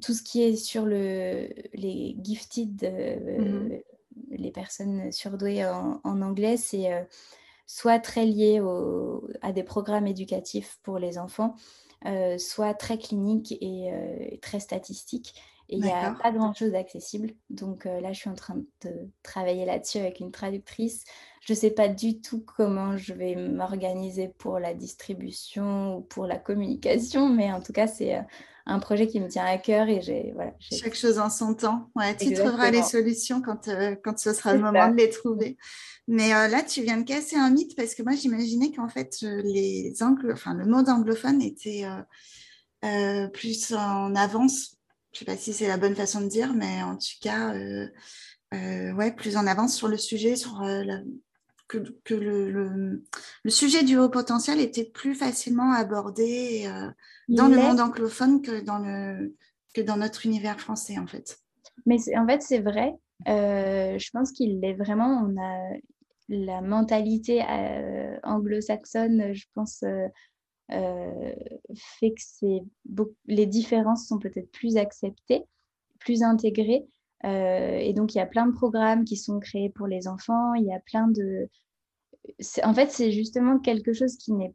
tout 0.00 0.14
ce 0.14 0.22
qui 0.22 0.42
est 0.42 0.56
sur 0.56 0.86
le, 0.86 1.48
les 1.74 2.16
gifted, 2.22 2.84
euh, 2.84 3.68
mmh 3.68 3.82
les 4.32 4.50
personnes 4.50 5.12
surdouées 5.12 5.64
en, 5.64 6.00
anglais, 6.04 6.56
c'est 6.56 6.92
euh, 6.92 7.02
soit 7.66 8.00
très 8.00 8.26
lié 8.26 8.60
à 9.40 9.52
des 9.52 9.62
programmes 9.62 10.06
éducatifs 10.06 10.78
pour 10.82 10.98
les 10.98 11.16
enfants, 11.16 11.54
euh, 12.06 12.36
soit 12.36 12.74
très 12.74 12.98
clinique 12.98 13.52
et 13.60 14.38
très 14.42 14.60
statistique. 14.60 15.34
Et 15.72 15.76
il 15.76 15.82
n'y 15.82 15.90
a 15.90 16.16
pas 16.20 16.32
grand-chose 16.32 16.72
d'accessible. 16.72 17.30
Donc 17.48 17.84
là, 17.84 18.12
je 18.12 18.18
suis 18.18 18.28
en 18.28 18.34
train 18.34 18.56
de 18.82 18.90
travailler 19.22 19.64
là-dessus 19.64 19.98
avec 19.98 20.18
une 20.18 20.32
traductrice. 20.32 21.04
Je 21.42 21.52
ne 21.52 21.58
sais 21.58 21.70
pas 21.70 21.88
du 21.88 22.20
tout 22.20 22.44
comment 22.44 22.96
je 22.96 23.14
vais 23.14 23.36
m'organiser 23.36 24.28
pour 24.36 24.58
la 24.58 24.74
distribution 24.74 25.96
ou 25.96 26.00
pour 26.00 26.26
la 26.26 26.38
communication, 26.38 27.28
mais 27.28 27.52
en 27.52 27.62
tout 27.62 27.72
cas, 27.72 27.86
c'est 27.86 28.20
un 28.66 28.78
projet 28.78 29.06
qui 29.06 29.20
me 29.20 29.28
tient 29.28 29.44
à 29.44 29.58
cœur 29.58 29.88
et 29.88 30.00
j'ai 30.00 30.32
voilà. 30.34 30.52
Chaque 30.58 30.94
chose 30.94 31.18
en 31.18 31.30
son 31.30 31.54
temps. 31.54 31.90
Ouais, 31.96 32.16
tu 32.16 32.32
trouveras 32.34 32.70
les 32.70 32.82
solutions 32.82 33.42
quand, 33.42 33.68
euh, 33.68 33.96
quand 34.02 34.18
ce 34.18 34.32
sera 34.32 34.54
le 34.54 34.60
moment 34.60 34.88
de 34.88 34.96
les 34.96 35.10
trouver. 35.10 35.56
Mais 36.06 36.34
euh, 36.34 36.48
là, 36.48 36.62
tu 36.62 36.82
viens 36.82 36.98
de 36.98 37.04
casser 37.04 37.36
un 37.36 37.50
mythe 37.50 37.76
parce 37.76 37.94
que 37.94 38.02
moi, 38.02 38.14
j'imaginais 38.14 38.72
qu'en 38.72 38.88
fait, 38.88 39.18
euh, 39.22 39.42
les 39.44 39.94
anglo... 40.02 40.32
enfin, 40.32 40.54
le 40.54 40.66
mode 40.66 40.88
anglophone 40.88 41.42
était 41.42 41.84
plus 43.32 43.72
en 43.72 44.14
avance. 44.14 44.79
Je 45.12 45.16
ne 45.16 45.18
sais 45.18 45.24
pas 45.24 45.36
si 45.36 45.52
c'est 45.52 45.68
la 45.68 45.76
bonne 45.76 45.96
façon 45.96 46.20
de 46.20 46.28
dire, 46.28 46.52
mais 46.54 46.82
en 46.82 46.96
tout 46.96 47.18
cas, 47.20 47.52
ouais, 48.52 49.12
plus 49.12 49.36
en 49.36 49.46
avance 49.46 49.76
sur 49.76 49.88
le 49.88 49.96
sujet, 49.96 50.36
sur 50.36 50.62
que, 51.66 51.78
que 52.04 52.14
le, 52.14 52.50
le, 53.42 53.50
sujet 53.50 53.82
du 53.82 53.96
haut 53.96 54.08
potentiel 54.08 54.60
était 54.60 54.84
plus 54.84 55.14
facilement 55.14 55.72
abordé 55.72 56.68
dans 57.28 57.48
le 57.48 57.56
monde 57.56 57.80
anglophone 57.80 58.42
que 58.42 58.60
dans, 58.60 58.78
le, 58.78 59.34
que 59.74 59.80
dans 59.80 59.96
notre 59.96 60.26
univers 60.26 60.60
français, 60.60 60.98
en 60.98 61.06
fait. 61.06 61.38
Mais 61.86 61.98
en 62.16 62.26
fait, 62.26 62.42
c'est 62.42 62.60
vrai. 62.60 62.94
Euh, 63.28 63.98
je 63.98 64.10
pense 64.10 64.32
qu'il 64.32 64.64
est 64.64 64.74
vraiment. 64.74 65.26
On 65.26 65.40
a 65.40 65.76
la 66.28 66.60
mentalité 66.60 67.42
euh, 67.42 68.16
anglo-saxonne, 68.22 69.32
je 69.32 69.46
pense, 69.54 69.82
euh, 69.82 70.06
fait 70.70 72.12
que 72.12 73.04
les 73.26 73.46
différences 73.46 74.06
sont 74.06 74.18
peut-être 74.18 74.50
plus 74.52 74.76
acceptées, 74.76 75.44
plus 75.98 76.22
intégrées. 76.22 76.86
et 77.24 77.92
donc, 77.94 78.14
il 78.14 78.18
y 78.18 78.20
a 78.20 78.26
plein 78.26 78.46
de 78.46 78.52
programmes 78.52 79.04
qui 79.04 79.16
sont 79.16 79.40
créés 79.40 79.70
pour 79.70 79.86
les 79.86 80.08
enfants. 80.08 80.54
Il 80.54 80.64
y 80.64 80.72
a 80.72 80.80
plein 80.80 81.08
de. 81.08 81.48
En 82.64 82.74
fait, 82.74 82.90
c'est 82.90 83.12
justement 83.12 83.58
quelque 83.58 83.92
chose 83.92 84.16
qui 84.16 84.32
n'est 84.32 84.54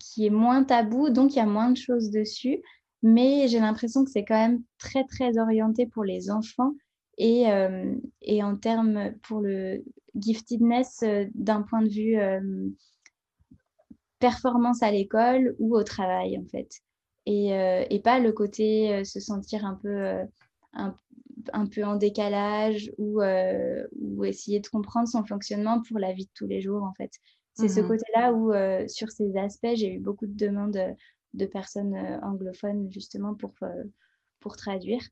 qui 0.00 0.26
est 0.26 0.30
moins 0.30 0.64
tabou, 0.64 1.10
donc 1.10 1.34
il 1.34 1.36
y 1.36 1.40
a 1.40 1.46
moins 1.46 1.70
de 1.70 1.76
choses 1.76 2.10
dessus. 2.10 2.60
Mais 3.02 3.48
j'ai 3.48 3.60
l'impression 3.60 4.04
que 4.04 4.10
c'est 4.10 4.24
quand 4.24 4.38
même 4.38 4.62
très, 4.78 5.04
très 5.04 5.38
orienté 5.38 5.86
pour 5.86 6.04
les 6.04 6.30
enfants 6.30 6.72
et, 7.18 7.50
euh, 7.50 7.94
et 8.22 8.42
en 8.42 8.56
termes 8.56 9.12
pour 9.22 9.40
le 9.40 9.84
giftedness 10.16 11.02
euh, 11.02 11.26
d'un 11.34 11.62
point 11.62 11.82
de 11.82 11.90
vue 11.90 12.16
euh, 12.16 12.40
performance 14.24 14.82
à 14.82 14.90
l'école 14.90 15.54
ou 15.58 15.76
au 15.76 15.82
travail, 15.82 16.38
en 16.38 16.46
fait. 16.46 16.70
Et, 17.26 17.48
et 17.90 18.00
pas 18.00 18.18
le 18.18 18.32
côté 18.32 19.02
se 19.04 19.18
sentir 19.18 19.64
un 19.64 19.78
peu, 19.82 20.18
un, 20.74 20.94
un, 21.52 21.66
peu 21.66 21.82
en 21.84 21.96
décalage 21.96 22.92
ou, 22.98 23.22
ou 23.22 24.24
essayer 24.24 24.60
de 24.60 24.68
comprendre 24.68 25.08
son 25.08 25.24
fonctionnement 25.24 25.80
pour 25.88 25.98
la 25.98 26.12
vie 26.12 26.26
de 26.26 26.30
tous 26.34 26.46
les 26.46 26.60
jours, 26.60 26.82
en 26.82 26.92
fait. 26.94 27.12
C'est 27.54 27.68
ce 27.68 27.80
mmh 27.80 27.88
côté-là 27.88 28.32
où, 28.32 28.52
euh, 28.52 28.86
sur 28.88 29.10
ces 29.10 29.36
aspects, 29.36 29.74
j'ai 29.74 29.94
eu 29.94 30.00
beaucoup 30.00 30.26
de 30.26 30.34
demandes 30.36 30.76
euh, 30.76 30.92
de 31.34 31.46
personnes 31.46 31.94
euh, 31.94 32.20
anglophones 32.20 32.90
justement 32.90 33.34
pour, 33.34 33.54
pour 34.40 34.56
traduire. 34.56 35.02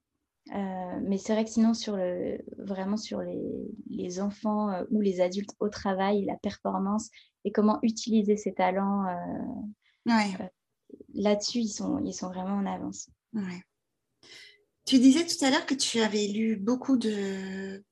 Mais 0.47 1.19
c'est 1.19 1.33
vrai 1.33 1.45
que 1.45 1.51
sinon, 1.51 1.75
sur 1.75 1.97
le, 1.97 2.39
vraiment 2.59 2.97
sur 2.97 3.21
les, 3.21 3.71
les 3.89 4.21
enfants 4.21 4.85
ou 4.91 5.01
les 5.01 5.21
adultes 5.21 5.55
au 5.61 5.69
travail, 5.69 6.25
la 6.25 6.37
performance 6.37 7.11
et 7.45 7.53
comment 7.53 7.79
utiliser 7.83 8.37
ces 8.37 8.53
talents, 8.53 9.05
là-dessus, 11.15 11.61
ils 11.61 11.69
sont, 11.69 12.03
ils 12.05 12.15
sont 12.15 12.29
vraiment 12.29 12.57
en 12.57 12.67
avance. 12.67 13.11
Tu 14.85 14.99
disais 14.99 15.25
tout 15.25 15.45
à 15.45 15.51
l'heure 15.51 15.67
que 15.67 15.75
tu 15.75 16.01
avais 16.01 16.27
lu 16.27 16.57
beaucoup 16.57 16.97
de, 16.97 17.85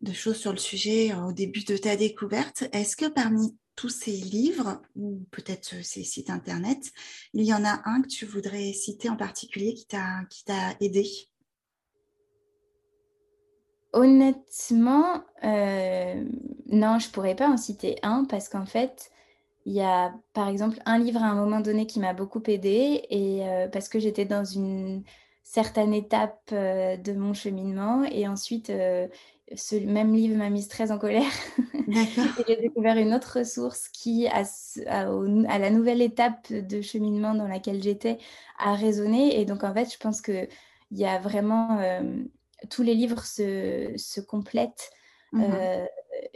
de 0.00 0.12
choses 0.12 0.36
sur 0.36 0.52
le 0.52 0.58
sujet 0.58 1.14
au 1.14 1.32
début 1.32 1.64
de 1.64 1.76
ta 1.76 1.96
découverte. 1.96 2.64
Est-ce 2.72 2.96
que 2.96 3.08
parmi 3.08 3.56
tous 3.76 3.88
ces 3.88 4.12
livres, 4.12 4.82
ou 4.96 5.26
peut-être 5.30 5.82
ces 5.84 6.04
sites 6.04 6.30
internet, 6.30 6.92
il 7.34 7.44
y 7.44 7.54
en 7.54 7.64
a 7.64 7.82
un 7.84 8.02
que 8.02 8.08
tu 8.08 8.26
voudrais 8.26 8.72
citer 8.72 9.08
en 9.08 9.16
particulier 9.16 9.74
qui 9.74 9.86
t'a 9.86 10.76
aidé? 10.80 11.06
Honnêtement, 13.92 15.22
euh, 15.44 16.24
non, 16.66 16.98
je 16.98 17.10
pourrais 17.10 17.34
pas 17.36 17.48
en 17.48 17.58
citer 17.58 17.96
un 18.02 18.24
parce 18.24 18.48
qu'en 18.48 18.64
fait, 18.64 19.10
il 19.66 19.74
y 19.74 19.82
a 19.82 20.14
par 20.32 20.48
exemple 20.48 20.78
un 20.86 20.98
livre 20.98 21.22
à 21.22 21.26
un 21.26 21.34
moment 21.34 21.60
donné 21.60 21.86
qui 21.86 22.00
m'a 22.00 22.14
beaucoup 22.14 22.42
aidé 22.46 23.04
et 23.10 23.46
euh, 23.46 23.68
parce 23.68 23.88
que 23.90 23.98
j'étais 23.98 24.24
dans 24.24 24.44
une 24.44 25.04
certaine 25.42 25.92
étape 25.92 26.40
euh, 26.52 26.96
de 26.96 27.12
mon 27.12 27.34
cheminement 27.34 28.04
et 28.04 28.26
ensuite 28.26 28.72
ce 29.54 29.76
même 29.76 30.14
livre 30.14 30.36
m'a 30.38 30.48
mise 30.48 30.68
très 30.68 30.90
en 30.90 30.98
colère. 30.98 31.30
et 31.74 32.44
j'ai 32.48 32.56
découvert 32.56 32.96
une 32.96 33.12
autre 33.12 33.40
ressource 33.40 33.88
qui, 33.90 34.26
à, 34.28 34.44
à, 34.86 35.58
la 35.58 35.70
nouvelle 35.70 36.00
étape 36.00 36.50
de 36.50 36.80
cheminement 36.80 37.34
dans 37.34 37.46
laquelle 37.48 37.82
j'étais, 37.82 38.16
a 38.58 38.74
résonné. 38.74 39.38
Et 39.38 39.44
donc, 39.44 39.64
en 39.64 39.74
fait, 39.74 39.92
je 39.92 39.98
pense 39.98 40.22
qu'il 40.22 40.48
y 40.92 41.04
a 41.04 41.18
vraiment... 41.18 41.78
Euh, 42.62 42.66
tous 42.70 42.82
les 42.82 42.94
livres 42.94 43.24
se, 43.24 43.92
se 43.96 44.20
complètent. 44.20 44.90
Mmh 45.32 45.44
euh, 45.44 45.86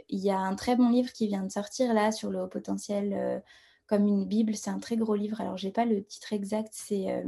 il 0.09 0.19
y 0.19 0.31
a 0.31 0.39
un 0.39 0.55
très 0.55 0.75
bon 0.75 0.89
livre 0.89 1.11
qui 1.13 1.27
vient 1.27 1.43
de 1.43 1.51
sortir 1.51 1.93
là 1.93 2.11
sur 2.11 2.31
le 2.31 2.41
haut 2.41 2.47
potentiel 2.47 3.13
euh, 3.13 3.39
comme 3.85 4.07
une 4.07 4.25
Bible. 4.25 4.55
C'est 4.55 4.71
un 4.71 4.79
très 4.79 4.97
gros 4.97 5.15
livre. 5.15 5.39
Alors, 5.39 5.55
j'ai 5.55 5.71
pas 5.71 5.85
le 5.85 6.03
titre 6.03 6.33
exact. 6.33 6.69
C'est, 6.71 7.23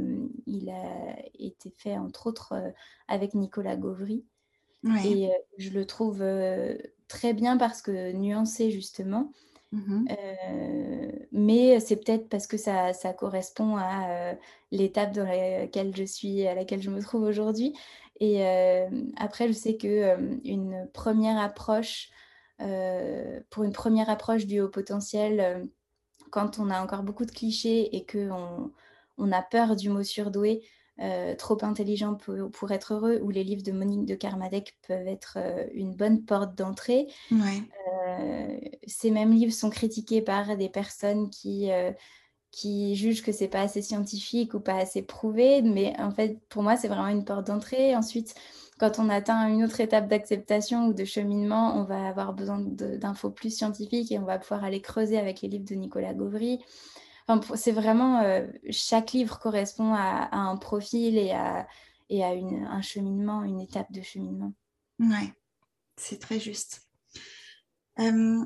il 0.46 0.68
a 0.68 1.16
été 1.38 1.72
fait 1.76 1.96
entre 1.96 2.26
autres 2.26 2.54
avec 3.06 3.34
Nicolas 3.34 3.76
Gauvry. 3.76 4.24
Et 5.04 5.28
euh, 5.28 5.32
je 5.58 5.70
le 5.70 5.84
trouve 5.84 6.22
euh, 6.22 6.76
très 7.08 7.34
bien 7.34 7.56
parce 7.56 7.82
que 7.82 8.12
nuancé, 8.12 8.70
justement. 8.70 9.32
Mmh 9.72 10.06
euh, 10.10 11.12
mais 11.30 11.78
c'est 11.78 11.96
peut-être 11.96 12.28
parce 12.28 12.48
que 12.48 12.56
ça, 12.56 12.92
ça 12.92 13.12
correspond 13.12 13.76
à 13.76 14.34
l'étape 14.72 15.12
dans 15.12 15.24
laquelle 15.24 15.94
je 15.94 16.02
suis, 16.02 16.44
à 16.46 16.54
laquelle 16.54 16.82
je 16.82 16.90
me 16.90 17.00
trouve 17.00 17.22
aujourd'hui. 17.22 17.74
Et 18.20 18.44
après, 19.16 19.48
je 19.48 19.52
sais 19.52 19.76
que 19.76 20.16
une 20.44 20.88
première 20.92 21.38
approche 21.38 22.10
pour 22.58 23.64
une 23.64 23.72
première 23.72 24.10
approche 24.10 24.46
du 24.46 24.60
haut 24.60 24.68
potentiel, 24.68 25.68
quand 26.30 26.58
on 26.58 26.70
a 26.70 26.82
encore 26.82 27.02
beaucoup 27.02 27.24
de 27.24 27.30
clichés 27.30 27.96
et 27.96 28.04
qu'on 28.04 28.70
on 29.16 29.32
a 29.32 29.42
peur 29.42 29.74
du 29.74 29.88
mot 29.88 30.02
surdoué, 30.02 30.62
trop 31.38 31.56
intelligent 31.62 32.14
pour, 32.14 32.72
être 32.72 32.92
heureux, 32.92 33.20
ou 33.22 33.30
les 33.30 33.42
livres 33.42 33.62
de 33.62 33.72
Monique 33.72 34.04
de 34.04 34.14
Carmadec 34.14 34.76
peuvent 34.86 35.08
être 35.08 35.38
une 35.72 35.94
bonne 35.94 36.22
porte 36.22 36.54
d'entrée. 36.54 37.06
ces 38.86 39.10
mêmes 39.10 39.32
livres 39.32 39.54
sont 39.54 39.70
critiqués 39.70 40.20
par 40.20 40.58
des 40.58 40.68
personnes 40.68 41.30
qui, 41.30 41.70
qui 42.50 42.96
jugent 42.96 43.22
que 43.22 43.32
c'est 43.32 43.48
pas 43.48 43.62
assez 43.62 43.82
scientifique 43.82 44.54
ou 44.54 44.60
pas 44.60 44.74
assez 44.74 45.02
prouvé, 45.02 45.62
mais 45.62 45.94
en 45.98 46.10
fait, 46.10 46.38
pour 46.48 46.62
moi, 46.62 46.76
c'est 46.76 46.88
vraiment 46.88 47.08
une 47.08 47.24
porte 47.24 47.46
d'entrée. 47.46 47.94
Ensuite, 47.94 48.34
quand 48.78 48.98
on 48.98 49.08
atteint 49.08 49.48
une 49.48 49.62
autre 49.62 49.80
étape 49.80 50.08
d'acceptation 50.08 50.86
ou 50.86 50.92
de 50.92 51.04
cheminement, 51.04 51.76
on 51.76 51.84
va 51.84 52.08
avoir 52.08 52.32
besoin 52.32 52.58
d'infos 52.58 53.30
plus 53.30 53.54
scientifiques 53.54 54.10
et 54.10 54.18
on 54.18 54.24
va 54.24 54.38
pouvoir 54.38 54.64
aller 54.64 54.80
creuser 54.80 55.18
avec 55.18 55.42
les 55.42 55.48
livres 55.48 55.66
de 55.66 55.74
Nicolas 55.74 56.14
Gauvry. 56.14 56.58
Enfin, 57.28 57.54
c'est 57.56 57.72
vraiment, 57.72 58.20
euh, 58.22 58.46
chaque 58.70 59.12
livre 59.12 59.38
correspond 59.38 59.94
à, 59.94 60.34
un 60.36 60.56
profil 60.56 61.16
et 61.18 61.30
à, 61.30 61.68
et 62.08 62.24
à 62.24 62.34
une, 62.34 62.64
un 62.64 62.82
cheminement, 62.82 63.44
une 63.44 63.60
étape 63.60 63.92
de 63.92 64.02
cheminement. 64.02 64.52
Ouais, 64.98 65.32
c'est 65.96 66.18
très 66.18 66.40
juste. 66.40 66.88
Euh, 68.00 68.44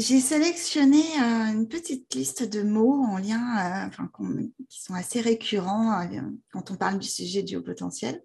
j'ai 0.00 0.20
sélectionné 0.20 1.02
euh, 1.18 1.52
une 1.52 1.68
petite 1.68 2.14
liste 2.14 2.42
de 2.42 2.62
mots 2.62 3.04
en 3.04 3.18
lien, 3.18 3.86
enfin, 3.86 4.10
qui 4.68 4.82
sont 4.82 4.94
assez 4.94 5.20
récurrents 5.20 6.08
quand 6.52 6.70
on 6.70 6.76
parle 6.76 6.98
du 6.98 7.08
sujet 7.08 7.42
du 7.42 7.56
haut 7.56 7.62
potentiel. 7.62 8.22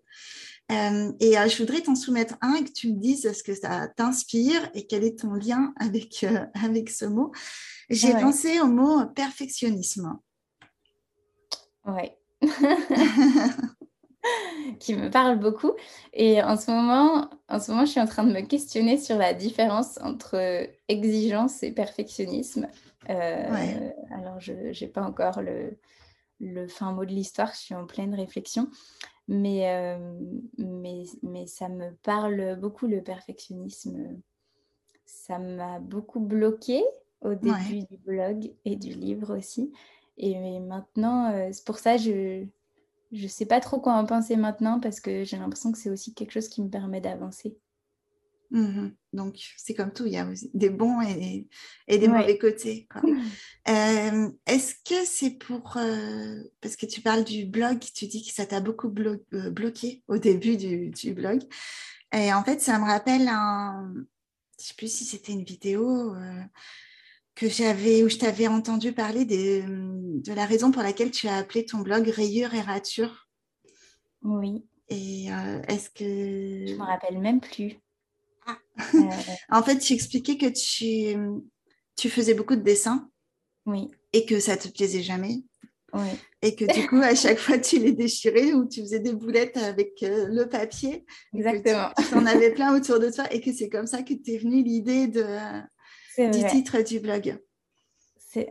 et 0.69 0.73
je 0.73 1.57
voudrais 1.57 1.81
t'en 1.81 1.95
soumettre 1.95 2.35
un 2.41 2.55
et 2.55 2.63
que 2.63 2.71
tu 2.71 2.93
me 2.93 2.99
dises 2.99 3.31
ce 3.31 3.43
que 3.43 3.53
ça 3.53 3.87
t'inspire 3.89 4.69
et 4.73 4.87
quel 4.87 5.03
est 5.03 5.19
ton 5.19 5.33
lien 5.33 5.73
avec, 5.77 6.25
avec 6.53 6.89
ce 6.89 7.05
mot. 7.05 7.31
J'ai 7.89 8.13
pensé 8.13 8.59
au 8.59 8.67
mot 8.67 9.05
perfectionnisme. 9.07 10.17
Oui. 11.85 12.09
qui 14.85 14.95
me 14.95 15.09
parle 15.09 15.39
beaucoup. 15.39 15.71
Et 16.13 16.43
en 16.43 16.57
ce, 16.57 16.69
moment, 16.69 17.29
en 17.49 17.59
ce 17.59 17.71
moment, 17.71 17.85
je 17.85 17.91
suis 17.91 17.99
en 17.99 18.05
train 18.05 18.23
de 18.23 18.31
me 18.31 18.41
questionner 18.41 18.97
sur 18.97 19.17
la 19.17 19.33
différence 19.33 19.97
entre 20.01 20.67
exigence 20.87 21.63
et 21.63 21.71
perfectionnisme. 21.71 22.67
Euh, 23.09 23.89
alors, 24.11 24.39
je 24.39 24.53
n'ai 24.53 24.87
pas 24.87 25.01
encore 25.01 25.41
le, 25.41 25.79
le, 26.39 26.67
fin 26.67 26.91
mot 26.91 27.03
de 27.03 27.11
l'histoire, 27.11 27.51
je 27.53 27.59
suis 27.59 27.75
en 27.75 27.87
pleine 27.87 28.13
réflexion. 28.13 28.69
Mais, 29.27 29.71
euh, 29.73 29.97
mais, 30.59 31.05
mais 31.23 31.47
ça 31.47 31.67
me 31.67 31.91
parle 32.03 32.59
beaucoup, 32.59 32.85
le 32.85 33.01
perfectionnisme. 33.01 34.21
Ça 35.05 35.39
m'a 35.39 35.79
beaucoup 35.79 36.19
bloqué 36.19 36.83
au 37.21 37.33
début 37.33 37.85
du 37.89 37.97
blog 37.97 38.51
et 38.65 38.75
du 38.75 38.91
livre 38.91 39.35
aussi. 39.35 39.71
Et 40.17 40.59
maintenant, 40.59 41.31
euh, 41.31 41.49
c'est 41.51 41.65
pour 41.65 41.79
ça 41.79 41.97
je 41.97 42.45
je 43.11 43.27
sais 43.27 43.45
pas 43.45 43.59
trop 43.59 43.79
quoi 43.79 43.93
en 43.93 44.05
penser 44.05 44.35
maintenant 44.35 44.79
parce 44.79 44.99
que 44.99 45.23
j'ai 45.23 45.37
l'impression 45.37 45.71
que 45.71 45.77
c'est 45.77 45.89
aussi 45.89 46.13
quelque 46.13 46.31
chose 46.31 46.47
qui 46.47 46.61
me 46.61 46.69
permet 46.69 47.01
d'avancer. 47.01 47.57
Mmh 48.51 48.89
Donc, 49.13 49.37
c'est 49.57 49.73
comme 49.73 49.91
tout, 49.91 50.05
il 50.05 50.13
y 50.13 50.17
a 50.17 50.27
des 50.53 50.69
bons 50.69 51.01
et, 51.01 51.47
et 51.87 51.97
des 51.97 52.07
mauvais 52.07 52.37
côtés. 52.37 52.87
Euh, 53.67 54.29
est-ce 54.45 54.75
que 54.87 55.07
c'est 55.07 55.31
pour... 55.31 55.77
Euh, 55.77 56.43
parce 56.61 56.75
que 56.75 56.85
tu 56.85 57.01
parles 57.01 57.23
du 57.23 57.47
blog, 57.47 57.79
tu 57.79 58.05
dis 58.05 58.23
que 58.23 58.31
ça 58.31 58.45
t'a 58.45 58.59
beaucoup 58.59 58.89
bloqué 58.89 60.03
au 60.07 60.19
début 60.19 60.55
du, 60.55 60.91
du, 60.91 61.15
blog. 61.15 61.41
Et 62.13 62.31
en 62.31 62.43
fait, 62.43 62.61
ça 62.61 62.77
me 62.77 62.85
rappelle 62.85 63.27
un... 63.27 63.91
Je 64.59 64.65
sais 64.67 64.75
plus 64.75 64.95
si 64.95 65.03
c'était 65.03 65.31
une 65.31 65.43
vidéo 65.43 66.13
que 67.35 67.49
j'avais, 67.49 68.03
où 68.03 68.09
je 68.09 68.17
t'avais 68.17 68.47
entendu 68.47 68.93
parler 68.93 69.25
de 69.25 70.33
la 70.33 70.45
raison 70.45 70.71
pour 70.71 70.81
laquelle 70.81 71.11
tu 71.11 71.27
as 71.27 71.35
appelé 71.35 71.65
ton 71.65 71.79
blog 71.79 72.07
Rayures 72.07 72.53
et 72.53 72.61
Ratures. 72.61 73.27
Oui. 74.23 74.65
Et 74.87 75.27
euh, 75.31 75.61
est-ce 75.67 75.89
que... 75.89 76.67
Je 76.67 76.73
ne 76.73 76.77
me 76.77 76.83
rappelle 76.83 77.19
même 77.19 77.41
plus. 77.41 77.75
Ah. 78.45 78.57
Euh, 78.93 79.09
en 79.49 79.63
fait, 79.63 79.79
tu 79.79 79.93
expliquais 79.93 80.37
que 80.37 80.47
tu, 80.47 81.17
tu 81.95 82.09
faisais 82.09 82.33
beaucoup 82.33 82.55
de 82.55 82.61
dessins. 82.61 83.09
Oui. 83.65 83.89
Et 84.13 84.25
que 84.25 84.39
ça 84.39 84.55
ne 84.55 84.61
te 84.61 84.67
plaisait 84.67 85.01
jamais. 85.01 85.43
Oui. 85.93 86.09
Et 86.41 86.55
que 86.55 86.65
du 86.65 86.87
coup, 86.87 86.97
à 86.97 87.15
chaque 87.15 87.39
fois, 87.39 87.57
tu 87.57 87.79
les 87.79 87.93
déchirais 87.93 88.53
ou 88.53 88.67
tu 88.67 88.81
faisais 88.81 88.99
des 88.99 89.13
boulettes 89.13 89.57
avec 89.57 90.03
euh, 90.03 90.27
le 90.27 90.47
papier. 90.47 91.05
Exactement. 91.33 91.89
Tu 92.09 92.15
en 92.15 92.25
avais 92.25 92.51
plein 92.51 92.75
autour 92.75 92.99
de 92.99 93.09
toi 93.09 93.31
et 93.33 93.41
que 93.41 93.51
c'est 93.51 93.69
comme 93.69 93.87
ça 93.87 94.03
que 94.03 94.13
t'es 94.13 94.37
venue 94.37 94.61
l'idée 94.61 95.07
de, 95.07 95.25
du 96.17 96.45
titre 96.45 96.81
du 96.81 96.99
blog. 96.99 97.37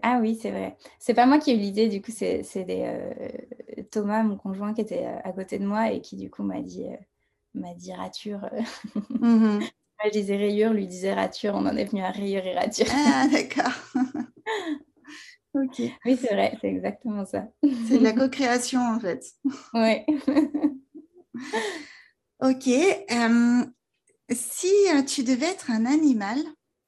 Ah 0.02 0.18
oui, 0.20 0.38
c'est 0.40 0.50
vrai. 0.50 0.76
C'est 0.98 1.14
pas 1.14 1.26
moi 1.26 1.38
qui 1.38 1.50
ai 1.50 1.54
eu 1.54 1.58
l'idée, 1.58 1.88
du 1.88 2.00
coup, 2.00 2.12
c'est 2.12 2.42
euh, 2.56 3.82
Thomas, 3.90 4.22
mon 4.22 4.36
conjoint, 4.36 4.74
qui 4.74 4.80
était 4.80 5.04
euh, 5.04 5.18
à 5.24 5.32
côté 5.32 5.58
de 5.58 5.66
moi 5.66 5.92
et 5.92 6.00
qui, 6.00 6.16
du 6.16 6.30
coup, 6.30 6.42
m'a 6.42 6.60
dit, 6.60 6.86
euh, 6.86 6.96
m'a 7.54 7.74
dit 7.74 7.92
rature. 7.92 8.48
Mhm. 9.20 9.60
Moi, 10.02 10.10
je 10.12 10.18
disais 10.18 10.36
rayure, 10.36 10.72
lui 10.72 10.88
disait 10.88 11.14
rature. 11.14 11.54
On 11.54 11.66
en 11.66 11.76
est 11.76 11.84
venu 11.84 12.02
à 12.02 12.10
rayure 12.10 12.44
et 12.44 12.54
rature. 12.54 12.86
Ah, 12.90 13.26
d'accord. 13.30 13.72
ok. 15.54 15.82
Oui, 16.04 16.18
c'est 16.20 16.34
vrai, 16.34 16.58
c'est 16.60 16.66
exactement 16.66 17.24
ça. 17.24 17.46
c'est 17.62 17.98
de 17.98 18.02
la 18.02 18.12
co-création, 18.12 18.80
en 18.80 18.98
fait. 18.98 19.24
Oui. 19.72 20.04
ok. 22.42 22.68
si 24.30 24.72
tu 25.06 25.22
devais 25.22 25.46
être 25.46 25.70
un 25.70 25.86
animal, 25.86 26.38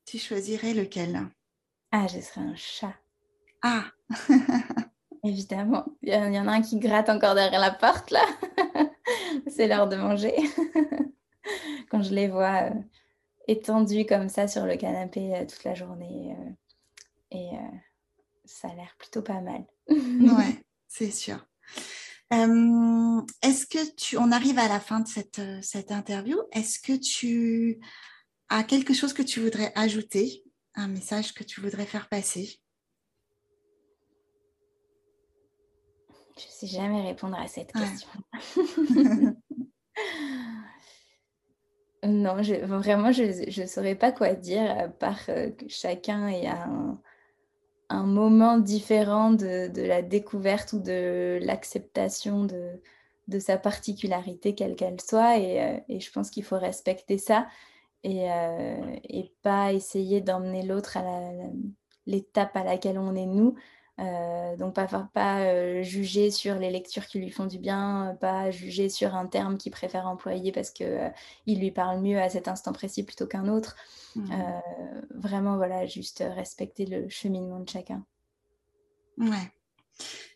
tu 0.07 0.19
choisirais 0.19 0.73
lequel? 0.73 1.29
Ah, 1.91 2.07
je 2.07 2.21
serais 2.21 2.41
un 2.41 2.55
chat. 2.57 2.95
Ah 3.63 3.85
Évidemment. 5.25 5.85
Il 6.03 6.11
y, 6.11 6.39
en 6.39 6.47
a 6.47 6.53
un 6.53 6.63
qui 6.63 6.79
gratte 6.79 7.09
encore 7.09 7.35
derrière 7.35 7.61
la 7.61 7.73
porte, 7.73 8.13
là. 8.13 8.25
C'est 9.49 9.67
l'heure 9.67 9.89
de 9.89 9.97
manger. 9.97 10.37
Quand 11.91 12.03
je 12.03 12.15
les 12.15 12.29
vois 12.29 12.71
euh, 12.71 12.75
étendus 13.49 14.07
comme 14.07 14.29
ça 14.29 14.47
sur 14.47 14.65
le 14.65 14.77
canapé 14.77 15.35
euh, 15.35 15.45
toute 15.45 15.65
la 15.65 15.75
journée. 15.75 16.37
Euh, 16.39 16.51
et 17.33 17.51
ça 18.45 18.69
a 18.69 18.75
l'air 18.75 18.95
plutôt 18.99 19.23
pas 19.23 19.41
mal. 19.41 19.67
ouais, 19.89 20.65
c'est 20.87 21.11
sûr. 21.11 21.45
Est-ce 22.31 23.67
que 23.67 23.95
tu, 23.97 24.17
on 24.17 24.31
arrive 24.31 24.59
à 24.59 24.69
la 24.69 24.79
fin 24.79 25.01
de 25.01 25.09
cette, 25.09 25.41
cette 25.63 25.91
interview, 25.91 26.39
est-ce 26.53 26.79
que 26.79 26.97
tu 26.97 27.81
à 28.49 28.63
quelque 28.63 28.95
chose 28.95 29.13
que 29.13 29.23
tu 29.23 29.41
voudrais 29.41 29.73
ajouter, 29.75 30.45
un 30.75 30.89
message 30.89 31.35
que 31.35 31.45
tu 31.45 31.61
voudrais 31.61 31.87
faire 31.87 32.09
passer? 32.09 32.61
Je 36.39 36.45
ne 36.45 36.51
sais 36.51 36.67
jamais 36.67 37.01
répondre 37.01 37.39
à 37.39 37.49
cette 37.49 37.73
question. 37.73 38.09
non, 42.05 42.35
vraiment, 42.35 43.11
je 43.11 43.61
ne 43.61 43.67
saurais 43.67 43.95
pas 43.95 44.13
quoi 44.13 44.35
dire, 44.35 44.71
à 44.71 44.89
part 44.89 45.21
euh, 45.31 45.51
que 45.51 45.67
chacun 45.69 46.29
ait 46.29 46.47
un, 46.47 47.01
un 47.89 48.03
moment 48.03 48.59
différent 48.59 49.31
de, 49.33 49.71
la 49.81 50.03
découverte 50.03 50.75
ou 50.75 50.79
de 50.79 51.39
l'acceptation 51.41 52.45
de, 52.45 52.83
de, 53.29 53.39
sa 53.39 53.57
particularité, 53.57 54.55
quelle 54.55 54.77
qu'elle 54.77 55.01
soit. 55.01 55.39
Et, 55.39 55.63
euh, 55.63 55.79
et 55.89 56.01
je 56.01 56.13
pense 56.13 56.31
qu'il 56.31 56.45
faut 56.45 56.59
respecter 56.59 57.17
ça 57.17 57.47
et, 58.07 58.31
euh, 58.31 58.97
et 59.09 59.33
pas 59.43 59.73
essayer 59.73 60.21
d'emmener 60.21 60.63
l'autre 60.63 60.97
à 60.97 61.03
l'étape 62.07 62.57
à 62.57 62.63
laquelle 62.63 62.99
on 62.99 63.17
est 63.17 63.27
nous. 63.27 63.57
Euh, 63.99 64.57
donc 64.57 64.75
pas, 64.75 64.87
pas 64.87 65.41
euh, 65.41 65.83
juger 65.83 66.31
sur 66.31 66.55
les 66.57 66.71
lectures 66.71 67.07
qui 67.07 67.19
lui 67.19 67.31
font 67.31 67.47
du 67.47 67.59
bien, 67.59 68.17
pas 68.21 68.51
juger 68.53 68.91
sur 68.91 69.17
un 69.17 69.27
terme 69.27 69.59
qu'il 69.59 69.73
préfère 69.73 70.07
employer 70.07 70.53
parce 70.53 70.71
qu'il 70.71 71.13
il 71.47 71.59
lui 71.59 71.73
parle 71.73 72.01
mieux 72.01 72.21
à 72.21 72.29
cet 72.29 72.47
instant 72.47 72.73
précis 72.73 73.03
plutôt 73.03 73.27
qu'un 73.27 73.49
autre. 73.49 73.75
Mmh. 74.15 74.33
vraiment, 75.11 75.57
voilà, 75.57 75.85
juste 75.85 76.25
respecter 76.35 76.87
le 76.87 77.09
cheminement 77.11 77.61
de 77.61 77.69
chacun. 77.69 78.03
Ouais. 79.19 79.53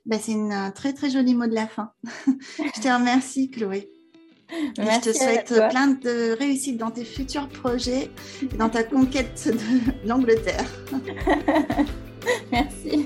Bah, 0.04 0.18
c'est 0.18 0.34
un 0.34 0.70
très 0.70 0.92
très 0.92 1.08
joli 1.08 1.34
mot 1.34 1.46
de 1.46 1.54
la 1.54 1.66
fin. 1.66 1.92
Je 2.04 2.80
te 2.80 2.88
remercie, 2.88 3.50
Chloé 3.50 3.90
je 4.76 5.00
te 5.00 5.12
souhaite 5.12 5.54
plein 5.70 5.88
de 5.88 6.36
réussite 6.38 6.76
dans 6.76 6.90
tes 6.90 7.04
futurs 7.04 7.48
projets 7.48 8.10
et 8.42 8.56
dans 8.56 8.68
ta 8.68 8.82
conquête 8.82 9.48
de 9.52 10.08
l'Angleterre. 10.08 10.66
Merci. 12.52 13.04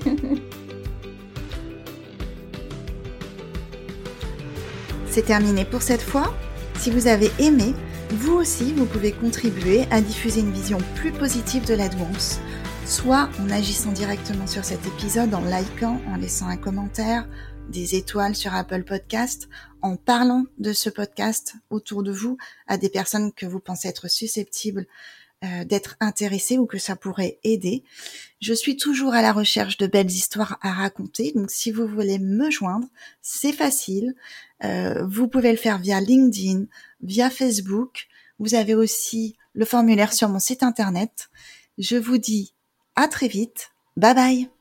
C'est 5.09 5.25
terminé 5.25 5.63
pour 5.63 5.81
cette 5.81 6.01
fois. 6.01 6.33
Si 6.77 6.91
vous 6.91 7.07
avez 7.07 7.31
aimé, 7.39 7.73
vous 8.11 8.33
aussi, 8.33 8.73
vous 8.73 8.85
pouvez 8.85 9.11
contribuer 9.11 9.85
à 9.89 10.01
diffuser 10.01 10.41
une 10.41 10.51
vision 10.51 10.77
plus 10.95 11.11
positive 11.11 11.65
de 11.65 11.73
la 11.73 11.87
douance, 11.87 12.39
soit 12.85 13.29
en 13.41 13.49
agissant 13.49 13.91
directement 13.91 14.45
sur 14.45 14.63
cet 14.63 14.85
épisode, 14.85 15.33
en 15.33 15.41
likant, 15.41 16.01
en 16.13 16.17
laissant 16.17 16.47
un 16.47 16.57
commentaire, 16.57 17.27
des 17.69 17.95
étoiles 17.95 18.35
sur 18.35 18.53
Apple 18.53 18.83
Podcast, 18.83 19.49
en 19.81 19.97
parlant 19.97 20.45
de 20.57 20.73
ce 20.73 20.89
podcast 20.89 21.55
autour 21.69 22.03
de 22.03 22.11
vous 22.11 22.37
à 22.67 22.77
des 22.77 22.89
personnes 22.89 23.33
que 23.33 23.45
vous 23.45 23.59
pensez 23.59 23.87
être 23.87 24.09
susceptibles 24.09 24.87
euh, 25.43 25.65
d'être 25.65 25.97
intéressé 25.99 26.57
ou 26.57 26.65
que 26.65 26.77
ça 26.77 26.95
pourrait 26.95 27.39
aider. 27.43 27.83
Je 28.41 28.53
suis 28.53 28.77
toujours 28.77 29.13
à 29.13 29.21
la 29.21 29.33
recherche 29.33 29.77
de 29.77 29.85
belles 29.85 30.09
histoires 30.09 30.57
à 30.61 30.71
raconter, 30.71 31.33
donc 31.35 31.51
si 31.51 31.71
vous 31.71 31.87
voulez 31.87 32.19
me 32.19 32.49
joindre, 32.49 32.87
c'est 33.21 33.51
facile. 33.51 34.15
Euh, 34.63 35.05
vous 35.05 35.27
pouvez 35.27 35.51
le 35.51 35.57
faire 35.57 35.77
via 35.77 35.99
LinkedIn, 35.99 36.65
via 37.01 37.29
Facebook. 37.29 38.07
Vous 38.39 38.55
avez 38.55 38.75
aussi 38.75 39.35
le 39.53 39.65
formulaire 39.65 40.13
sur 40.13 40.29
mon 40.29 40.39
site 40.39 40.63
internet. 40.63 41.29
Je 41.77 41.97
vous 41.97 42.17
dis 42.17 42.53
à 42.95 43.07
très 43.07 43.27
vite. 43.27 43.71
Bye 43.97 44.15
bye 44.15 44.54